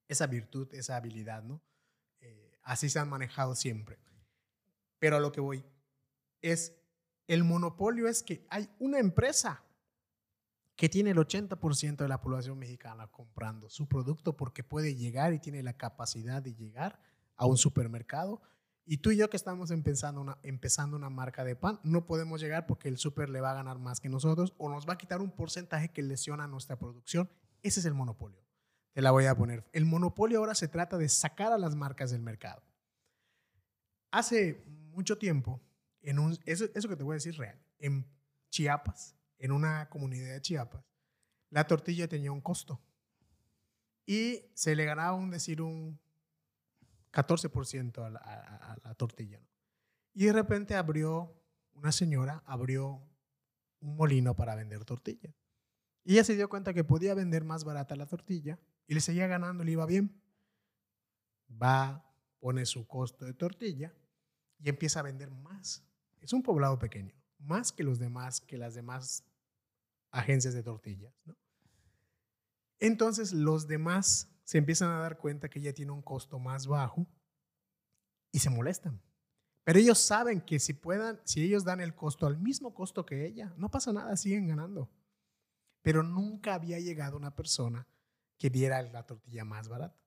esa 0.08 0.26
virtud, 0.26 0.72
esa 0.74 0.96
habilidad, 0.96 1.42
¿no? 1.42 1.62
Eh, 2.20 2.52
así 2.62 2.88
se 2.88 2.98
han 2.98 3.08
manejado 3.08 3.54
siempre. 3.54 3.98
Pero 4.98 5.16
a 5.16 5.20
lo 5.20 5.32
que 5.32 5.40
voy 5.40 5.64
es, 6.42 6.74
el 7.26 7.44
monopolio 7.44 8.08
es 8.08 8.22
que 8.22 8.46
hay 8.50 8.68
una 8.78 8.98
empresa 8.98 9.62
que 10.76 10.90
tiene 10.90 11.10
el 11.10 11.16
80% 11.16 11.96
de 11.96 12.08
la 12.08 12.20
población 12.20 12.58
mexicana 12.58 13.06
comprando 13.08 13.70
su 13.70 13.88
producto 13.88 14.36
porque 14.36 14.62
puede 14.62 14.94
llegar 14.94 15.32
y 15.32 15.38
tiene 15.38 15.62
la 15.62 15.72
capacidad 15.72 16.42
de 16.42 16.54
llegar 16.54 17.00
a 17.34 17.46
un 17.46 17.56
supermercado. 17.56 18.42
Y 18.84 18.98
tú 18.98 19.10
y 19.10 19.16
yo 19.16 19.30
que 19.30 19.38
estamos 19.38 19.70
empezando 19.70 20.20
una, 20.20 20.38
empezando 20.42 20.96
una 20.96 21.10
marca 21.10 21.44
de 21.44 21.56
pan, 21.56 21.80
no 21.82 22.06
podemos 22.06 22.40
llegar 22.40 22.66
porque 22.66 22.88
el 22.88 22.98
super 22.98 23.30
le 23.30 23.40
va 23.40 23.52
a 23.52 23.54
ganar 23.54 23.78
más 23.78 24.00
que 24.00 24.10
nosotros 24.10 24.54
o 24.58 24.68
nos 24.68 24.86
va 24.86 24.92
a 24.92 24.98
quitar 24.98 25.20
un 25.20 25.30
porcentaje 25.30 25.88
que 25.88 26.02
lesiona 26.02 26.46
nuestra 26.46 26.78
producción. 26.78 27.30
Ese 27.62 27.80
es 27.80 27.86
el 27.86 27.94
monopolio. 27.94 28.44
Te 28.92 29.02
la 29.02 29.10
voy 29.10 29.24
a 29.24 29.34
poner. 29.34 29.64
El 29.72 29.86
monopolio 29.86 30.38
ahora 30.38 30.54
se 30.54 30.68
trata 30.68 30.98
de 30.98 31.08
sacar 31.08 31.52
a 31.52 31.58
las 31.58 31.74
marcas 31.74 32.10
del 32.10 32.22
mercado. 32.22 32.62
Hace 34.10 34.62
mucho 34.92 35.18
tiempo, 35.18 35.60
en 36.00 36.18
un, 36.18 36.38
eso, 36.44 36.66
eso 36.74 36.88
que 36.88 36.96
te 36.96 37.02
voy 37.02 37.14
a 37.14 37.20
decir 37.20 37.36
real, 37.36 37.60
en 37.78 38.06
Chiapas, 38.50 39.15
en 39.38 39.52
una 39.52 39.88
comunidad 39.88 40.32
de 40.32 40.40
Chiapas, 40.40 40.84
la 41.50 41.66
tortilla 41.66 42.08
tenía 42.08 42.32
un 42.32 42.40
costo 42.40 42.80
y 44.06 44.44
se 44.54 44.74
le 44.76 44.84
ganaba 44.84 45.12
un 45.14 45.30
decir 45.30 45.60
un 45.62 45.98
14% 47.12 48.04
a 48.04 48.10
la, 48.10 48.18
a- 48.20 48.76
la 48.82 48.94
tortilla. 48.94 49.40
Y 50.14 50.26
de 50.26 50.32
repente 50.32 50.74
abrió, 50.74 51.34
una 51.74 51.92
señora 51.92 52.42
abrió 52.46 53.02
un 53.80 53.96
molino 53.96 54.34
para 54.34 54.54
vender 54.54 54.84
tortillas. 54.84 55.34
Y 56.04 56.12
ella 56.12 56.24
se 56.24 56.36
dio 56.36 56.48
cuenta 56.48 56.72
que 56.72 56.84
podía 56.84 57.14
vender 57.14 57.44
más 57.44 57.64
barata 57.64 57.96
la 57.96 58.06
tortilla 58.06 58.58
y 58.86 58.94
le 58.94 59.00
seguía 59.00 59.26
ganando, 59.26 59.64
le 59.64 59.72
iba 59.72 59.86
bien. 59.86 60.22
Va, 61.50 62.04
pone 62.38 62.64
su 62.66 62.86
costo 62.86 63.24
de 63.24 63.34
tortilla 63.34 63.92
y 64.58 64.68
empieza 64.68 65.00
a 65.00 65.04
vender 65.04 65.30
más. 65.30 65.84
Es 66.20 66.32
un 66.32 66.42
poblado 66.42 66.78
pequeño, 66.78 67.14
más 67.38 67.72
que 67.72 67.82
los 67.82 67.98
demás, 67.98 68.40
que 68.40 68.58
las 68.58 68.74
demás 68.74 69.24
agencias 70.10 70.54
de 70.54 70.62
tortillas. 70.62 71.14
Entonces 72.78 73.32
los 73.32 73.66
demás 73.66 74.28
se 74.44 74.58
empiezan 74.58 74.90
a 74.90 75.00
dar 75.00 75.18
cuenta 75.18 75.48
que 75.48 75.58
ella 75.58 75.74
tiene 75.74 75.92
un 75.92 76.02
costo 76.02 76.38
más 76.38 76.66
bajo 76.66 77.06
y 78.32 78.38
se 78.38 78.50
molestan. 78.50 79.00
Pero 79.64 79.80
ellos 79.80 79.98
saben 79.98 80.40
que 80.40 80.60
si 80.60 80.74
puedan, 80.74 81.20
si 81.24 81.42
ellos 81.42 81.64
dan 81.64 81.80
el 81.80 81.94
costo 81.94 82.26
al 82.26 82.38
mismo 82.38 82.72
costo 82.72 83.04
que 83.04 83.26
ella, 83.26 83.52
no 83.56 83.70
pasa 83.70 83.92
nada, 83.92 84.16
siguen 84.16 84.46
ganando. 84.46 84.88
Pero 85.82 86.02
nunca 86.02 86.54
había 86.54 86.78
llegado 86.78 87.16
una 87.16 87.34
persona 87.34 87.86
que 88.38 88.50
diera 88.50 88.82
la 88.82 89.04
tortilla 89.04 89.44
más 89.44 89.68
barata. 89.68 90.00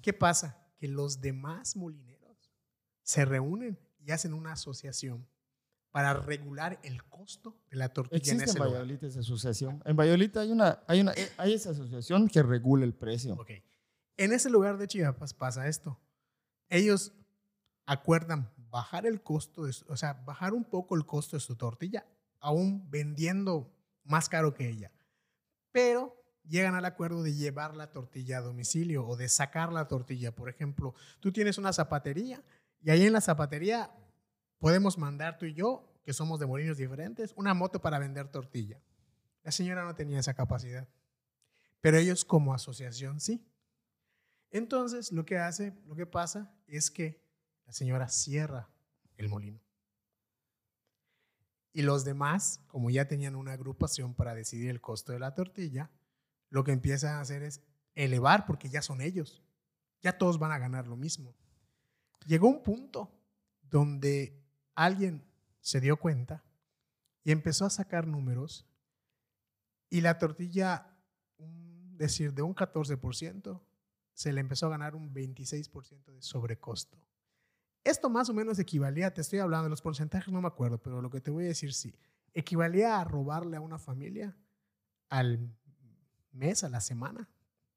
¿Qué 0.00 0.12
pasa? 0.12 0.68
Que 0.78 0.88
los 0.88 1.20
demás 1.20 1.76
molineros 1.76 2.52
se 3.02 3.24
reúnen 3.24 3.78
y 3.98 4.12
hacen 4.12 4.34
una 4.34 4.52
asociación 4.52 5.26
para 5.92 6.14
regular 6.14 6.80
el 6.82 7.04
costo 7.04 7.54
de 7.70 7.76
la 7.76 7.90
tortilla 7.90 8.16
en 8.16 8.40
Existe 8.40 8.44
ese 8.44 8.52
en 8.52 8.64
lugar. 8.64 8.70
Valladolid 8.70 9.04
esa 9.04 9.20
asociación. 9.20 9.82
En 9.84 9.94
Valladolid 9.94 10.36
hay, 10.38 10.50
una, 10.50 10.82
hay, 10.88 11.00
una, 11.02 11.12
eh, 11.12 11.30
hay 11.36 11.52
esa 11.52 11.70
asociación 11.70 12.28
que 12.28 12.42
regula 12.42 12.84
el 12.84 12.94
precio. 12.94 13.34
Ok. 13.34 13.50
En 14.16 14.32
ese 14.32 14.50
lugar 14.50 14.78
de 14.78 14.88
Chiapas 14.88 15.34
pasa 15.34 15.68
esto. 15.68 16.00
Ellos 16.70 17.12
acuerdan 17.84 18.50
bajar 18.56 19.04
el 19.04 19.22
costo, 19.22 19.64
de 19.64 19.74
o 19.88 19.96
sea, 19.96 20.14
bajar 20.24 20.54
un 20.54 20.64
poco 20.64 20.96
el 20.96 21.04
costo 21.04 21.36
de 21.36 21.40
su 21.40 21.56
tortilla, 21.56 22.06
aún 22.40 22.90
vendiendo 22.90 23.70
más 24.02 24.30
caro 24.30 24.54
que 24.54 24.68
ella. 24.70 24.90
Pero 25.72 26.16
llegan 26.48 26.74
al 26.74 26.86
acuerdo 26.86 27.22
de 27.22 27.34
llevar 27.34 27.76
la 27.76 27.90
tortilla 27.90 28.38
a 28.38 28.42
domicilio 28.42 29.06
o 29.06 29.16
de 29.16 29.28
sacar 29.28 29.72
la 29.72 29.88
tortilla. 29.88 30.34
Por 30.34 30.48
ejemplo, 30.48 30.94
tú 31.20 31.32
tienes 31.32 31.58
una 31.58 31.72
zapatería 31.74 32.42
y 32.80 32.90
ahí 32.90 33.04
en 33.04 33.12
la 33.12 33.20
zapatería 33.20 33.90
podemos 34.62 34.96
mandar 34.96 35.38
tú 35.38 35.46
y 35.46 35.54
yo, 35.54 35.92
que 36.04 36.12
somos 36.12 36.38
de 36.38 36.46
molinos 36.46 36.76
diferentes, 36.76 37.32
una 37.34 37.52
moto 37.52 37.82
para 37.82 37.98
vender 37.98 38.28
tortilla. 38.28 38.80
La 39.42 39.50
señora 39.50 39.84
no 39.84 39.96
tenía 39.96 40.20
esa 40.20 40.34
capacidad, 40.34 40.86
pero 41.80 41.96
ellos 41.96 42.24
como 42.24 42.54
asociación 42.54 43.18
sí. 43.18 43.44
Entonces, 44.52 45.10
lo 45.10 45.24
que 45.24 45.36
hace, 45.36 45.74
lo 45.84 45.96
que 45.96 46.06
pasa 46.06 46.54
es 46.68 46.92
que 46.92 47.20
la 47.66 47.72
señora 47.72 48.08
cierra 48.08 48.70
el 49.16 49.28
molino. 49.28 49.60
Y 51.72 51.82
los 51.82 52.04
demás, 52.04 52.60
como 52.68 52.88
ya 52.88 53.08
tenían 53.08 53.34
una 53.34 53.54
agrupación 53.54 54.14
para 54.14 54.32
decidir 54.32 54.70
el 54.70 54.80
costo 54.80 55.10
de 55.10 55.18
la 55.18 55.34
tortilla, 55.34 55.90
lo 56.50 56.62
que 56.62 56.70
empiezan 56.70 57.16
a 57.16 57.20
hacer 57.20 57.42
es 57.42 57.64
elevar 57.96 58.46
porque 58.46 58.68
ya 58.68 58.80
son 58.80 59.00
ellos. 59.00 59.42
Ya 60.02 60.16
todos 60.16 60.38
van 60.38 60.52
a 60.52 60.58
ganar 60.58 60.86
lo 60.86 60.96
mismo. 60.96 61.34
Llegó 62.26 62.46
un 62.46 62.62
punto 62.62 63.12
donde 63.62 64.41
alguien 64.74 65.24
se 65.60 65.80
dio 65.80 65.96
cuenta 65.96 66.44
y 67.24 67.32
empezó 67.32 67.64
a 67.64 67.70
sacar 67.70 68.06
números 68.06 68.66
y 69.90 70.00
la 70.00 70.18
tortilla, 70.18 70.86
decir, 71.38 72.32
de 72.32 72.42
un 72.42 72.54
14%, 72.54 73.60
se 74.14 74.32
le 74.32 74.40
empezó 74.40 74.66
a 74.66 74.70
ganar 74.70 74.94
un 74.94 75.12
26% 75.12 76.12
de 76.12 76.22
sobrecosto. 76.22 76.98
Esto 77.84 78.08
más 78.08 78.28
o 78.28 78.34
menos 78.34 78.58
equivalía, 78.58 79.12
te 79.12 79.20
estoy 79.20 79.40
hablando 79.40 79.64
de 79.64 79.70
los 79.70 79.82
porcentajes, 79.82 80.32
no 80.32 80.40
me 80.40 80.48
acuerdo, 80.48 80.78
pero 80.78 81.02
lo 81.02 81.10
que 81.10 81.20
te 81.20 81.30
voy 81.30 81.44
a 81.44 81.48
decir 81.48 81.74
sí, 81.74 81.94
equivalía 82.32 83.00
a 83.00 83.04
robarle 83.04 83.56
a 83.56 83.60
una 83.60 83.78
familia 83.78 84.36
al 85.08 85.54
mes, 86.32 86.64
a 86.64 86.68
la 86.68 86.80
semana, 86.80 87.28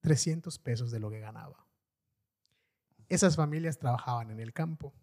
300 0.01 0.57
pesos 0.59 0.91
de 0.91 0.99
lo 0.99 1.09
que 1.09 1.19
ganaba. 1.19 1.65
Esas 3.09 3.35
familias 3.35 3.77
trabajaban 3.77 4.31
en 4.31 4.39
el 4.39 4.53
campo. 4.53 4.93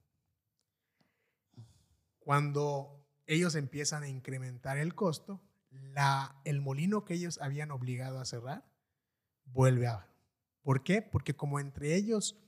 Cuando 2.24 3.04
ellos 3.26 3.54
empiezan 3.54 4.02
a 4.02 4.08
incrementar 4.08 4.78
el 4.78 4.94
costo, 4.94 5.40
el 6.44 6.60
molino 6.60 7.04
que 7.04 7.14
ellos 7.14 7.38
habían 7.40 7.70
obligado 7.70 8.20
a 8.20 8.24
cerrar 8.24 8.64
vuelve 9.44 9.86
a... 9.86 10.08
¿Por 10.62 10.84
qué? 10.84 11.02
Porque 11.02 11.34
como 11.34 11.58
entre 11.58 11.94
ellos 11.94 12.38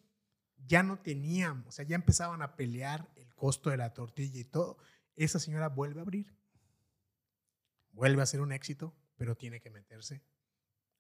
ya 0.67 0.83
no 0.83 0.99
tenían, 1.01 1.65
o 1.67 1.73
sea, 1.73 1.85
ya 1.85 1.97
empezaban 1.97 2.43
a 2.43 2.57
pelear 2.57 3.11
el 3.17 3.35
costo 3.35 3.71
de 3.71 3.77
la 3.77 3.93
tortilla 3.93 4.41
y 4.41 4.45
todo, 4.45 4.79
esa 5.17 5.39
señora 5.39 5.69
vuelve 5.69 6.01
a 6.01 6.03
abrir. 6.03 6.37
Vuelve 7.91 8.23
a 8.23 8.27
ser 8.27 8.41
un 8.41 8.53
éxito, 8.53 8.95
pero 9.17 9.37
tiene 9.37 9.61
que 9.61 9.71
meterse 9.71 10.23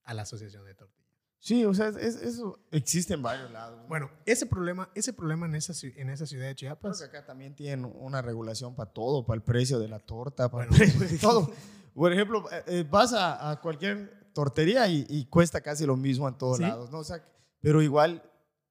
a 0.02 0.14
la 0.14 0.22
asociación 0.22 0.64
de 0.64 0.74
tortillas. 0.74 1.03
Sí, 1.44 1.62
o 1.66 1.74
sea, 1.74 1.88
es- 1.88 2.22
eso 2.22 2.58
existe 2.70 3.12
en 3.12 3.22
varios 3.22 3.50
lados. 3.50 3.82
¿no? 3.82 3.86
Bueno, 3.88 4.10
ese 4.24 4.46
problema, 4.46 4.88
ese 4.94 5.12
problema 5.12 5.44
en 5.44 5.54
esa, 5.56 5.74
en 5.96 6.08
esa 6.08 6.24
ciudad 6.24 6.46
de 6.46 6.54
Creo 6.54 6.70
Chiapas, 6.70 6.98
que 7.00 7.04
acá 7.04 7.26
también 7.26 7.54
tienen 7.54 7.84
una 7.84 8.22
regulación 8.22 8.74
para 8.74 8.90
todo, 8.90 9.26
para 9.26 9.36
el 9.36 9.42
precio 9.42 9.78
de 9.78 9.88
la 9.88 9.98
torta, 9.98 10.50
para 10.50 10.66
Bueno. 10.66 10.82
el 10.82 10.90
precio 10.92 11.06
de 11.06 11.18
todo. 11.18 11.50
Por 11.94 12.12
ejemplo, 12.14 12.50
eh, 12.50 12.62
eh, 12.66 12.84
vas 12.90 13.12
a, 13.12 13.50
a 13.50 13.60
cualquier 13.60 14.30
tortería 14.32 14.88
y, 14.88 15.04
y 15.08 15.26
cuesta 15.26 15.60
casi 15.60 15.84
lo 15.84 15.98
mismo 15.98 16.26
en 16.28 16.38
todos 16.38 16.56
¿Sí? 16.56 16.62
lados, 16.62 16.90
¿no? 16.90 17.00
O 17.00 17.04
sea, 17.04 17.22
pero 17.60 17.82
igual, 17.82 18.22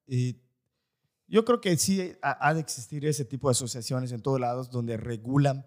eh, 0.07 0.41
yo 1.27 1.45
creo 1.45 1.61
que 1.61 1.77
sí 1.77 2.15
ha, 2.23 2.47
ha 2.49 2.55
de 2.55 2.59
existir 2.61 3.05
ese 3.05 3.23
tipo 3.23 3.49
de 3.49 3.51
asociaciones 3.51 4.11
en 4.11 4.21
todos 4.23 4.39
lados 4.39 4.71
donde 4.71 4.97
regulan. 4.97 5.63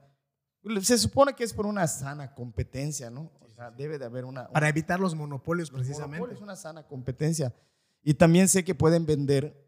Se 0.83 0.99
supone 0.99 1.35
que 1.35 1.45
es 1.45 1.53
por 1.53 1.67
una 1.67 1.87
sana 1.87 2.35
competencia, 2.35 3.11
¿no? 3.11 3.31
O 3.41 3.49
sea, 3.51 3.71
debe 3.71 3.99
de 3.99 4.05
haber 4.05 4.25
una, 4.25 4.49
para 4.49 4.69
evitar 4.69 4.99
los 5.01 5.15
monopolios 5.15 5.71
los 5.71 5.81
precisamente. 5.81 6.19
monopolios, 6.19 6.43
una 6.43 6.57
sana 6.57 6.83
competencia. 6.87 7.55
Y 8.03 8.15
también 8.15 8.49
sé 8.49 8.65
que 8.65 8.75
pueden 8.75 9.07
vender 9.07 9.65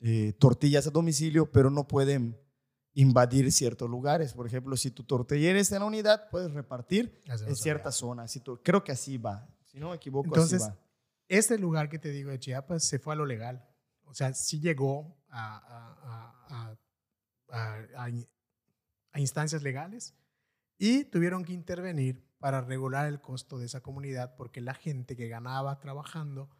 eh, 0.00 0.32
tortillas 0.38 0.86
a 0.86 0.90
domicilio, 0.90 1.50
pero 1.50 1.70
no 1.70 1.86
pueden 1.86 2.38
invadir 2.94 3.50
ciertos 3.52 3.88
lugares. 3.88 4.32
Por 4.34 4.46
ejemplo, 4.46 4.76
si 4.76 4.90
tu 4.90 5.04
tortillera 5.04 5.58
está 5.58 5.76
en 5.76 5.80
la 5.82 5.86
unidad, 5.86 6.28
puedes 6.30 6.52
repartir 6.52 7.22
en 7.26 7.56
ciertas 7.56 7.96
zonas. 7.96 8.30
Si 8.30 8.40
tú- 8.40 8.60
creo 8.62 8.82
que 8.84 8.92
así 8.92 9.16
va. 9.18 9.48
Si 9.64 9.78
no 9.78 9.90
me 9.90 9.96
equivoco, 9.96 10.26
Entonces, 10.26 10.62
así 10.62 10.70
va. 10.70 10.78
Este 11.28 11.56
lugar 11.58 11.88
que 11.88 11.98
te 11.98 12.10
digo 12.10 12.30
de 12.30 12.38
Chiapas 12.38 12.84
se 12.84 12.98
fue 12.98 13.14
a 13.14 13.16
lo 13.16 13.24
legal. 13.24 13.66
O 14.04 14.12
sea, 14.14 14.34
sí 14.34 14.60
llegó 14.60 15.16
a, 15.30 15.56
a- 16.48 16.76
a- 17.48 18.08
a 19.14 19.20
instancias 19.20 19.62
legales 19.62 20.14
y 20.84 21.04
tuvieron 21.04 21.44
que 21.44 21.52
intervenir 21.52 22.24
para 22.40 22.60
regular 22.60 23.06
el 23.06 23.20
costo 23.20 23.56
de 23.56 23.66
esa 23.66 23.80
comunidad 23.82 24.34
porque 24.34 24.60
la 24.60 24.74
gente 24.74 25.14
que 25.14 25.28
ganaba 25.28 25.78
trabajando 25.78 26.50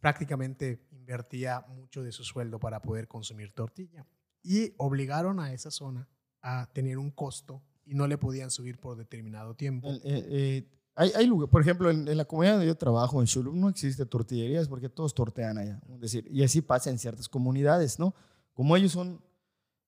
prácticamente 0.00 0.86
invertía 0.90 1.60
mucho 1.68 2.02
de 2.02 2.10
su 2.12 2.24
sueldo 2.24 2.58
para 2.58 2.80
poder 2.80 3.08
consumir 3.08 3.52
tortilla. 3.52 4.06
Y 4.42 4.72
obligaron 4.78 5.38
a 5.38 5.52
esa 5.52 5.70
zona 5.70 6.08
a 6.40 6.70
tener 6.72 6.96
un 6.96 7.10
costo 7.10 7.62
y 7.84 7.94
no 7.94 8.06
le 8.06 8.16
podían 8.16 8.50
subir 8.50 8.78
por 8.78 8.96
determinado 8.96 9.54
tiempo. 9.54 9.90
Eh, 9.90 10.00
eh, 10.04 10.70
hay, 10.94 11.12
hay 11.14 11.26
lugar- 11.26 11.50
por 11.50 11.60
ejemplo, 11.60 11.90
en, 11.90 12.08
en 12.08 12.16
la 12.16 12.24
comunidad 12.24 12.52
donde 12.54 12.68
yo 12.68 12.74
trabajo, 12.76 13.20
en 13.20 13.26
Shuluk, 13.26 13.54
no 13.54 13.68
existe 13.68 14.06
tortillerías 14.06 14.66
porque 14.66 14.88
todos 14.88 15.12
tortean 15.14 15.58
allá. 15.58 15.78
Es 15.90 16.00
decir, 16.00 16.26
y 16.30 16.42
así 16.42 16.62
pasa 16.62 16.88
en 16.88 16.98
ciertas 16.98 17.28
comunidades, 17.28 17.98
¿no? 17.98 18.14
Como 18.54 18.74
ellos 18.76 18.92
son 18.92 19.22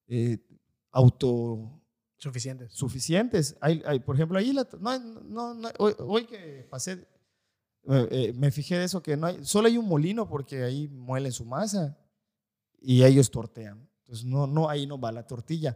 eh, 0.07 0.37
autosuficientes, 0.91 1.80
Suficientes. 2.73 3.57
hay, 3.61 3.81
hay, 3.85 3.99
por 3.99 4.15
ejemplo, 4.15 4.37
ahí, 4.37 4.53
la, 4.53 4.67
no, 4.79 4.99
no, 5.23 5.53
no- 5.55 5.69
hoy, 5.79 5.93
hoy 5.99 6.25
que 6.25 6.67
pasé, 6.69 6.93
eh, 7.89 8.07
eh, 8.11 8.33
me 8.35 8.51
fijé 8.51 8.77
de 8.77 8.85
eso, 8.85 9.01
que 9.01 9.17
no 9.17 9.27
hay, 9.27 9.43
solo 9.43 9.67
hay 9.67 9.77
un 9.77 9.87
molino 9.87 10.27
porque 10.27 10.63
ahí 10.63 10.87
muelen 10.87 11.31
su 11.31 11.45
masa 11.45 11.97
y 12.79 13.03
ellos 13.03 13.31
tortean. 13.31 13.89
Entonces, 14.01 14.25
no, 14.25 14.45
no, 14.47 14.69
ahí 14.69 14.85
no 14.85 14.99
va 14.99 15.11
la 15.11 15.25
tortilla. 15.25 15.75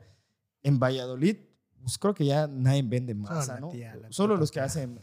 En 0.62 0.80
Valladolid, 0.80 1.38
pues 1.82 1.98
creo 1.98 2.14
que 2.14 2.26
ya 2.26 2.48
nadie 2.48 2.84
vende 2.84 3.14
masa, 3.16 3.60
¿no? 3.60 3.70
tía, 3.70 3.98
Solo 4.10 4.38
los 4.38 4.52
que 4.52 4.60
hacen 4.60 5.00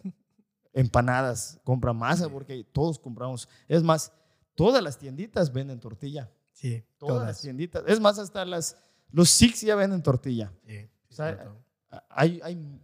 empanadas 0.72 1.60
compran 1.64 1.96
masa 1.96 2.28
porque 2.28 2.64
todos 2.64 2.98
compramos. 2.98 3.48
Es 3.68 3.82
más, 3.82 4.12
todas 4.54 4.82
las 4.82 4.98
tienditas 4.98 5.52
venden 5.52 5.80
tortilla. 5.80 6.30
Sí, 6.52 6.84
Todas, 6.98 7.26
las 7.26 7.40
tienditas. 7.40 7.82
Es 7.86 7.98
más, 8.00 8.18
hasta 8.18 8.44
las, 8.44 8.76
los 9.10 9.28
Six 9.30 9.62
ya 9.62 9.74
venden 9.74 10.02
tortilla. 10.02 10.52
Sí, 10.66 10.88
O 11.12 11.16
sea. 11.16 12.04
Hay, 12.08 12.40
hay 12.42 12.54
un 12.56 12.80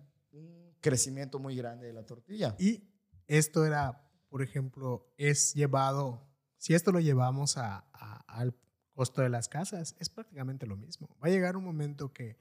crecimiento 0.80 1.38
muy 1.38 1.56
grande 1.56 1.86
de 1.86 1.92
la 1.92 2.04
tortilla. 2.04 2.54
Y 2.58 2.82
esto 3.26 3.64
era, 3.64 4.08
por 4.28 4.42
ejemplo, 4.42 5.12
es 5.16 5.54
llevado, 5.54 6.26
si 6.56 6.74
esto 6.74 6.92
lo 6.92 7.00
llevamos 7.00 7.56
a- 7.56 7.84
a- 7.92 8.24
al 8.28 8.54
costo 8.92 9.22
de 9.22 9.28
las 9.28 9.48
casas, 9.48 9.94
es 9.98 10.08
prácticamente 10.10 10.66
lo 10.66 10.76
mismo. 10.76 11.08
Va 11.22 11.28
a 11.28 11.30
llegar 11.30 11.56
un 11.56 11.64
momento 11.64 12.12
que 12.12 12.36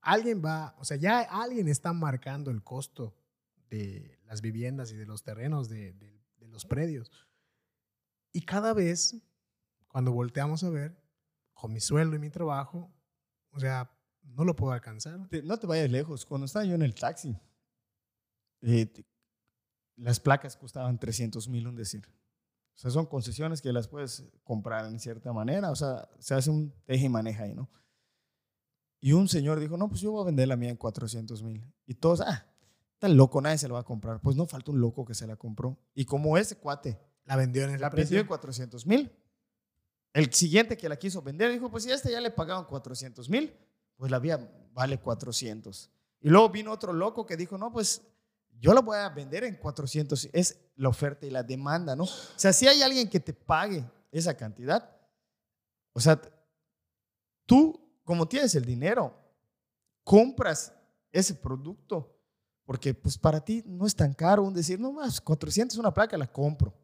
alguien 0.00 0.42
va, 0.44 0.74
o 0.78 0.84
sea, 0.84 0.96
ya 0.96 1.20
alguien 1.20 1.68
está 1.68 1.92
marcando 1.92 2.50
el 2.50 2.62
costo 2.62 3.16
de 3.70 4.18
las 4.26 4.42
viviendas 4.42 4.92
y 4.92 4.96
de 4.96 5.06
los 5.06 5.22
terrenos, 5.22 5.68
de, 5.68 5.92
de- 5.94 6.22
de 6.38 6.48
los 6.48 6.64
predios. 6.66 7.10
Y 8.32 8.42
cada 8.42 8.72
vez, 8.74 9.16
cuando 9.88 10.12
volteamos 10.12 10.62
a 10.64 10.70
ver, 10.70 10.96
con 11.54 11.72
mi 11.72 11.80
sueldo 11.80 12.16
y 12.16 12.18
mi 12.18 12.30
trabajo, 12.30 12.90
o 13.52 13.60
sea, 13.60 13.90
no 14.22 14.44
lo 14.44 14.56
puedo 14.56 14.72
alcanzar. 14.72 15.18
No 15.44 15.58
te 15.58 15.66
vayas 15.66 15.90
lejos. 15.90 16.24
Cuando 16.24 16.46
estaba 16.46 16.64
yo 16.64 16.74
en 16.74 16.82
el 16.82 16.94
taxi, 16.94 17.36
eh, 18.62 18.92
las 19.96 20.20
placas 20.20 20.56
costaban 20.56 20.98
300 20.98 21.48
mil, 21.48 21.66
un 21.66 21.76
decir. 21.76 22.06
O 22.74 22.78
sea, 22.78 22.90
son 22.90 23.06
concesiones 23.06 23.60
que 23.60 23.72
las 23.72 23.88
puedes 23.88 24.24
comprar 24.44 24.86
en 24.86 24.98
cierta 24.98 25.32
manera. 25.32 25.70
O 25.70 25.76
sea, 25.76 26.08
se 26.18 26.34
hace 26.34 26.50
un 26.50 26.72
teje 26.84 27.06
y 27.06 27.08
maneja 27.08 27.44
ahí, 27.44 27.54
¿no? 27.54 27.70
Y 29.00 29.12
un 29.12 29.28
señor 29.28 29.58
dijo, 29.60 29.76
no, 29.76 29.88
pues 29.88 30.00
yo 30.00 30.12
voy 30.12 30.22
a 30.22 30.26
vender 30.26 30.48
la 30.48 30.56
mía 30.56 30.70
en 30.70 30.76
400 30.76 31.42
mil. 31.42 31.64
Y 31.86 31.94
todos, 31.94 32.20
ah, 32.20 32.46
está 32.94 33.08
loco, 33.08 33.40
nadie 33.40 33.58
se 33.58 33.66
la 33.68 33.74
va 33.74 33.80
a 33.80 33.84
comprar. 33.84 34.20
Pues 34.20 34.36
no 34.36 34.46
falta 34.46 34.70
un 34.70 34.80
loco 34.80 35.04
que 35.04 35.14
se 35.14 35.26
la 35.26 35.36
compró. 35.36 35.76
Y 35.94 36.04
como 36.04 36.38
ese 36.38 36.56
cuate 36.56 36.98
La 37.24 37.36
vendió 37.36 37.64
en 37.64 37.80
la 37.80 37.90
precio. 37.90 38.10
vendió 38.10 38.20
en 38.20 38.26
400 38.28 38.86
mil. 38.86 39.12
El 40.12 40.32
siguiente 40.32 40.76
que 40.76 40.88
la 40.88 40.96
quiso 40.96 41.20
vender 41.22 41.50
dijo, 41.50 41.70
pues 41.70 41.84
si 41.84 41.90
a 41.90 41.94
este 41.94 42.10
ya 42.10 42.20
le 42.20 42.30
pagaban 42.30 42.64
400 42.66 43.28
mil, 43.28 43.52
pues 44.02 44.10
la 44.10 44.18
vía 44.18 44.36
vale 44.72 44.98
400. 44.98 45.88
Y 46.22 46.28
luego 46.28 46.48
vino 46.48 46.72
otro 46.72 46.92
loco 46.92 47.24
que 47.24 47.36
dijo, 47.36 47.56
no, 47.56 47.70
pues 47.70 48.02
yo 48.58 48.74
la 48.74 48.80
voy 48.80 48.98
a 48.98 49.08
vender 49.10 49.44
en 49.44 49.54
400. 49.54 50.28
Es 50.32 50.58
la 50.74 50.88
oferta 50.88 51.24
y 51.24 51.30
la 51.30 51.44
demanda, 51.44 51.94
¿no? 51.94 52.02
O 52.02 52.08
sea, 52.34 52.52
si 52.52 52.66
hay 52.66 52.82
alguien 52.82 53.08
que 53.08 53.20
te 53.20 53.32
pague 53.32 53.88
esa 54.10 54.36
cantidad, 54.36 54.90
o 55.92 56.00
sea, 56.00 56.20
tú, 57.46 57.80
como 58.02 58.26
tienes 58.26 58.56
el 58.56 58.64
dinero, 58.64 59.16
compras 60.02 60.74
ese 61.12 61.36
producto, 61.36 62.18
porque 62.64 62.94
pues 62.94 63.16
para 63.16 63.38
ti 63.38 63.62
no 63.64 63.86
es 63.86 63.94
tan 63.94 64.14
caro 64.14 64.42
un 64.42 64.52
decir, 64.52 64.80
no 64.80 64.90
más, 64.90 65.20
400 65.20 65.78
una 65.78 65.94
placa, 65.94 66.18
la 66.18 66.26
compro. 66.26 66.74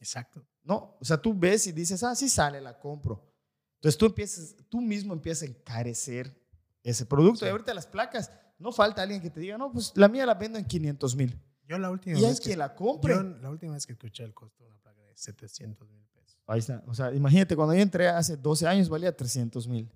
Exacto. 0.00 0.44
No, 0.64 0.96
o 1.00 1.04
sea, 1.04 1.22
tú 1.22 1.38
ves 1.38 1.68
y 1.68 1.72
dices, 1.72 2.02
ah, 2.02 2.16
sí 2.16 2.28
sale, 2.28 2.60
la 2.60 2.76
compro. 2.76 3.32
Entonces 3.76 3.96
tú 3.96 4.06
empiezas, 4.06 4.56
tú 4.68 4.80
mismo 4.80 5.12
empiezas 5.12 5.44
a 5.44 5.52
encarecer 5.52 6.43
ese 6.84 7.04
producto. 7.06 7.40
Sí. 7.40 7.46
Y 7.46 7.48
ahorita 7.48 7.74
las 7.74 7.86
placas, 7.88 8.30
no 8.60 8.70
falta 8.70 9.02
alguien 9.02 9.20
que 9.20 9.30
te 9.30 9.40
diga, 9.40 9.58
no, 9.58 9.72
pues 9.72 9.92
la 9.96 10.06
mía 10.08 10.24
la 10.24 10.34
vendo 10.34 10.58
en 10.58 10.64
500 10.64 11.16
mil. 11.16 11.36
Yo 11.66 11.78
la 11.78 11.90
última 11.90 12.16
Y 12.16 12.22
vez 12.22 12.38
que 12.38 12.44
quien 12.50 12.58
la 12.60 12.74
compre. 12.76 13.14
Yo 13.14 13.22
la 13.22 13.50
última 13.50 13.72
vez 13.72 13.86
que 13.86 13.94
escuché 13.94 14.22
el 14.22 14.32
costo 14.34 14.62
de 14.62 14.68
una 14.68 14.78
placa 14.78 15.00
de 15.02 15.16
700 15.16 15.90
mil 15.90 16.06
pesos. 16.12 16.38
Ahí 16.46 16.60
está. 16.60 16.84
O 16.86 16.94
sea, 16.94 17.12
imagínate, 17.12 17.56
cuando 17.56 17.74
yo 17.74 17.80
entré 17.80 18.06
hace 18.08 18.36
12 18.36 18.66
años 18.68 18.88
valía 18.88 19.16
300 19.16 19.66
mil. 19.66 19.90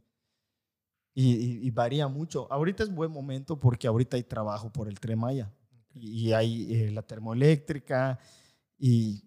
Y, 1.15 1.33
y- 1.35 1.67
y 1.67 1.71
varía 1.71 2.09
mucho. 2.09 2.51
Ahorita 2.51 2.83
es 2.85 2.95
buen 2.95 3.11
momento 3.11 3.59
porque 3.61 3.87
ahorita 3.87 4.17
hay 4.17 4.23
trabajo 4.25 4.73
por 4.73 4.89
el 4.89 4.99
Tren 4.99 5.19
Maya. 5.19 5.53
Y, 5.93 6.29
y 6.29 6.33
hay 6.33 6.75
eh, 6.75 6.91
la 6.91 7.03
termoeléctrica 7.03 8.19
y 8.79 9.25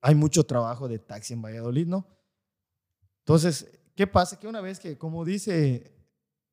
hay 0.00 0.14
mucho 0.14 0.44
trabajo 0.44 0.86
de 0.86 0.98
taxi 0.98 1.32
en 1.34 1.42
Valladolid, 1.42 1.86
¿no? 1.86 2.06
Entonces, 3.20 3.66
¿qué 3.94 4.06
pasa? 4.06 4.38
Que 4.38 4.46
una 4.46 4.60
vez 4.60 4.78
que, 4.78 4.96
como 4.98 5.24
dice, 5.24 5.92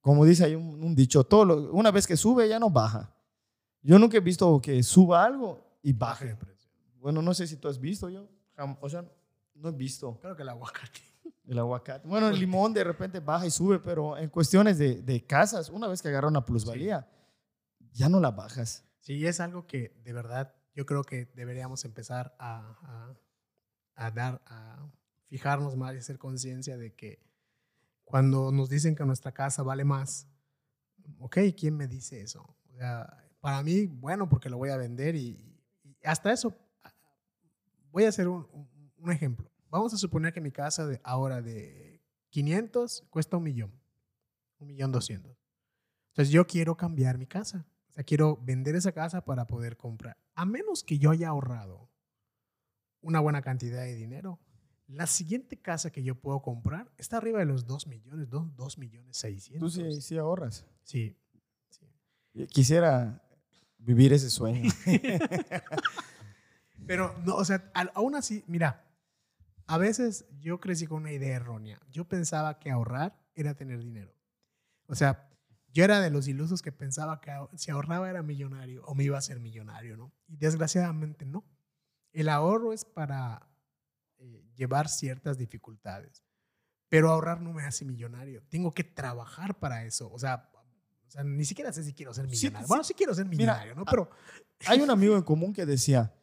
como 0.02 0.26
dice 0.26 0.46
hay 0.46 0.56
un, 0.56 0.84
un 0.84 0.96
dicho, 0.96 1.24
todo 1.24 1.46
lo- 1.46 1.72
una 1.74 1.92
vez 1.92 2.08
que 2.08 2.16
sube 2.18 2.48
ya 2.48 2.60
no 2.60 2.70
baja. 2.70 3.14
Yo 3.82 3.98
nunca 4.00 4.18
he 4.18 4.22
visto 4.22 4.60
que 4.62 4.82
suba 4.84 5.24
algo 5.24 5.64
y 5.84 5.94
Baje 5.94 6.26
de 6.26 6.36
precio. 6.36 6.70
Bueno, 7.00 7.22
no 7.22 7.34
sé 7.34 7.48
si 7.48 7.56
tú 7.58 7.68
has 7.68 7.80
visto 7.80 8.10
yo. 8.10 8.28
O 8.82 8.90
sea, 8.90 9.06
no 9.56 9.70
he 9.70 9.72
visto. 9.72 10.20
Creo 10.22 10.36
que 10.36 10.42
el 10.44 10.50
aguacate. 10.50 11.02
El 11.48 11.60
aguacate. 11.60 12.06
Bueno, 12.06 12.28
el 12.28 12.38
limón 12.38 12.74
de 12.74 12.84
repente 12.84 13.22
baja 13.22 13.46
y 13.46 13.52
sube, 13.52 13.80
pero 13.80 14.18
en 14.18 14.30
cuestiones 14.30 14.78
de, 14.78 15.02
de 15.02 15.26
casas, 15.26 15.70
una 15.70 15.88
vez 15.88 16.02
que 16.02 16.10
agarra 16.10 16.28
una 16.28 16.44
plusvalía, 16.44 17.08
ya 17.94 18.10
no 18.10 18.20
la 18.20 18.32
bajas. 18.32 18.84
Sí, 19.00 19.26
es 19.26 19.40
algo 19.40 19.66
que 19.66 19.98
de 20.04 20.12
verdad 20.12 20.54
yo 20.76 20.86
creo 20.86 21.04
que 21.06 21.26
deberíamos 21.36 21.86
empezar 21.86 22.36
a, 22.38 22.76
a- 22.82 23.16
a 24.08 24.12
dar, 24.12 24.42
a 24.46 24.90
fijarnos 25.28 25.78
más 25.78 25.96
y 25.96 26.00
hacer 26.00 26.18
conciencia 26.18 26.76
de 26.78 26.94
que 26.94 27.20
cuando 28.08 28.52
nos 28.54 28.70
dicen 28.70 28.96
que 28.96 29.06
nuestra 29.06 29.34
casa 29.34 29.64
vale 29.64 29.84
más, 29.84 30.28
ok, 31.20 31.38
¿quién 31.58 31.76
me 31.76 31.88
dice 31.88 32.22
eso? 32.22 32.42
O 32.70 32.74
sea, 32.78 33.06
para 33.42 33.62
mí, 33.64 33.86
bueno, 33.86 34.30
porque 34.30 34.50
lo 34.50 34.58
voy 34.58 34.70
a 34.70 34.78
vender 34.78 35.16
y, 35.16 35.60
y 35.84 35.98
hasta 36.06 36.32
eso, 36.32 36.56
voy 37.92 38.06
a 38.06 38.10
hacer 38.10 38.28
un, 38.28 38.48
un- 38.54 38.70
un 38.98 39.12
ejemplo. 39.12 39.52
Vamos 39.70 39.94
a 39.94 39.98
suponer 39.98 40.34
que 40.34 40.42
mi 40.42 40.52
casa 40.52 40.88
de 40.88 41.00
ahora 41.04 41.42
de 41.42 42.02
500 42.30 43.04
cuesta 43.10 43.38
un 43.38 43.44
millón, 43.44 43.72
un 44.60 44.68
millón 44.68 44.92
doscientos. 44.92 45.38
Entonces 46.10 46.32
yo 46.34 46.48
quiero 46.48 46.78
cambiar 46.78 47.18
mi 47.18 47.28
casa. 47.28 47.68
O 47.90 47.94
sea, 47.94 48.04
quiero 48.04 48.38
vender 48.38 48.76
esa 48.76 48.92
casa 48.94 49.24
para 49.26 49.46
poder 49.46 49.76
comprar. 49.78 50.18
A 50.36 50.46
menos 50.46 50.84
que 50.84 50.98
yo 50.98 51.12
haya 51.12 51.28
ahorrado 51.30 51.90
una 53.02 53.20
buena 53.20 53.42
cantidad 53.42 53.82
de 53.84 53.96
dinero, 53.96 54.40
la 54.88 55.06
siguiente 55.06 55.58
casa 55.58 55.92
que 55.92 56.04
yo 56.04 56.16
puedo 56.16 56.42
comprar 56.42 56.90
está 56.98 57.18
arriba 57.18 57.40
de 57.40 57.46
los 57.46 57.66
2 57.66 57.88
millones, 57.88 58.30
2, 58.30 58.78
millones 58.78 59.18
Tú 59.18 59.20
600. 59.20 59.74
sí, 59.74 60.02
sí 60.02 60.18
ahorras. 60.18 60.66
Sí. 60.84 61.18
sí. 61.70 61.86
Quisiera 62.48 63.22
vivir 63.78 64.14
ese 64.14 64.30
sueño. 64.30 64.72
Pero, 66.88 67.14
no, 67.26 67.36
o 67.36 67.44
sea, 67.44 67.70
aún 67.94 68.16
así, 68.16 68.46
mira, 68.48 68.86
A 69.66 69.78
veces 69.78 70.26
yo 70.40 70.62
crecí 70.62 70.88
con 70.88 71.02
una 71.02 71.12
idea 71.12 71.36
errónea. 71.36 71.82
Yo 71.92 72.08
pensaba 72.08 72.58
que 72.58 72.72
ahorrar 72.72 73.20
era 73.36 73.56
tener 73.56 73.84
dinero. 73.84 74.16
O 74.88 74.96
sea, 74.96 75.30
yo 75.74 75.84
era 75.84 76.00
de 76.00 76.10
los 76.10 76.30
ilusos 76.30 76.62
que 76.62 76.72
pensaba 76.72 77.20
que 77.20 77.32
si 77.58 77.72
ahorraba 77.72 78.10
era 78.10 78.24
millonario 78.24 78.86
o 78.86 78.96
me 78.96 79.04
iba 79.04 79.18
a 79.18 79.22
ser 79.22 79.42
millonario, 79.42 79.98
¿no? 79.98 80.14
Y 80.28 80.38
desgraciadamente 80.38 81.26
no. 81.26 81.44
El 82.14 82.30
ahorro 82.30 82.72
es 82.72 82.86
para 82.86 83.50
eh, 84.20 84.44
llevar 84.56 84.90
ciertas 84.90 85.38
dificultades, 85.38 86.24
pero 86.90 87.12
ahorrar 87.12 87.42
no 87.42 87.54
me 87.54 87.64
hace 87.64 87.86
millonario. 87.86 88.44
Tengo 88.50 88.74
que 88.74 88.84
trabajar 88.84 89.60
para 89.60 89.86
eso. 89.86 90.12
O 90.12 90.20
sea, 90.20 90.50
o 90.54 91.10
sea 91.10 91.24
ni 91.24 91.46
siquiera 91.46 91.72
sé 91.72 91.84
si 91.84 91.94
quiero 91.94 92.14
ser 92.14 92.28
millonario. 92.28 92.68
bueno, 92.68 92.84
sí 92.84 92.94
quiero 92.94 93.14
ser 93.14 93.26
millonario, 93.26 93.76
¿no? 93.76 93.86
Pero 93.86 94.10
hay 94.66 94.82
un 94.82 94.90
amigo 94.90 95.16
en 95.16 95.24
común 95.24 95.54
que 95.54 95.66
decía, 95.66 96.14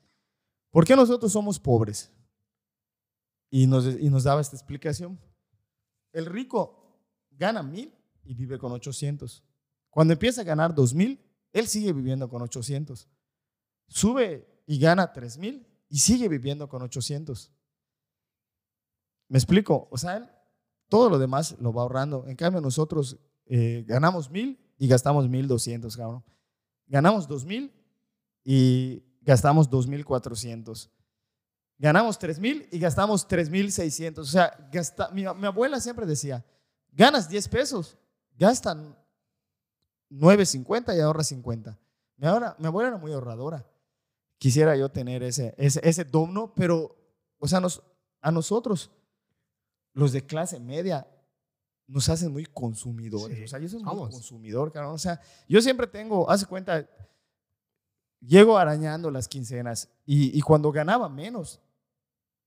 ¿por 0.70 0.84
qué 0.84 0.96
nosotros 0.96 1.32
somos 1.32 1.58
pobres? 1.58 2.12
Y 3.50 3.66
nos, 3.66 3.86
y 3.86 4.10
nos 4.10 4.24
daba 4.24 4.40
esta 4.40 4.56
explicación. 4.56 5.20
El 6.12 6.26
rico 6.26 6.98
gana 7.30 7.62
mil 7.62 7.94
y 8.24 8.34
vive 8.34 8.58
con 8.58 8.72
800. 8.72 9.44
Cuando 9.90 10.12
empieza 10.12 10.40
a 10.40 10.44
ganar 10.44 10.74
2000, 10.74 11.20
él 11.52 11.68
sigue 11.68 11.92
viviendo 11.92 12.28
con 12.28 12.42
800. 12.42 13.08
Sube 13.86 14.62
y 14.66 14.80
gana 14.80 15.12
3000 15.12 15.66
y 15.88 15.98
sigue 15.98 16.28
viviendo 16.28 16.68
con 16.68 16.82
800. 16.82 17.53
¿Me 19.28 19.38
explico? 19.38 19.88
O 19.90 19.98
sea, 19.98 20.16
él 20.16 20.28
todo 20.88 21.10
lo 21.10 21.18
demás 21.18 21.56
lo 21.58 21.72
va 21.72 21.82
ahorrando. 21.82 22.24
En 22.28 22.36
cambio, 22.36 22.60
nosotros 22.60 23.18
eh, 23.46 23.84
ganamos 23.86 24.30
1000 24.30 24.58
y 24.78 24.88
gastamos 24.88 25.28
1200, 25.28 25.96
cabrón. 25.96 26.24
Ganamos 26.86 27.26
2000 27.26 27.72
y 28.44 29.02
gastamos 29.22 29.68
2400. 29.68 30.90
Ganamos 31.78 32.18
3000 32.18 32.68
y 32.70 32.78
gastamos 32.78 33.26
3600. 33.26 34.28
O 34.28 34.30
sea, 34.30 34.68
gasta, 34.70 35.10
mi, 35.10 35.24
abuela 35.24 35.80
siempre 35.80 36.06
decía, 36.06 36.44
ganas 36.92 37.28
10 37.28 37.48
pesos, 37.48 37.98
gastan 38.36 38.96
9.50 40.10 40.96
y 40.96 41.00
ahorra 41.00 41.24
50. 41.24 41.78
Mi, 42.16 42.28
mi 42.58 42.66
abuela 42.66 42.90
era 42.90 42.98
muy 42.98 43.12
ahorradora. 43.12 43.66
Quisiera 44.38 44.76
yo 44.76 44.90
tener 44.90 45.22
ese, 45.22 45.54
ese, 45.56 45.80
ese 45.82 46.04
domno, 46.04 46.52
pero, 46.54 46.96
o 47.38 47.48
sea, 47.48 47.60
nos, 47.60 47.82
a 48.20 48.30
nosotros, 48.30 48.90
los 49.94 50.12
de 50.12 50.26
clase 50.26 50.60
media, 50.60 51.06
nos 51.86 52.08
hacen 52.08 52.32
muy 52.32 52.44
consumidores. 52.46 53.42
O 53.44 53.48
sea, 53.48 53.58
yo 53.58 53.68
soy 53.68 53.82
muy 53.82 54.10
consumidor, 54.10 54.70
claro. 54.72 54.92
O 54.92 54.98
sea, 54.98 55.20
yo 55.48 55.60
siempre 55.60 55.86
tengo, 55.86 56.28
hace 56.28 56.46
cuenta, 56.46 56.88
llego 58.20 58.58
arañando 58.58 59.10
las 59.10 59.28
quincenas 59.28 59.88
y, 60.04 60.36
y 60.36 60.40
cuando 60.42 60.70
ganaba 60.72 61.08
menos, 61.08 61.60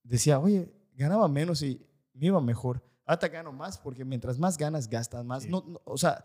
decía, 0.03 0.39
oye, 0.39 0.71
ganaba 0.93 1.27
menos 1.27 1.61
y 1.61 1.85
me 2.13 2.27
iba 2.27 2.41
mejor. 2.41 2.83
Ahora 3.05 3.27
gano 3.29 3.53
más 3.53 3.77
porque 3.77 4.03
mientras 4.03 4.37
más 4.37 4.57
ganas, 4.57 4.89
gastas 4.89 5.23
más. 5.23 5.45
No, 5.45 5.63
o 5.85 5.97
sea, 5.97 6.23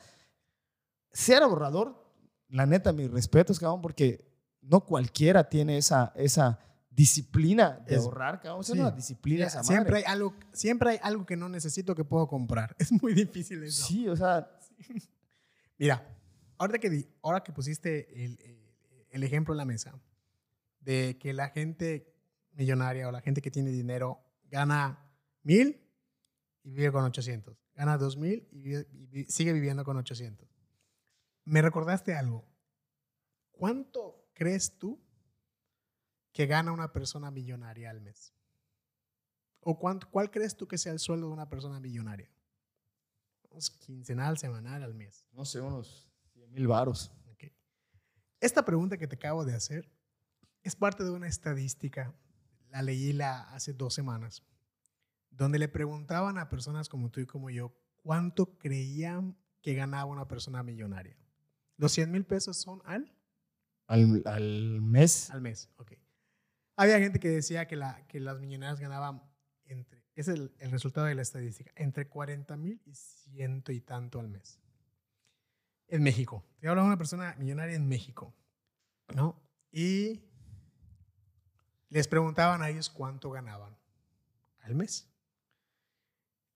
ser 1.12 1.42
ahorrador, 1.42 2.02
la 2.48 2.66
neta, 2.66 2.92
mis 2.92 3.10
respetos, 3.10 3.60
cabrón, 3.60 3.80
porque 3.82 4.26
no 4.62 4.84
cualquiera 4.84 5.48
tiene 5.48 5.76
esa, 5.76 6.12
esa 6.16 6.58
disciplina 6.94 7.82
de 7.86 7.96
ahorrar, 7.96 8.40
cabrón. 8.40 8.60
Es 8.60 8.70
una 8.70 8.90
disciplina 8.90 9.46
esa 9.46 9.62
siempre 9.64 9.98
Hay 9.98 10.04
algo, 10.04 10.34
siempre 10.52 10.90
hay 10.90 10.98
algo 11.02 11.24
que 11.24 11.36
no 11.36 11.48
necesito 11.48 11.94
que 11.94 12.04
puedo 12.04 12.26
comprar. 12.26 12.76
Es 12.78 12.92
muy 12.92 13.14
difícil 13.14 13.62
eso. 13.62 13.86
Sí, 13.86 14.08
o 14.08 14.16
sea. 14.16 14.50
Mira, 15.78 16.16
ahora 16.58 16.78
que, 16.78 17.08
ahora 17.22 17.42
que 17.42 17.52
pusiste 17.52 18.24
el, 18.24 18.38
el 19.10 19.22
ejemplo 19.24 19.54
en 19.54 19.58
la 19.58 19.64
mesa 19.64 19.98
de 20.80 21.16
que 21.18 21.32
la 21.32 21.48
gente 21.48 22.14
millonaria 22.52 23.08
o 23.08 23.12
la 23.12 23.20
gente 23.20 23.40
que 23.40 23.50
tiene 23.50 23.70
dinero 23.70 24.20
gana 24.50 24.98
mil 25.42 25.80
y 26.62 26.70
vive 26.70 26.92
con 26.92 27.04
800. 27.04 27.56
Gana 27.74 27.96
2000 27.96 28.48
y, 28.52 29.18
y 29.18 29.24
sigue 29.24 29.52
viviendo 29.52 29.84
con 29.84 29.96
800. 29.96 30.48
Me 31.44 31.62
recordaste 31.62 32.14
algo. 32.14 32.44
¿Cuánto 33.50 34.28
crees 34.34 34.78
tú 34.78 35.00
que 36.32 36.46
gana 36.46 36.72
una 36.72 36.92
persona 36.92 37.30
millonaria 37.30 37.90
al 37.90 38.00
mes? 38.00 38.32
¿O 39.60 39.78
cuánto, 39.78 40.08
cuál 40.10 40.30
crees 40.30 40.56
tú 40.56 40.66
que 40.66 40.78
sea 40.78 40.92
el 40.92 40.98
sueldo 40.98 41.28
de 41.28 41.32
una 41.32 41.48
persona 41.48 41.80
millonaria? 41.80 42.30
quincenal, 43.80 44.38
semanal, 44.38 44.82
al 44.82 44.94
mes. 44.94 45.26
No 45.32 45.44
sé, 45.44 45.60
unos 45.60 46.10
100 46.32 46.52
mil 46.52 46.66
varos. 46.66 47.12
Esta 48.40 48.64
pregunta 48.64 48.96
que 48.96 49.06
te 49.06 49.14
acabo 49.14 49.44
de 49.44 49.54
hacer 49.54 49.88
es 50.62 50.74
parte 50.74 51.04
de 51.04 51.10
una 51.10 51.28
estadística. 51.28 52.12
La 52.70 52.82
leí 52.82 53.12
la 53.12 53.42
hace 53.54 53.72
dos 53.72 53.94
semanas 53.94 54.42
donde 55.32 55.58
le 55.58 55.68
preguntaban 55.68 56.38
a 56.38 56.48
personas 56.48 56.88
como 56.88 57.10
tú 57.10 57.20
y 57.20 57.26
como 57.26 57.50
yo 57.50 57.72
cuánto 58.02 58.58
creían 58.58 59.36
que 59.62 59.74
ganaba 59.74 60.04
una 60.04 60.28
persona 60.28 60.62
millonaria. 60.62 61.16
¿Los 61.76 61.92
100 61.92 62.10
mil 62.10 62.24
pesos 62.24 62.56
son 62.56 62.82
al? 62.84 63.12
al? 63.86 64.80
mes. 64.80 65.30
Al 65.30 65.40
mes, 65.40 65.70
ok. 65.76 65.92
Había 66.82 66.98
gente 66.98 67.20
que 67.20 67.28
decía 67.28 67.68
que, 67.68 67.76
la, 67.76 68.04
que 68.08 68.18
las 68.18 68.40
millonarias 68.40 68.80
ganaban 68.80 69.22
entre, 69.66 70.02
es 70.16 70.26
el, 70.26 70.52
resultado 70.58 71.06
de 71.06 71.14
la 71.14 71.22
estadística, 71.22 71.70
entre 71.76 72.08
40 72.08 72.56
mil 72.56 72.82
y 72.84 72.92
ciento 72.96 73.70
y 73.70 73.80
tanto 73.80 74.18
al 74.18 74.28
mes. 74.28 74.58
En 75.86 76.02
México. 76.02 76.44
Te 76.58 76.66
hablo 76.66 76.80
de 76.82 76.88
una 76.88 76.98
persona 76.98 77.36
millonaria 77.38 77.76
en 77.76 77.86
México, 77.86 78.34
¿no? 79.14 79.40
Y 79.70 80.24
les 81.88 82.08
preguntaban 82.08 82.62
a 82.62 82.68
ellos 82.68 82.90
cuánto 82.90 83.30
ganaban 83.30 83.78
al 84.62 84.74
mes 84.74 85.08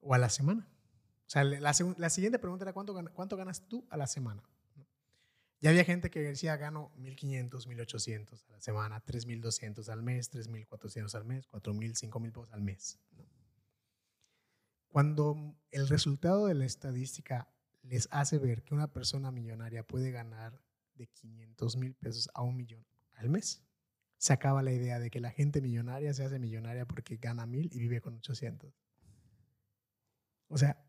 o 0.00 0.12
a 0.12 0.18
la 0.18 0.28
semana. 0.28 0.68
O 1.28 1.30
sea, 1.30 1.44
la, 1.44 2.10
siguiente 2.10 2.40
pregunta 2.40 2.64
era 2.64 2.72
¿cuánto, 2.72 3.00
cuánto 3.14 3.36
ganas 3.36 3.68
tú 3.68 3.86
a 3.90 3.96
la 3.96 4.08
semana. 4.08 4.42
Ya 5.60 5.70
había 5.70 5.84
gente 5.84 6.10
que 6.10 6.20
decía, 6.20 6.56
gano 6.56 6.92
1.500, 6.98 7.66
1.800 7.66 8.44
a 8.48 8.52
la 8.52 8.60
semana, 8.60 9.04
3.200 9.04 9.88
al 9.88 10.02
mes, 10.02 10.30
3.400 10.30 11.14
al 11.14 11.24
mes, 11.24 11.48
4.000, 11.48 12.10
5.000 12.10 12.32
pesos 12.32 12.52
al 12.52 12.60
mes. 12.62 12.98
Cuando 14.88 15.56
el 15.70 15.88
resultado 15.88 16.46
de 16.46 16.54
la 16.54 16.66
estadística 16.66 17.48
les 17.82 18.08
hace 18.10 18.38
ver 18.38 18.62
que 18.62 18.74
una 18.74 18.92
persona 18.92 19.30
millonaria 19.30 19.86
puede 19.86 20.10
ganar 20.10 20.60
de 20.94 21.06
500 21.06 21.76
mil 21.76 21.94
pesos 21.94 22.30
a 22.34 22.42
un 22.42 22.56
millón 22.56 22.84
al 23.14 23.28
mes, 23.28 23.62
se 24.18 24.32
acaba 24.32 24.62
la 24.62 24.72
idea 24.72 24.98
de 24.98 25.10
que 25.10 25.20
la 25.20 25.30
gente 25.30 25.60
millonaria 25.60 26.12
se 26.14 26.24
hace 26.24 26.38
millonaria 26.38 26.86
porque 26.86 27.16
gana 27.16 27.46
mil 27.46 27.68
y 27.72 27.78
vive 27.78 28.00
con 28.00 28.14
800. 28.16 28.72
O 30.48 30.58
sea, 30.58 30.82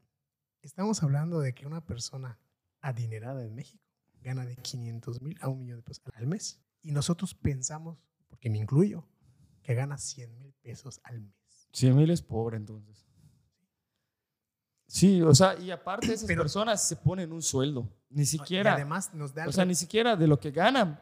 estamos 0.62 1.04
hablando 1.04 1.40
de 1.40 1.54
que 1.54 1.68
una 1.68 1.86
persona 1.86 2.40
adinerada 2.80 3.44
en 3.44 3.56
México 3.56 3.87
gana 4.22 4.46
de 4.46 4.56
500 4.56 5.22
mil 5.22 5.38
a 5.42 5.48
un 5.50 5.60
millón 5.60 5.78
de 5.78 5.84
pesos 5.84 6.04
al 6.14 6.28
mes. 6.28 6.60
Y 6.82 6.92
nosotros 6.92 7.34
pensamos, 7.34 7.98
porque 8.28 8.50
me 8.50 8.58
incluyo, 8.58 9.08
que 9.62 9.74
gana 9.74 9.98
100 9.98 10.38
mil 10.38 10.54
pesos 10.62 11.00
al 11.04 11.22
mes. 11.22 11.68
100 11.74 11.96
mil 11.96 12.10
es 12.10 12.22
pobre 12.22 12.58
entonces. 12.58 13.08
Sí, 14.88 15.22
o 15.22 15.36
sea, 15.36 15.60
y 15.60 15.70
aparte 15.70 16.14
esas 16.14 16.28
personas 16.28 16.88
se 16.88 16.96
ponen 16.96 17.34
un 17.34 17.42
sueldo, 17.42 17.94
ni 18.10 18.26
siquiera. 18.26 18.74
además 18.74 19.14
nos 19.14 19.34
da. 19.34 19.48
o 19.48 19.52
sea, 19.52 19.66
ni 19.66 19.76
siquiera 19.76 20.16
de 20.16 20.28
lo 20.28 20.40
que 20.40 20.52
ganan. 20.52 21.02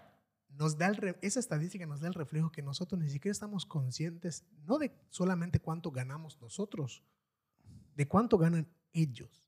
Nos 0.50 0.78
da 0.78 0.92
esa 1.22 1.40
estadística 1.40 1.86
nos 1.86 2.00
da 2.00 2.08
el 2.08 2.14
reflejo 2.14 2.50
que 2.52 2.62
nosotros 2.62 3.00
ni 3.00 3.10
siquiera 3.10 3.32
estamos 3.32 3.66
conscientes, 3.66 4.46
no 4.64 4.80
de 4.80 4.92
solamente 5.10 5.60
cuánto 5.60 5.92
ganamos 5.92 6.40
nosotros, 6.42 7.04
de 7.96 8.08
cuánto 8.08 8.38
ganan 8.38 8.68
ellos. 8.94 9.46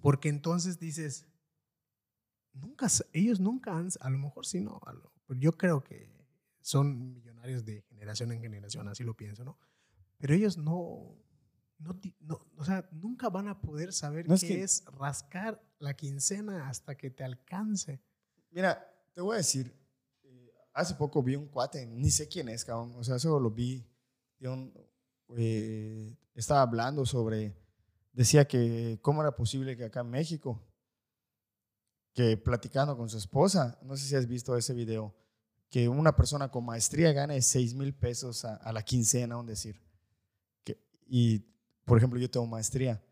Porque 0.00 0.28
entonces 0.28 0.80
dices, 0.80 1.26
nunca, 2.52 2.86
ellos 3.12 3.40
nunca 3.40 3.76
han, 3.76 3.88
a 4.00 4.10
lo 4.10 4.18
mejor 4.18 4.46
sí, 4.46 4.60
no, 4.60 4.80
pero 5.26 5.40
yo 5.40 5.56
creo 5.56 5.82
que 5.82 6.10
son 6.60 7.12
millonarios 7.12 7.64
de 7.64 7.82
generación 7.82 8.32
en 8.32 8.40
generación, 8.40 8.88
así 8.88 9.04
lo 9.04 9.14
pienso, 9.14 9.44
¿no? 9.44 9.58
Pero 10.18 10.34
ellos 10.34 10.56
no, 10.56 11.16
no, 11.78 12.46
o 12.56 12.64
sea, 12.64 12.88
nunca 12.92 13.28
van 13.28 13.48
a 13.48 13.60
poder 13.60 13.92
saber 13.92 14.26
qué 14.26 14.62
es, 14.62 14.84
rascar 14.86 15.60
la 15.78 15.94
quincena 15.94 16.68
hasta 16.68 16.96
que 16.96 17.10
te 17.10 17.24
alcance. 17.24 18.00
Mira, 18.50 18.86
te 19.12 19.20
voy 19.20 19.34
a 19.34 19.38
decir, 19.38 19.74
eh, 20.22 20.52
hace 20.72 20.94
poco 20.94 21.22
vi 21.22 21.34
un 21.34 21.48
cuate, 21.48 21.86
ni 21.86 22.10
sé 22.10 22.28
quién 22.28 22.48
es, 22.48 22.64
cabrón, 22.64 22.94
o 22.96 23.02
sea, 23.02 23.16
eso 23.16 23.40
lo 23.40 23.50
vi 23.50 23.84
de 24.38 24.48
un, 24.48 24.72
eh, 25.36 26.16
estaba 26.34 26.62
hablando 26.62 27.04
sobre, 27.04 27.56
decía 28.12 28.46
que 28.46 28.98
cómo 29.02 29.22
era 29.22 29.34
posible 29.34 29.76
que 29.76 29.84
acá 29.84 30.00
en 30.00 30.10
México, 30.10 30.60
que 32.12 32.36
platicando 32.36 32.96
con 32.96 33.08
su 33.08 33.18
esposa, 33.18 33.78
no 33.82 33.96
sé 33.96 34.06
si 34.06 34.16
has 34.16 34.26
visto 34.26 34.56
ese 34.56 34.74
video, 34.74 35.14
que 35.70 35.88
una 35.88 36.14
persona 36.14 36.50
con 36.50 36.64
maestría 36.64 37.12
gane 37.12 37.40
6 37.40 37.74
mil 37.74 37.94
pesos 37.94 38.44
a, 38.44 38.72
la 38.72 38.82
quincena, 38.82 39.38
un 39.38 39.46
decir. 39.46 39.80
Que, 40.64 40.78
y, 41.06 41.38
por 41.84 41.96
ejemplo, 41.96 42.20
yo 42.20 42.30
tengo 42.30 42.46
maestría. 42.46 43.02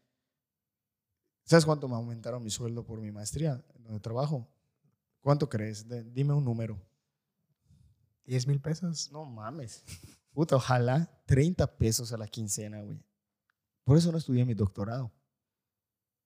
¿Sabes 1.45 1.65
cuánto 1.65 1.89
me 1.89 1.95
aumentaron 1.95 2.43
mi 2.43 2.51
sueldo 2.51 2.85
por 2.85 3.01
mi 3.01 3.11
maestría 3.11 3.65
donde 3.79 4.01
trabajo? 4.01 4.47
¿Cuánto 5.21 5.49
crees? 5.49 5.87
dime 6.13 6.35
un 6.35 6.45
número. 6.45 6.79
¿10 8.27 8.47
mil 8.47 8.61
pesos? 8.61 9.11
No 9.11 9.25
mames. 9.25 9.83
Puta, 10.33 10.57
ojalá 10.57 11.11
30 11.27 11.79
pesos 11.79 12.13
a 12.13 12.19
la 12.19 12.29
quincena, 12.29 12.83
güey. 12.83 13.03
Por 13.85 13.97
eso 13.97 14.13
no 14.13 14.19
estudié 14.19 14.45
mi 14.45 14.55
doctorado. 14.55 15.07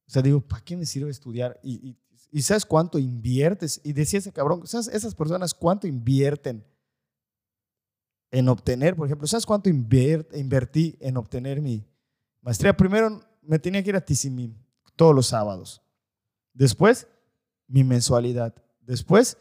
O 0.07 0.11
sea, 0.11 0.20
digo, 0.20 0.41
¿para 0.41 0.62
qué 0.62 0.77
me 0.77 0.85
sirve 0.85 1.11
estudiar? 1.11 1.59
Y, 1.62 1.89
y, 1.89 1.99
y 2.35 2.43
¿sabes 2.43 2.66
cuánto 2.66 2.99
inviertes? 2.99 3.80
Y 3.85 3.93
decía 3.93 4.18
ese 4.18 4.32
cabrón, 4.32 4.66
¿sabes 4.66 4.89
esas 4.89 5.14
personas 5.14 5.55
cuánto 5.55 5.87
invierten 5.87 6.66
en 8.32 8.49
obtener, 8.49 8.97
por 8.97 9.07
ejemplo, 9.07 9.28
¿sabes 9.28 9.47
cuánto 9.47 9.70
invertí 9.70 10.99
en 10.99 11.16
obtener 11.16 11.61
mi 11.61 11.87
maestría? 12.41 12.76
Primero 12.76 13.20
me 13.41 13.61
tenía 13.61 13.85
que 13.85 13.91
ir 13.91 13.95
a 13.95 14.05
Tizimín 14.05 14.59
todos 14.97 15.14
los 15.14 15.28
sábados. 15.28 15.80
Después, 16.53 17.07
mi 17.68 17.85
mensualidad. 17.85 18.53
Después, 18.80 19.39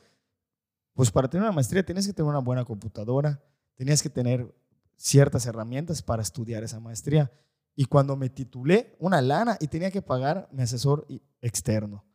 pues 0.93 1.09
para 1.09 1.27
tener 1.27 1.45
una 1.45 1.51
maestría 1.51 1.83
tienes 1.83 2.05
que 2.05 2.13
tener 2.13 2.29
una 2.29 2.41
buena 2.41 2.63
computadora, 2.63 3.43
tenías 3.73 4.03
que 4.03 4.09
tener 4.11 4.53
ciertas 4.97 5.47
herramientas 5.47 6.03
para 6.03 6.21
estudiar 6.21 6.63
esa 6.63 6.79
maestría. 6.79 7.31
Y 7.75 7.85
cuando 7.85 8.15
me 8.15 8.29
titulé, 8.29 8.95
una 8.99 9.19
lana 9.19 9.57
y 9.59 9.67
tenía 9.67 9.89
que 9.89 10.03
pagar 10.03 10.47
mi 10.51 10.61
asesor 10.61 11.07
externo, 11.41 12.05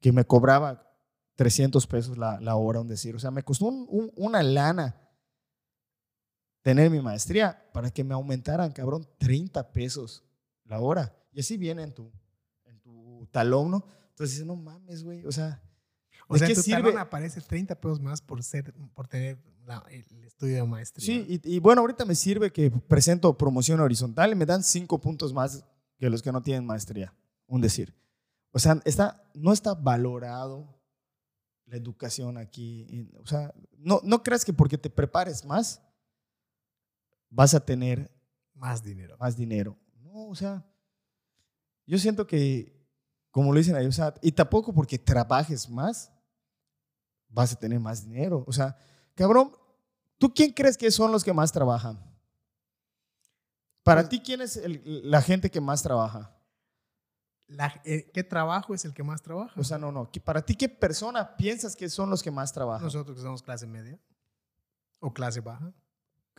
que 0.00 0.12
me 0.12 0.24
cobraba 0.24 0.84
300 1.36 1.86
pesos 1.86 2.18
la, 2.18 2.40
la 2.40 2.56
hora, 2.56 2.80
un 2.80 2.88
decir. 2.88 3.14
O 3.14 3.18
sea, 3.18 3.30
me 3.30 3.42
costó 3.42 3.66
una 3.66 4.42
lana 4.42 5.08
tener 6.62 6.90
mi 6.90 7.00
maestría 7.00 7.64
para 7.72 7.90
que 7.90 8.04
me 8.04 8.14
aumentaran, 8.14 8.72
cabrón, 8.72 9.08
30 9.18 9.72
pesos 9.72 10.24
la 10.64 10.80
hora. 10.80 11.14
Y 11.32 11.40
así 11.40 11.56
viene 11.56 11.82
en 11.82 11.94
tu, 11.94 12.12
en 12.64 12.80
tu 12.80 13.26
talón, 13.30 13.70
¿no? 13.70 13.84
Entonces 14.10 14.36
dices, 14.36 14.46
no 14.46 14.56
mames, 14.56 15.02
güey, 15.04 15.24
o 15.24 15.32
sea... 15.32 15.62
O 16.30 16.36
sea, 16.36 16.46
qué 16.46 16.54
tu 16.54 16.60
sirve? 16.60 16.82
talón 16.82 16.98
aparece 16.98 17.40
30 17.40 17.74
pesos 17.80 18.00
más 18.00 18.20
por, 18.20 18.42
ser, 18.42 18.74
por 18.92 19.08
tener 19.08 19.38
el 19.88 20.24
estudio 20.24 20.56
de 20.56 20.64
maestría. 20.64 21.06
Sí, 21.06 21.40
y, 21.42 21.58
bueno, 21.58 21.80
ahorita 21.80 22.04
me 22.04 22.14
sirve 22.14 22.52
que 22.52 22.70
presento 22.70 23.36
promoción 23.36 23.80
horizontal 23.80 24.32
y 24.32 24.34
me 24.34 24.44
dan 24.44 24.62
5 24.62 25.00
puntos 25.00 25.32
más 25.32 25.64
que 25.98 26.10
los 26.10 26.22
que 26.22 26.30
no 26.30 26.42
tienen 26.42 26.66
maestría, 26.66 27.14
un 27.46 27.62
decir. 27.62 27.94
O 28.52 28.58
sea, 28.58 28.80
está, 28.84 29.22
no 29.34 29.52
está 29.52 29.74
valorado 29.74 30.78
la 31.66 31.76
educación 31.76 32.38
aquí. 32.38 33.10
O 33.20 33.26
sea, 33.26 33.54
no, 33.76 34.00
no 34.02 34.22
creas 34.22 34.44
que 34.44 34.52
porque 34.52 34.78
te 34.78 34.90
prepares 34.90 35.44
más, 35.44 35.82
vas 37.30 37.54
a 37.54 37.60
tener 37.60 38.10
más 38.54 38.82
dinero. 38.82 39.16
Más 39.18 39.36
dinero. 39.36 39.78
No, 40.02 40.28
o 40.28 40.34
sea, 40.34 40.66
yo 41.86 41.98
siento 41.98 42.26
que, 42.26 42.86
como 43.30 43.52
lo 43.52 43.58
dicen 43.58 43.76
ahí, 43.76 43.86
o 43.86 43.92
sea, 43.92 44.14
y 44.22 44.32
tampoco 44.32 44.74
porque 44.74 44.98
trabajes 44.98 45.68
más, 45.68 46.12
vas 47.28 47.52
a 47.52 47.58
tener 47.58 47.78
más 47.78 48.04
dinero. 48.04 48.44
O 48.46 48.52
sea, 48.52 48.76
cabrón, 49.14 49.52
¿tú 50.16 50.32
quién 50.32 50.52
crees 50.52 50.76
que 50.76 50.90
son 50.90 51.12
los 51.12 51.22
que 51.22 51.32
más 51.32 51.52
trabajan? 51.52 51.98
Para 53.82 54.02
pues 54.02 54.10
ti, 54.10 54.20
¿quién 54.20 54.40
es 54.40 54.60
la 54.64 55.22
gente 55.22 55.50
que 55.50 55.60
más 55.60 55.82
trabaja? 55.82 56.37
Eh, 57.84 58.10
¿Qué 58.12 58.22
trabajo 58.24 58.74
es 58.74 58.84
el 58.84 58.92
que 58.92 59.02
más 59.02 59.22
trabaja? 59.22 59.58
O 59.58 59.64
sea, 59.64 59.78
no, 59.78 59.90
no. 59.90 60.10
Para 60.24 60.42
ti, 60.42 60.54
¿qué 60.54 60.68
persona 60.68 61.36
piensas 61.36 61.74
que 61.74 61.88
son 61.88 62.10
los 62.10 62.22
que 62.22 62.30
más 62.30 62.52
trabajan? 62.52 62.84
Nosotros 62.84 63.16
que 63.16 63.22
somos 63.22 63.42
clase 63.42 63.66
media 63.66 63.98
o 65.00 65.12
clase 65.12 65.40
baja 65.40 65.72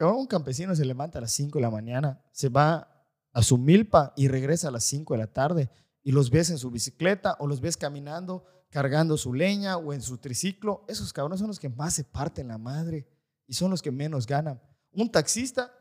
un 0.08 0.28
campesino 0.28 0.76
se 0.76 0.86
levanta 0.86 1.18
a 1.20 1.22
las 1.22 1.32
5 1.34 1.58
de 1.58 1.62
la 1.62 1.70
mañana, 1.70 2.22
se 2.32 2.50
va 2.50 3.06
a 3.34 3.42
su 3.42 3.58
milpa 3.58 4.14
y 4.16 4.28
regresa 4.28 4.70
a 4.70 4.72
las 4.72 4.84
5 4.86 5.14
de 5.14 5.18
la 5.18 5.28
tarde 5.28 5.70
y 6.04 6.12
los 6.12 6.30
ves 6.30 6.50
en 6.50 6.58
su 6.58 6.72
bicicleta 6.72 7.36
o 7.40 7.48
los 7.48 7.62
ves 7.62 7.78
caminando, 7.78 8.46
cargando 8.70 9.18
su 9.18 9.34
leña 9.34 9.78
o 9.78 9.94
en 9.94 10.02
su 10.02 10.18
triciclo. 10.18 10.86
Esos 10.88 11.12
cabrones 11.14 11.40
son 11.40 11.50
los 11.50 11.60
que 11.60 11.70
más 11.70 11.94
se 11.94 12.04
parten 12.04 12.48
la 12.48 12.58
madre 12.58 13.08
y 13.46 13.54
son 13.54 13.72
los 13.72 13.82
que 13.82 13.92
menos 13.92 14.26
ganan. 14.26 14.62
Un 14.92 15.12
taxista 15.12 15.72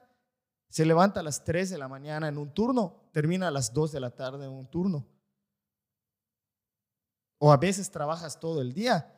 se 0.68 0.84
levanta 0.84 1.20
a 1.20 1.22
las 1.22 1.44
3 1.44 1.70
de 1.70 1.78
la 1.78 1.88
mañana 1.88 2.28
en 2.28 2.36
un 2.36 2.52
turno, 2.52 3.08
termina 3.12 3.48
a 3.48 3.50
las 3.50 3.72
2 3.72 3.92
de 3.92 4.00
la 4.00 4.10
tarde 4.10 4.46
en 4.46 4.52
un 4.52 4.68
turno. 4.68 5.06
O 7.38 7.52
a 7.52 7.56
veces 7.56 7.90
trabajas 7.90 8.38
todo 8.38 8.60
el 8.60 8.72
día 8.72 9.14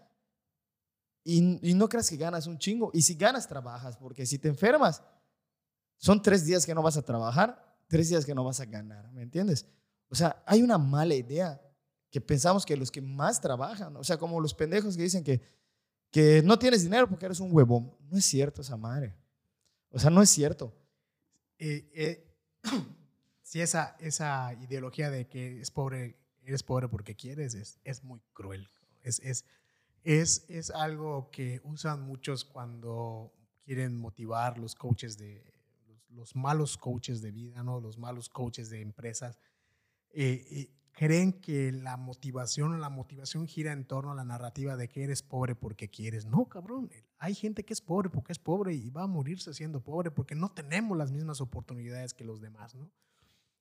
y, 1.25 1.75
no 1.75 1.89
creas 1.89 2.09
que 2.09 2.17
ganas 2.17 2.47
un 2.47 2.59
chingo. 2.59 2.91
Y 2.93 3.03
si 3.03 3.15
ganas, 3.15 3.47
trabajas, 3.47 3.97
porque 3.97 4.27
si 4.27 4.39
te 4.39 4.49
enfermas, 4.49 5.03
son 5.97 6.23
tres 6.23 6.45
días 6.45 6.65
que 6.65 6.75
no 6.75 6.83
vas 6.83 6.97
a 6.97 7.03
trabajar, 7.03 7.77
tres 7.89 8.09
días 8.09 8.25
que 8.25 8.35
no 8.35 8.45
vas 8.45 8.61
a 8.61 8.65
ganar, 8.65 9.11
¿me 9.13 9.23
entiendes? 9.23 9.67
O 10.09 10.15
sea, 10.15 10.43
hay 10.47 10.63
una 10.63 10.79
mala 10.79 11.15
idea 11.15 11.61
que 12.11 12.21
pensamos 12.21 12.67
que 12.67 12.77
los 12.77 12.91
que 12.91 13.01
más 13.01 13.41
trabajan, 13.41 13.97
o 13.97 14.03
sea, 14.03 14.19
como 14.19 14.41
los 14.41 14.55
pendejos 14.55 14.97
que 14.97 15.03
dicen 15.03 15.23
que, 15.23 15.41
que 16.11 16.43
no 16.43 16.59
tienes 16.59 16.83
dinero 16.83 17.09
porque 17.09 17.27
eres 17.27 17.41
un 17.41 17.55
huevón. 17.55 17.95
No 18.11 18.19
es 18.19 18.25
cierto 18.25 18.63
esa 18.63 18.77
madre. 18.77 19.15
O 19.91 19.99
sea, 19.99 20.11
no 20.11 20.23
es 20.23 20.31
cierto. 20.31 20.75
Eh, 21.59 21.91
eh, 21.95 22.37
si 23.43 23.61
esa, 23.61 23.97
esa 24.01 24.53
ideología 24.55 25.11
de 25.11 25.29
que 25.29 25.61
es 25.61 25.71
pobre, 25.71 26.20
eres 26.51 26.63
pobre 26.63 26.89
porque 26.89 27.15
quieres, 27.15 27.55
es, 27.55 27.81
es 27.85 28.05
muy 28.05 28.21
cruel. 28.33 28.69
Es, 29.03 29.21
es, 29.21 29.45
es, 30.03 30.45
es 30.49 30.71
algo 30.71 31.31
que 31.31 31.61
usan 31.65 32.03
muchos 32.03 32.45
cuando 32.45 33.33
quieren 33.65 33.97
motivar 33.97 34.59
los 34.59 34.75
coaches 34.75 35.17
de 35.17 35.45
los, 36.09 36.35
malos 36.35 36.77
coaches 36.77 37.23
de 37.23 37.31
vida, 37.31 37.63
¿no? 37.63 37.81
Los 37.81 37.99
malos 37.99 38.29
coaches 38.29 38.69
de 38.69 38.81
empresas. 38.81 39.39
Eh, 40.11 40.45
eh, 40.51 40.71
creen 40.93 41.33
que 41.41 41.71
la 41.71 41.97
motivación 41.97 42.81
la 42.81 42.91
motivación 42.91 43.47
gira 43.47 43.73
en 43.73 43.87
torno 43.87 44.11
a 44.11 44.15
la 44.15 44.25
narrativa 44.25 44.77
de 44.77 44.89
que 44.89 45.05
eres 45.05 45.23
pobre 45.23 45.55
porque 45.55 45.89
quieres. 45.89 46.27
No, 46.27 46.47
cabrón. 46.49 46.91
Hay 47.19 47.35
gente 47.35 47.65
que 47.65 47.73
es 47.73 47.81
pobre 47.81 48.11
porque 48.11 48.33
es 48.33 48.39
pobre 48.39 48.75
y 48.75 48.91
va 48.91 49.05
a 49.05 49.07
morirse 49.07 49.55
siendo 49.55 49.81
pobre 49.83 50.11
porque 50.11 50.35
no 50.35 50.51
tenemos 50.51 50.99
las 50.99 51.13
mismas 51.13 51.41
oportunidades 51.41 52.13
que 52.13 52.25
los 52.25 52.41
demás, 52.41 52.75
¿no? 52.75 52.91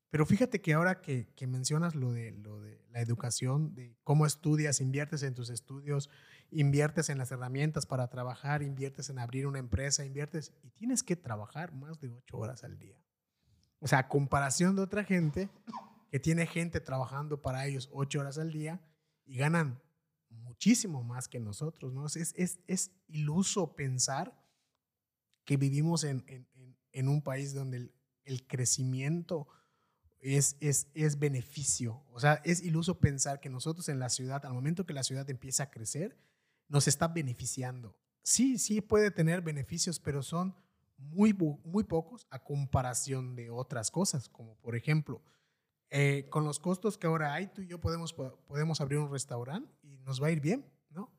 Pero 0.10 0.26
fíjate 0.26 0.60
que 0.60 0.74
ahora 0.74 1.02
que, 1.02 1.28
mencionas 1.48 1.94
lo 1.94 2.12
de, 2.12 2.32
lo 2.32 2.60
de 2.60 2.84
la 2.90 3.02
educación, 3.02 3.76
de 3.76 3.96
cómo 4.04 4.26
estudias, 4.26 4.82
inviertes 4.82 5.22
en 5.22 5.36
tus 5.36 5.50
estudios, 5.52 6.10
inviertes 6.50 7.10
en 7.10 7.20
las 7.20 7.32
herramientas 7.32 7.86
para 7.86 8.10
trabajar, 8.10 8.64
inviertes 8.64 9.10
en 9.12 9.20
abrir 9.20 9.46
una 9.46 9.60
empresa, 9.60 10.06
inviertes 10.06 10.52
y 10.64 10.72
tienes 10.72 11.04
que 11.04 11.16
trabajar 11.16 11.74
más 11.74 12.00
de 12.00 12.10
ocho 12.10 12.38
horas 12.38 12.64
al 12.64 12.80
día. 12.80 13.00
O 13.80 13.88
sea, 13.88 14.00
a 14.00 14.08
comparación 14.08 14.76
de 14.76 14.82
otra 14.82 15.04
gente 15.04 15.50
que 16.12 16.20
tiene 16.20 16.48
gente 16.48 16.80
trabajando 16.80 17.42
para 17.42 17.68
ellos 17.68 17.88
ocho 17.94 18.20
horas 18.20 18.40
al 18.40 18.52
día 18.52 18.82
y 19.26 19.38
ganan 19.38 19.80
muchísimo 20.30 21.04
más 21.04 21.28
que 21.28 21.40
nosotros, 21.40 21.94
¿no? 21.94 22.08
Es, 22.08 22.16
es, 22.16 22.60
es 22.66 22.92
iluso 23.08 23.76
pensar 23.76 24.36
que 25.46 25.56
vivimos 25.58 26.04
en, 26.04 26.24
en, 26.28 26.48
en 26.92 27.08
un 27.08 27.22
país 27.22 27.54
donde 27.54 27.78
el, 27.78 27.96
el 28.26 28.48
crecimiento 28.48 29.48
es, 30.20 30.58
es, 30.60 30.88
es 30.94 31.20
beneficio. 31.20 32.04
O 32.12 32.20
sea, 32.20 32.42
es 32.44 32.62
iluso 32.62 33.00
pensar 33.00 33.40
que 33.40 33.50
nosotros 33.50 33.90
en 33.90 34.00
la 34.00 34.10
ciudad, 34.10 34.46
al 34.46 34.54
momento 34.54 34.86
que 34.86 34.94
la 34.94 35.04
ciudad 35.04 35.30
empieza 35.30 35.64
a 35.64 35.72
crecer, 35.72 36.18
nos 36.68 36.88
está 36.88 37.08
beneficiando. 37.08 37.96
Sí, 38.22 38.58
sí 38.60 38.82
puede 38.82 39.12
tener 39.12 39.42
beneficios, 39.42 40.00
pero 40.00 40.22
son 40.22 40.56
muy, 40.98 41.34
muy 41.34 41.84
pocos 41.84 42.28
a 42.30 42.44
comparación 42.44 43.36
de 43.36 43.50
otras 43.50 43.90
cosas, 43.90 44.30
como 44.30 44.56
por 44.58 44.76
ejemplo, 44.76 45.22
eh, 45.90 46.28
con 46.30 46.44
los 46.44 46.60
costos 46.60 46.98
que 46.98 47.08
ahora 47.08 47.34
hay, 47.34 47.48
tú 47.48 47.62
y 47.62 47.68
yo 47.68 47.80
podemos, 47.80 48.14
podemos 48.14 48.82
abrir 48.82 49.00
un 49.00 49.12
restaurante 49.12 49.74
y 49.82 49.98
nos 50.00 50.22
va 50.22 50.28
a 50.28 50.32
ir 50.32 50.42
bien, 50.42 50.66
¿no? 50.92 51.12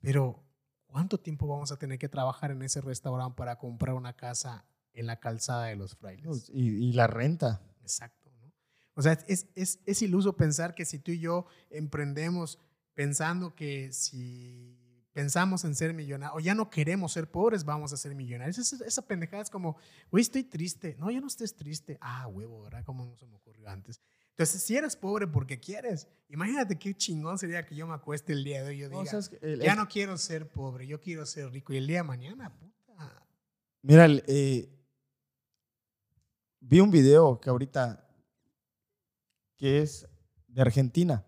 Pero, 0.00 0.42
¿cuánto 0.86 1.18
tiempo 1.18 1.46
vamos 1.46 1.72
a 1.72 1.76
tener 1.76 1.98
que 1.98 2.08
trabajar 2.08 2.50
en 2.52 2.62
ese 2.62 2.80
restaurante 2.80 3.36
para 3.36 3.58
comprar 3.58 3.94
una 3.94 4.14
casa 4.14 4.64
en 4.92 5.06
la 5.06 5.18
calzada 5.20 5.66
de 5.66 5.76
los 5.76 5.96
frailes? 5.96 6.48
Y, 6.48 6.68
y 6.88 6.92
la 6.92 7.08
renta. 7.08 7.60
Exacto. 7.84 8.30
¿no? 8.40 8.52
O 8.94 9.02
sea, 9.02 9.12
es, 9.28 9.46
es, 9.54 9.80
es, 9.84 10.02
iluso 10.02 10.36
pensar 10.36 10.74
que 10.74 10.84
si 10.84 10.98
tú 10.98 11.12
y 11.12 11.20
yo 11.20 11.46
emprendemos 11.70 12.58
pensando 12.94 13.54
que 13.54 13.92
si 13.92 14.78
pensamos 15.12 15.64
en 15.64 15.74
ser 15.74 15.94
millonarios 15.94 16.36
o 16.36 16.40
ya 16.40 16.54
no 16.54 16.70
queremos 16.70 17.12
ser 17.12 17.30
pobres, 17.30 17.64
vamos 17.64 17.92
a 17.92 17.96
ser 17.96 18.14
millonarios. 18.14 18.58
Esa, 18.58 18.84
esa 18.84 19.06
pendejada 19.06 19.42
es 19.42 19.50
como, 19.50 19.76
güey, 20.10 20.22
estoy 20.22 20.44
triste. 20.44 20.96
No, 20.98 21.10
ya 21.10 21.20
no 21.20 21.28
estés 21.28 21.54
triste. 21.54 21.98
Ah, 22.00 22.26
huevo, 22.26 22.62
¿verdad? 22.62 22.84
Como 22.84 23.04
no 23.04 23.16
se 23.16 23.26
me 23.26 23.36
ocurrió 23.36 23.68
antes. 23.68 24.00
Entonces, 24.30 24.62
si 24.64 24.76
eres 24.76 24.96
pobre 24.96 25.28
porque 25.28 25.60
quieres, 25.60 26.08
imagínate 26.28 26.76
qué 26.76 26.92
chingón 26.92 27.38
sería 27.38 27.64
que 27.64 27.76
yo 27.76 27.86
me 27.86 27.94
acueste 27.94 28.32
el 28.32 28.42
día 28.42 28.64
de 28.64 28.70
hoy 28.70 28.76
y 28.76 28.78
yo 28.80 28.88
diga, 28.88 29.64
ya 29.64 29.76
no 29.76 29.86
quiero 29.86 30.18
ser 30.18 30.50
pobre, 30.50 30.88
yo 30.88 31.00
quiero 31.00 31.24
ser 31.24 31.52
rico. 31.52 31.72
Y 31.72 31.76
el 31.76 31.86
día 31.86 31.98
de 31.98 32.02
mañana, 32.02 32.52
puta. 32.52 33.24
Mira, 33.82 34.06
eh, 34.26 34.68
vi 36.66 36.80
un 36.80 36.90
video 36.90 37.38
que 37.40 37.50
ahorita, 37.50 38.06
que 39.56 39.82
es 39.82 40.08
de 40.48 40.62
Argentina, 40.62 41.24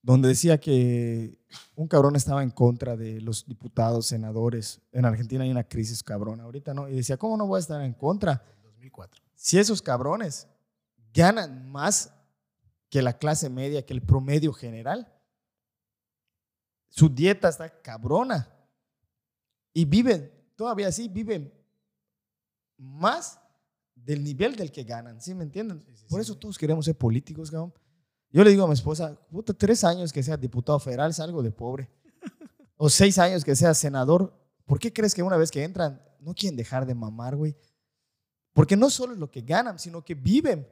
donde 0.00 0.28
decía 0.28 0.58
que 0.58 1.38
un 1.74 1.86
cabrón 1.88 2.16
estaba 2.16 2.42
en 2.42 2.50
contra 2.50 2.96
de 2.96 3.20
los 3.20 3.46
diputados, 3.46 4.06
senadores. 4.06 4.80
En 4.90 5.04
Argentina 5.04 5.44
hay 5.44 5.50
una 5.50 5.64
crisis 5.64 6.02
cabrón 6.02 6.40
ahorita, 6.40 6.74
¿no? 6.74 6.88
Y 6.88 6.96
decía, 6.96 7.16
¿cómo 7.16 7.36
no 7.36 7.46
voy 7.46 7.58
a 7.58 7.60
estar 7.60 7.80
en 7.82 7.94
contra? 7.94 8.42
2004. 8.62 9.22
Si 9.34 9.58
esos 9.58 9.80
cabrones 9.82 10.48
ganan 11.12 11.70
más 11.70 12.12
que 12.88 13.02
la 13.02 13.18
clase 13.18 13.48
media, 13.48 13.84
que 13.84 13.92
el 13.92 14.02
promedio 14.02 14.52
general, 14.52 15.12
su 16.88 17.08
dieta 17.08 17.48
está 17.48 17.80
cabrona. 17.80 18.48
Y 19.72 19.84
viven, 19.84 20.30
todavía 20.56 20.88
así, 20.88 21.08
viven 21.08 21.52
más 22.76 23.41
del 24.04 24.22
nivel 24.22 24.56
del 24.56 24.70
que 24.72 24.84
ganan, 24.84 25.20
¿sí 25.20 25.34
me 25.34 25.44
entienden? 25.44 25.80
Sí, 25.80 25.92
sí, 25.94 26.06
Por 26.08 26.20
eso 26.20 26.36
todos 26.36 26.58
queremos 26.58 26.84
ser 26.84 26.96
políticos, 26.96 27.50
cabrón. 27.50 27.72
Yo 28.30 28.42
le 28.42 28.50
digo 28.50 28.64
a 28.64 28.66
mi 28.66 28.74
esposa, 28.74 29.14
puta, 29.30 29.52
tres 29.52 29.84
años 29.84 30.12
que 30.12 30.22
sea 30.22 30.36
diputado 30.36 30.78
federal 30.78 31.10
es 31.10 31.20
algo 31.20 31.42
de 31.42 31.50
pobre. 31.50 31.90
o 32.76 32.88
seis 32.88 33.18
años 33.18 33.44
que 33.44 33.54
sea 33.54 33.74
senador. 33.74 34.32
¿Por 34.64 34.78
qué 34.78 34.92
crees 34.92 35.14
que 35.14 35.22
una 35.22 35.36
vez 35.36 35.50
que 35.50 35.62
entran 35.62 36.02
no 36.18 36.34
quieren 36.34 36.56
dejar 36.56 36.86
de 36.86 36.94
mamar, 36.94 37.36
güey? 37.36 37.56
Porque 38.54 38.76
no 38.76 38.90
solo 38.90 39.12
es 39.12 39.18
lo 39.18 39.30
que 39.30 39.42
ganan, 39.42 39.78
sino 39.78 40.02
que 40.02 40.14
viven. 40.14 40.66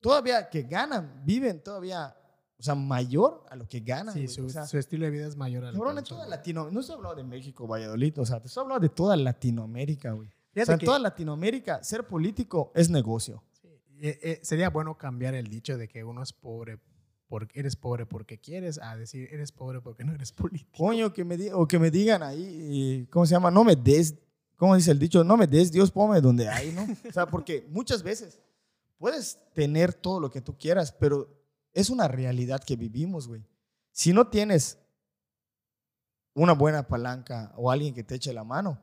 Todavía 0.00 0.48
que 0.48 0.62
ganan, 0.62 1.22
viven 1.24 1.62
todavía, 1.62 2.16
o 2.58 2.62
sea, 2.62 2.74
mayor 2.74 3.44
a 3.50 3.56
lo 3.56 3.68
que 3.68 3.80
ganan. 3.80 4.14
Sí, 4.14 4.28
su, 4.28 4.46
O 4.46 4.48
sea, 4.48 4.66
su 4.66 4.78
estilo 4.78 5.04
de 5.04 5.10
vida 5.10 5.26
es 5.26 5.36
mayor 5.36 5.64
al 5.64 5.74
cabrón, 5.74 5.98
en 5.98 6.04
toda 6.04 6.26
Latinoamérica, 6.26 6.74
no 6.74 6.80
estoy 6.80 6.96
hablando 6.96 7.16
de 7.16 7.24
México, 7.24 7.66
Valladolid, 7.66 8.18
o 8.18 8.24
sea, 8.24 8.40
te 8.40 8.46
estoy 8.46 8.62
hablando 8.62 8.80
de 8.80 8.88
toda 8.94 9.16
Latinoamérica, 9.16 10.12
güey. 10.12 10.30
O 10.62 10.66
sea, 10.66 10.74
en 10.74 10.80
que- 10.80 10.86
toda 10.86 10.98
Latinoamérica, 10.98 11.82
ser 11.82 12.06
político 12.06 12.72
es 12.74 12.88
negocio. 12.90 13.42
Sí, 13.60 13.68
eh, 14.00 14.18
eh, 14.22 14.40
sería 14.42 14.70
bueno 14.70 14.96
cambiar 14.98 15.34
el 15.34 15.48
dicho 15.48 15.76
de 15.78 15.88
que 15.88 16.04
uno 16.04 16.22
es 16.22 16.32
pobre 16.32 16.78
porque 17.28 17.60
eres 17.60 17.76
pobre 17.76 18.06
porque 18.06 18.38
quieres 18.40 18.78
a 18.78 18.96
decir 18.96 19.28
eres 19.32 19.52
pobre 19.52 19.80
porque 19.82 20.02
no 20.04 20.14
eres 20.14 20.32
político. 20.32 20.70
Coño, 20.76 21.12
que 21.12 21.24
me 21.24 21.36
di- 21.36 21.50
o 21.52 21.66
que 21.68 21.78
me 21.78 21.90
digan 21.90 22.22
ahí, 22.22 23.06
¿cómo 23.10 23.26
se 23.26 23.32
llama? 23.34 23.50
No 23.50 23.64
me 23.64 23.76
des, 23.76 24.14
¿cómo 24.56 24.74
dice 24.76 24.90
el 24.92 24.98
dicho? 24.98 25.22
No 25.24 25.36
me 25.36 25.46
des, 25.46 25.70
Dios 25.70 25.90
ponme 25.90 26.20
donde 26.22 26.48
hay, 26.48 26.72
¿no? 26.72 26.86
O 27.08 27.12
sea, 27.12 27.26
porque 27.26 27.66
muchas 27.70 28.02
veces 28.02 28.40
puedes 28.96 29.38
tener 29.54 29.92
todo 29.92 30.20
lo 30.20 30.30
que 30.30 30.40
tú 30.40 30.56
quieras, 30.56 30.90
pero 30.92 31.28
es 31.74 31.90
una 31.90 32.08
realidad 32.08 32.62
que 32.64 32.76
vivimos, 32.76 33.28
güey. 33.28 33.44
Si 33.92 34.12
no 34.12 34.28
tienes 34.28 34.78
una 36.34 36.52
buena 36.54 36.86
palanca 36.88 37.52
o 37.56 37.70
alguien 37.70 37.92
que 37.94 38.04
te 38.04 38.14
eche 38.14 38.32
la 38.32 38.44
mano, 38.44 38.80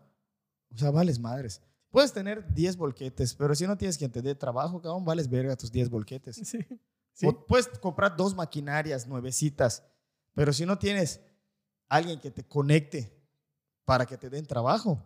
o 0.75 0.77
sea, 0.77 0.91
vales 0.91 1.19
madres. 1.19 1.61
Puedes 1.89 2.11
tener 2.11 2.53
10 2.53 2.75
volquetes, 2.75 3.33
pero 3.33 3.55
si 3.55 3.65
no 3.65 3.77
tienes 3.77 3.97
quien 3.97 4.11
te 4.11 4.21
dé 4.21 4.35
trabajo, 4.35 4.81
cabrón, 4.81 5.05
vales 5.05 5.29
verga 5.29 5.55
tus 5.55 5.71
10 5.71 5.89
volquetes. 5.89 6.35
Sí. 6.43 6.59
Sí. 7.13 7.27
O 7.27 7.45
puedes 7.45 7.69
comprar 7.79 8.17
dos 8.17 8.35
maquinarias 8.35 9.07
nuevecitas, 9.07 9.83
pero 10.33 10.51
si 10.51 10.65
no 10.65 10.77
tienes 10.77 11.21
alguien 11.87 12.19
que 12.19 12.29
te 12.29 12.43
conecte 12.43 13.17
para 13.85 14.05
que 14.05 14.17
te 14.17 14.29
den 14.29 14.45
trabajo, 14.45 15.01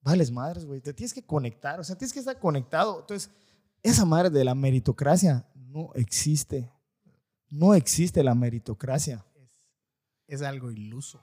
vales 0.00 0.32
madres, 0.32 0.64
güey. 0.64 0.80
Te 0.80 0.92
tienes 0.92 1.14
que 1.14 1.24
conectar, 1.24 1.78
o 1.78 1.84
sea, 1.84 1.96
tienes 1.96 2.12
que 2.12 2.18
estar 2.18 2.38
conectado. 2.40 2.98
Entonces, 2.98 3.30
esa 3.82 4.04
madre 4.04 4.30
de 4.30 4.44
la 4.44 4.56
meritocracia 4.56 5.46
no 5.54 5.92
existe. 5.94 6.72
No 7.48 7.74
existe 7.74 8.24
la 8.24 8.34
meritocracia. 8.34 9.24
Es, 9.36 9.50
es 10.26 10.42
algo 10.42 10.72
iluso. 10.72 11.20